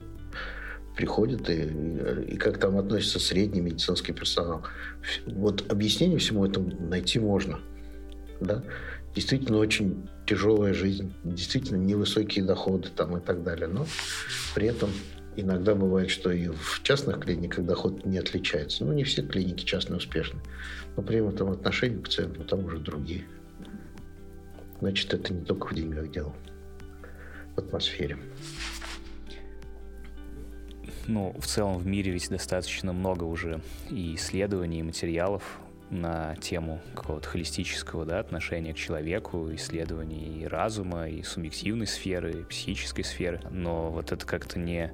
приходят 0.95 1.49
и, 1.49 1.69
и 2.27 2.37
как 2.37 2.57
там 2.57 2.77
относится 2.77 3.19
средний 3.19 3.61
медицинский 3.61 4.13
персонал. 4.13 4.63
Вот 5.25 5.71
объяснение 5.71 6.19
всему 6.19 6.45
этому 6.45 6.71
найти 6.79 7.19
можно. 7.19 7.59
Да? 8.39 8.63
Действительно 9.15 9.57
очень 9.57 10.07
тяжелая 10.25 10.73
жизнь, 10.73 11.13
действительно 11.23 11.77
невысокие 11.77 12.45
доходы 12.45 12.89
там 12.95 13.17
и 13.17 13.21
так 13.21 13.43
далее. 13.43 13.67
Но 13.67 13.85
при 14.55 14.67
этом 14.67 14.89
иногда 15.35 15.75
бывает, 15.75 16.09
что 16.09 16.31
и 16.31 16.47
в 16.47 16.81
частных 16.83 17.19
клиниках 17.19 17.65
доход 17.65 18.05
не 18.05 18.17
отличается. 18.17 18.85
Ну, 18.85 18.93
не 18.93 19.03
все 19.03 19.21
клиники 19.21 19.63
частные 19.63 19.97
успешны. 19.97 20.39
Но 20.95 21.03
при 21.03 21.25
этом 21.25 21.51
отношение 21.51 21.99
к 21.99 22.03
пациенту 22.03 22.43
там 22.43 22.65
уже 22.65 22.79
другие. 22.79 23.25
Значит, 24.79 25.13
это 25.13 25.33
не 25.33 25.45
только 25.45 25.67
в 25.67 25.73
деньгах 25.75 26.09
дело, 26.11 26.33
в 27.55 27.59
атмосфере 27.59 28.17
ну, 31.07 31.35
в 31.39 31.45
целом 31.45 31.77
в 31.77 31.85
мире 31.85 32.11
ведь 32.11 32.29
достаточно 32.29 32.93
много 32.93 33.23
уже 33.23 33.61
и 33.89 34.15
исследований, 34.15 34.79
и 34.79 34.83
материалов 34.83 35.59
на 35.89 36.35
тему 36.37 36.79
какого-то 36.95 37.27
холистического 37.27 38.05
да, 38.05 38.19
отношения 38.19 38.73
к 38.73 38.77
человеку, 38.77 39.53
исследований 39.53 40.41
и 40.41 40.47
разума, 40.47 41.09
и 41.09 41.21
субъективной 41.21 41.87
сферы, 41.87 42.31
и 42.31 42.43
психической 42.43 43.03
сферы. 43.03 43.41
Но 43.51 43.91
вот 43.91 44.11
это 44.11 44.25
как-то 44.25 44.57
не 44.57 44.93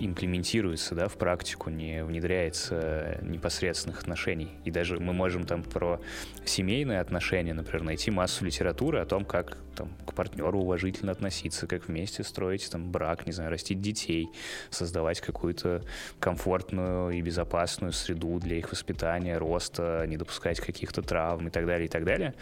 имплементируется 0.00 0.94
да, 0.94 1.08
в 1.08 1.16
практику, 1.16 1.70
не 1.70 2.02
внедряется 2.04 3.18
непосредственных 3.22 4.00
отношений. 4.00 4.50
И 4.64 4.70
даже 4.70 4.98
мы 4.98 5.12
можем 5.12 5.44
там 5.44 5.62
про 5.62 6.00
семейные 6.44 7.00
отношения, 7.00 7.54
например, 7.54 7.82
найти 7.82 8.10
массу 8.10 8.44
литературы 8.44 8.98
о 8.98 9.06
том, 9.06 9.24
как 9.24 9.58
там, 9.76 9.90
к 10.06 10.14
партнеру 10.14 10.60
уважительно 10.60 11.12
относиться, 11.12 11.66
как 11.66 11.88
вместе 11.88 12.24
строить 12.24 12.70
там, 12.70 12.90
брак, 12.90 13.26
не 13.26 13.32
знаю, 13.32 13.50
растить 13.50 13.80
детей, 13.80 14.28
создавать 14.70 15.20
какую-то 15.20 15.82
комфортную 16.18 17.10
и 17.10 17.22
безопасную 17.22 17.92
среду 17.92 18.38
для 18.38 18.56
их 18.56 18.70
воспитания, 18.72 19.38
роста, 19.38 20.04
не 20.06 20.16
допускать 20.16 20.60
каких-то 20.60 21.02
травм 21.02 21.48
и 21.48 21.50
так 21.50 21.66
далее, 21.66 21.86
и 21.86 21.88
так 21.88 22.04
далее 22.04 22.34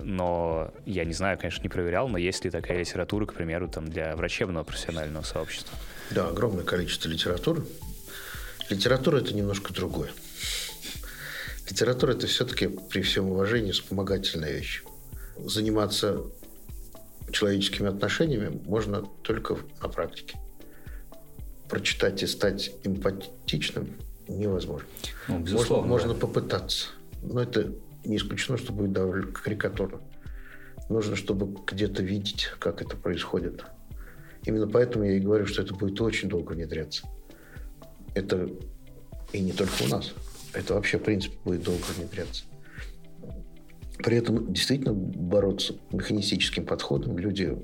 но 0.00 0.70
я 0.86 1.04
не 1.04 1.12
знаю, 1.12 1.38
конечно, 1.38 1.62
не 1.62 1.68
проверял, 1.68 2.08
но 2.08 2.18
есть 2.18 2.44
ли 2.44 2.50
такая 2.50 2.78
литература, 2.78 3.26
к 3.26 3.34
примеру, 3.34 3.68
там, 3.68 3.88
для 3.88 4.14
врачебного 4.14 4.64
профессионального 4.64 5.24
сообщества? 5.24 5.76
Да, 6.10 6.28
огромное 6.28 6.64
количество 6.64 7.08
литературы. 7.08 7.64
Литература– 8.70 9.18
это 9.18 9.34
немножко 9.34 9.72
другое. 9.72 10.10
Литература– 11.68 12.12
это 12.14 12.26
все-таки, 12.26 12.68
при 12.68 13.02
всем 13.02 13.30
уважении, 13.30 13.72
вспомогательная 13.72 14.52
вещь. 14.52 14.82
Заниматься 15.44 16.22
человеческими 17.30 17.88
отношениями 17.88 18.60
можно 18.64 19.02
только 19.22 19.58
на 19.82 19.88
практике. 19.88 20.38
Прочитать 21.68 22.22
и 22.22 22.26
стать 22.26 22.72
эмпатичным 22.84 23.94
невозможно. 24.28 24.88
Ну, 25.28 25.40
безусловно, 25.40 25.86
можно, 25.86 26.08
можно 26.08 26.26
попытаться. 26.26 26.88
Но 27.22 27.42
это 27.42 27.72
не 28.04 28.16
исключено, 28.16 28.56
что 28.56 28.72
будет 28.72 28.92
довольно 28.92 29.30
карикатурно. 29.32 30.00
Нужно, 30.88 31.16
чтобы 31.16 31.60
где-то 31.66 32.02
видеть, 32.02 32.48
как 32.58 32.80
это 32.80 32.96
происходит. 32.96 33.64
Именно 34.44 34.68
поэтому 34.68 35.04
я 35.04 35.12
и 35.12 35.20
говорю, 35.20 35.46
что 35.46 35.62
это 35.62 35.74
будет 35.74 36.00
очень 36.00 36.28
долго 36.28 36.52
внедряться. 36.52 37.06
Это 38.14 38.48
и 39.32 39.40
не 39.40 39.52
только 39.52 39.82
у 39.84 39.88
нас. 39.88 40.14
Это 40.54 40.74
вообще, 40.74 40.98
в 40.98 41.02
принципе, 41.02 41.36
будет 41.44 41.62
долго 41.62 41.84
внедряться. 41.96 42.44
При 43.98 44.16
этом 44.16 44.52
действительно 44.52 44.94
бороться 44.94 45.74
механистическим 45.92 46.64
подходом 46.64 47.18
люди 47.18 47.58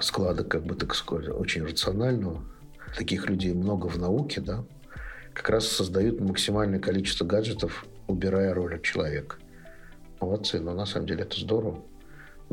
склада, 0.00 0.44
как 0.44 0.64
бы 0.64 0.74
так 0.74 0.94
сказать, 0.94 1.28
очень 1.28 1.64
рационального. 1.64 2.44
Таких 2.96 3.28
людей 3.28 3.52
много 3.52 3.86
в 3.86 3.98
науке, 3.98 4.40
да, 4.40 4.64
как 5.32 5.50
раз 5.50 5.66
создают 5.66 6.20
максимальное 6.20 6.78
количество 6.78 7.24
гаджетов, 7.24 7.86
убирая 8.06 8.54
роль 8.54 8.80
человека. 8.82 9.36
Молодцы, 10.20 10.60
но 10.60 10.74
на 10.74 10.86
самом 10.86 11.06
деле 11.06 11.22
это 11.22 11.38
здорово 11.40 11.82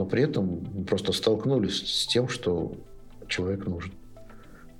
но 0.01 0.07
при 0.07 0.23
этом 0.23 0.85
просто 0.85 1.11
столкнулись 1.11 1.83
с 1.85 2.07
тем, 2.07 2.27
что 2.27 2.73
человек 3.27 3.67
нужен. 3.67 3.91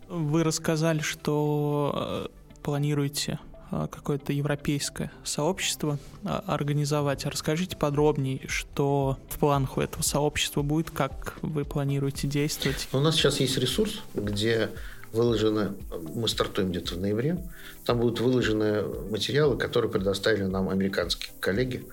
Вы 0.09 0.43
рассказали, 0.43 1.01
что 1.01 2.25
э, 2.25 2.59
планируете 2.63 3.37
э, 3.71 3.87
какое-то 3.91 4.33
европейское 4.33 5.11
сообщество 5.23 5.99
э, 6.23 6.27
организовать. 6.27 7.23
Расскажите 7.27 7.77
подробнее, 7.77 8.41
что 8.47 9.19
в 9.29 9.37
планах 9.37 9.77
у 9.77 9.81
этого 9.81 10.01
сообщества 10.01 10.63
будет, 10.63 10.89
как 10.89 11.37
вы 11.43 11.65
планируете 11.65 12.27
действовать. 12.27 12.87
У 12.91 12.99
нас 12.99 13.13
сейчас 13.13 13.39
есть 13.39 13.59
ресурс, 13.59 14.01
где 14.15 14.71
выложены, 15.13 15.75
мы 16.15 16.27
стартуем 16.29 16.71
где-то 16.71 16.95
в 16.95 16.99
ноябре, 16.99 17.37
там 17.85 17.99
будут 17.99 18.21
выложены 18.21 18.81
материалы, 19.11 19.55
которые 19.55 19.91
предоставили 19.91 20.45
нам 20.45 20.67
американские 20.67 21.31
коллеги. 21.39 21.85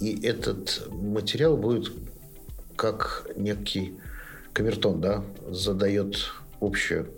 И 0.00 0.26
этот 0.26 0.88
материал 0.90 1.56
будет 1.58 1.92
как 2.80 3.26
некий 3.36 4.00
камертон, 4.54 5.02
да, 5.02 5.22
задает 5.50 6.32
общую 6.62 7.12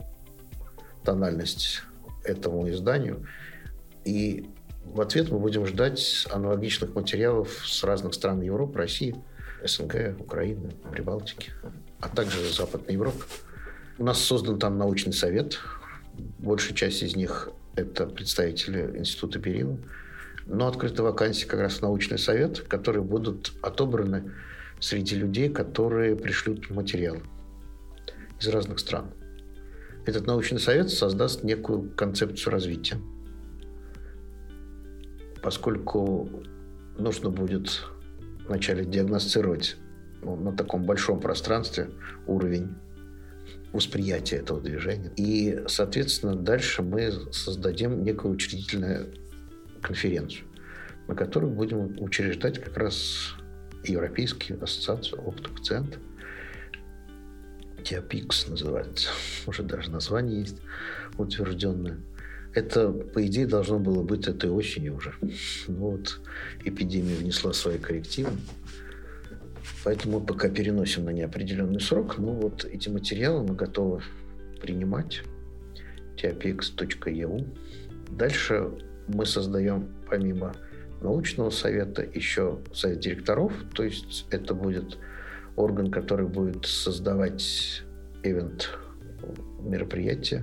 тональность 1.04 1.82
этому 2.24 2.68
изданию. 2.68 3.24
И 4.04 4.50
в 4.84 5.00
ответ 5.00 5.30
мы 5.30 5.38
будем 5.38 5.64
ждать 5.64 6.26
аналогичных 6.32 6.96
материалов 6.96 7.62
с 7.64 7.84
разных 7.84 8.14
стран 8.14 8.40
Европы, 8.40 8.76
России, 8.76 9.14
СНГ, 9.64 10.18
Украины, 10.18 10.72
Прибалтики, 10.90 11.52
а 12.00 12.08
также 12.08 12.52
Западной 12.52 12.94
Европы. 12.94 13.24
У 13.98 14.04
нас 14.04 14.18
создан 14.18 14.58
там 14.58 14.78
научный 14.78 15.12
совет. 15.12 15.60
Большая 16.40 16.74
часть 16.74 17.04
из 17.04 17.14
них– 17.14 17.50
это 17.76 18.06
представители 18.06 18.98
Института 18.98 19.38
Берила. 19.38 19.78
Но 20.46 20.66
открыты 20.66 21.04
вакансии 21.04 21.46
как 21.46 21.60
раз 21.60 21.82
научный 21.82 22.18
совет, 22.18 22.62
которые 22.62 23.04
будут 23.04 23.52
отобраны 23.62 24.32
среди 24.82 25.14
людей, 25.14 25.48
которые 25.48 26.16
пришлют 26.16 26.68
материал 26.68 27.18
из 28.40 28.48
разных 28.48 28.80
стран. 28.80 29.12
Этот 30.04 30.26
научный 30.26 30.58
совет 30.58 30.90
создаст 30.90 31.44
некую 31.44 31.90
концепцию 31.92 32.52
развития. 32.52 32.98
Поскольку 35.40 36.28
нужно 36.98 37.30
будет 37.30 37.84
вначале 38.46 38.84
диагностировать 38.84 39.76
ну, 40.20 40.34
на 40.34 40.52
таком 40.52 40.84
большом 40.84 41.20
пространстве 41.20 41.90
уровень 42.26 42.74
восприятия 43.72 44.36
этого 44.36 44.60
движения. 44.60 45.12
И, 45.16 45.62
соответственно, 45.68 46.34
дальше 46.34 46.82
мы 46.82 47.12
создадим 47.30 48.02
некую 48.02 48.34
учредительную 48.34 49.14
конференцию, 49.80 50.46
на 51.06 51.14
которой 51.14 51.50
будем 51.50 52.02
учреждать 52.02 52.58
как 52.58 52.76
раз 52.76 53.36
Европейскую 53.84 54.62
ассоциацию 54.62 55.20
опыта 55.22 55.50
пациента. 55.50 55.98
Диапикс 57.84 58.46
называется. 58.48 59.08
Уже 59.46 59.62
даже 59.62 59.90
название 59.90 60.40
есть 60.40 60.56
утвержденное. 61.18 61.98
Это, 62.54 62.90
по 62.90 63.24
идее, 63.26 63.46
должно 63.46 63.78
было 63.78 64.02
быть 64.02 64.28
этой 64.28 64.50
осенью 64.50 64.96
уже. 64.96 65.14
Но 65.68 65.92
вот 65.92 66.20
эпидемия 66.64 67.14
внесла 67.14 67.52
свои 67.52 67.78
коррективы. 67.78 68.30
Поэтому 69.84 70.20
мы 70.20 70.26
пока 70.26 70.48
переносим 70.48 71.06
на 71.06 71.10
неопределенный 71.10 71.80
срок. 71.80 72.18
Но 72.18 72.32
вот 72.32 72.64
эти 72.64 72.88
материалы 72.88 73.42
мы 73.42 73.54
готовы 73.54 74.02
принимать. 74.60 75.22
tiapix.eu. 76.16 77.46
Дальше 78.10 78.70
мы 79.08 79.26
создаем 79.26 79.88
помимо 80.08 80.54
научного 81.02 81.50
совета 81.50 82.02
еще 82.02 82.58
совет 82.72 83.00
директоров. 83.00 83.52
То 83.74 83.82
есть 83.82 84.26
это 84.30 84.54
будет 84.54 84.98
орган, 85.56 85.90
который 85.90 86.26
будет 86.26 86.66
создавать 86.66 87.82
ивент 88.22 88.70
мероприятия, 89.60 90.42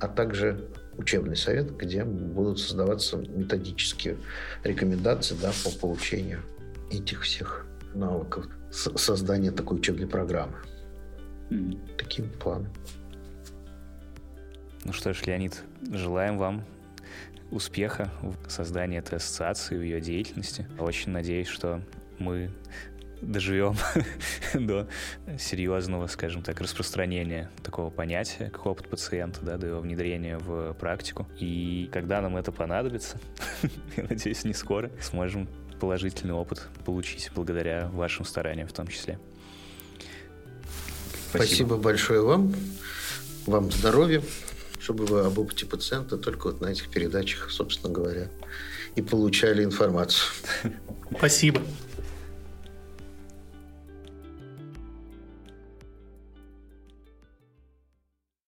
а 0.00 0.08
также 0.08 0.68
учебный 0.96 1.36
совет, 1.36 1.76
где 1.76 2.04
будут 2.04 2.60
создаваться 2.60 3.16
методические 3.16 4.16
рекомендации 4.62 5.36
да, 5.40 5.52
по 5.64 5.70
получению 5.70 6.40
этих 6.90 7.22
всех 7.22 7.66
навыков 7.94 8.46
создания 8.70 9.50
такой 9.50 9.78
учебной 9.78 10.06
программы. 10.06 10.54
Mm. 11.50 11.96
Таким 11.96 12.28
планом. 12.30 12.72
Ну 14.84 14.92
что 14.92 15.12
ж, 15.14 15.22
Леонид, 15.26 15.62
желаем 15.92 16.38
вам 16.38 16.64
успеха 17.54 18.10
в 18.20 18.50
создании 18.50 18.98
этой 18.98 19.16
ассоциации, 19.16 19.76
в 19.76 19.82
ее 19.82 20.00
деятельности. 20.00 20.66
Очень 20.78 21.12
надеюсь, 21.12 21.46
что 21.46 21.80
мы 22.18 22.50
доживем 23.20 23.76
до 24.54 24.88
серьезного, 25.38 26.06
скажем 26.08 26.42
так, 26.42 26.60
распространения 26.60 27.50
такого 27.62 27.90
понятия, 27.90 28.50
как 28.50 28.66
опыт 28.66 28.88
пациента, 28.88 29.40
да, 29.42 29.56
до 29.56 29.68
его 29.68 29.80
внедрения 29.80 30.36
в 30.38 30.74
практику. 30.74 31.26
И 31.38 31.88
когда 31.92 32.20
нам 32.20 32.36
это 32.36 32.52
понадобится, 32.52 33.18
я 33.96 34.04
надеюсь, 34.08 34.44
не 34.44 34.52
скоро, 34.52 34.90
сможем 35.00 35.48
положительный 35.80 36.34
опыт 36.34 36.68
получить 36.84 37.30
благодаря 37.34 37.88
вашим 37.88 38.24
стараниям 38.24 38.68
в 38.68 38.72
том 38.72 38.88
числе. 38.88 39.18
Спасибо, 41.30 41.46
Спасибо 41.46 41.76
большое 41.76 42.20
вам. 42.22 42.54
Вам 43.46 43.70
здоровья, 43.70 44.22
чтобы 44.84 45.06
вы 45.06 45.20
об 45.20 45.38
опыте 45.38 45.64
пациента 45.64 46.18
только 46.18 46.48
вот 46.48 46.60
на 46.60 46.66
этих 46.66 46.90
передачах, 46.90 47.50
собственно 47.50 47.90
говоря, 47.90 48.28
и 48.96 49.00
получали 49.00 49.64
информацию. 49.64 50.30
Спасибо. 51.16 51.62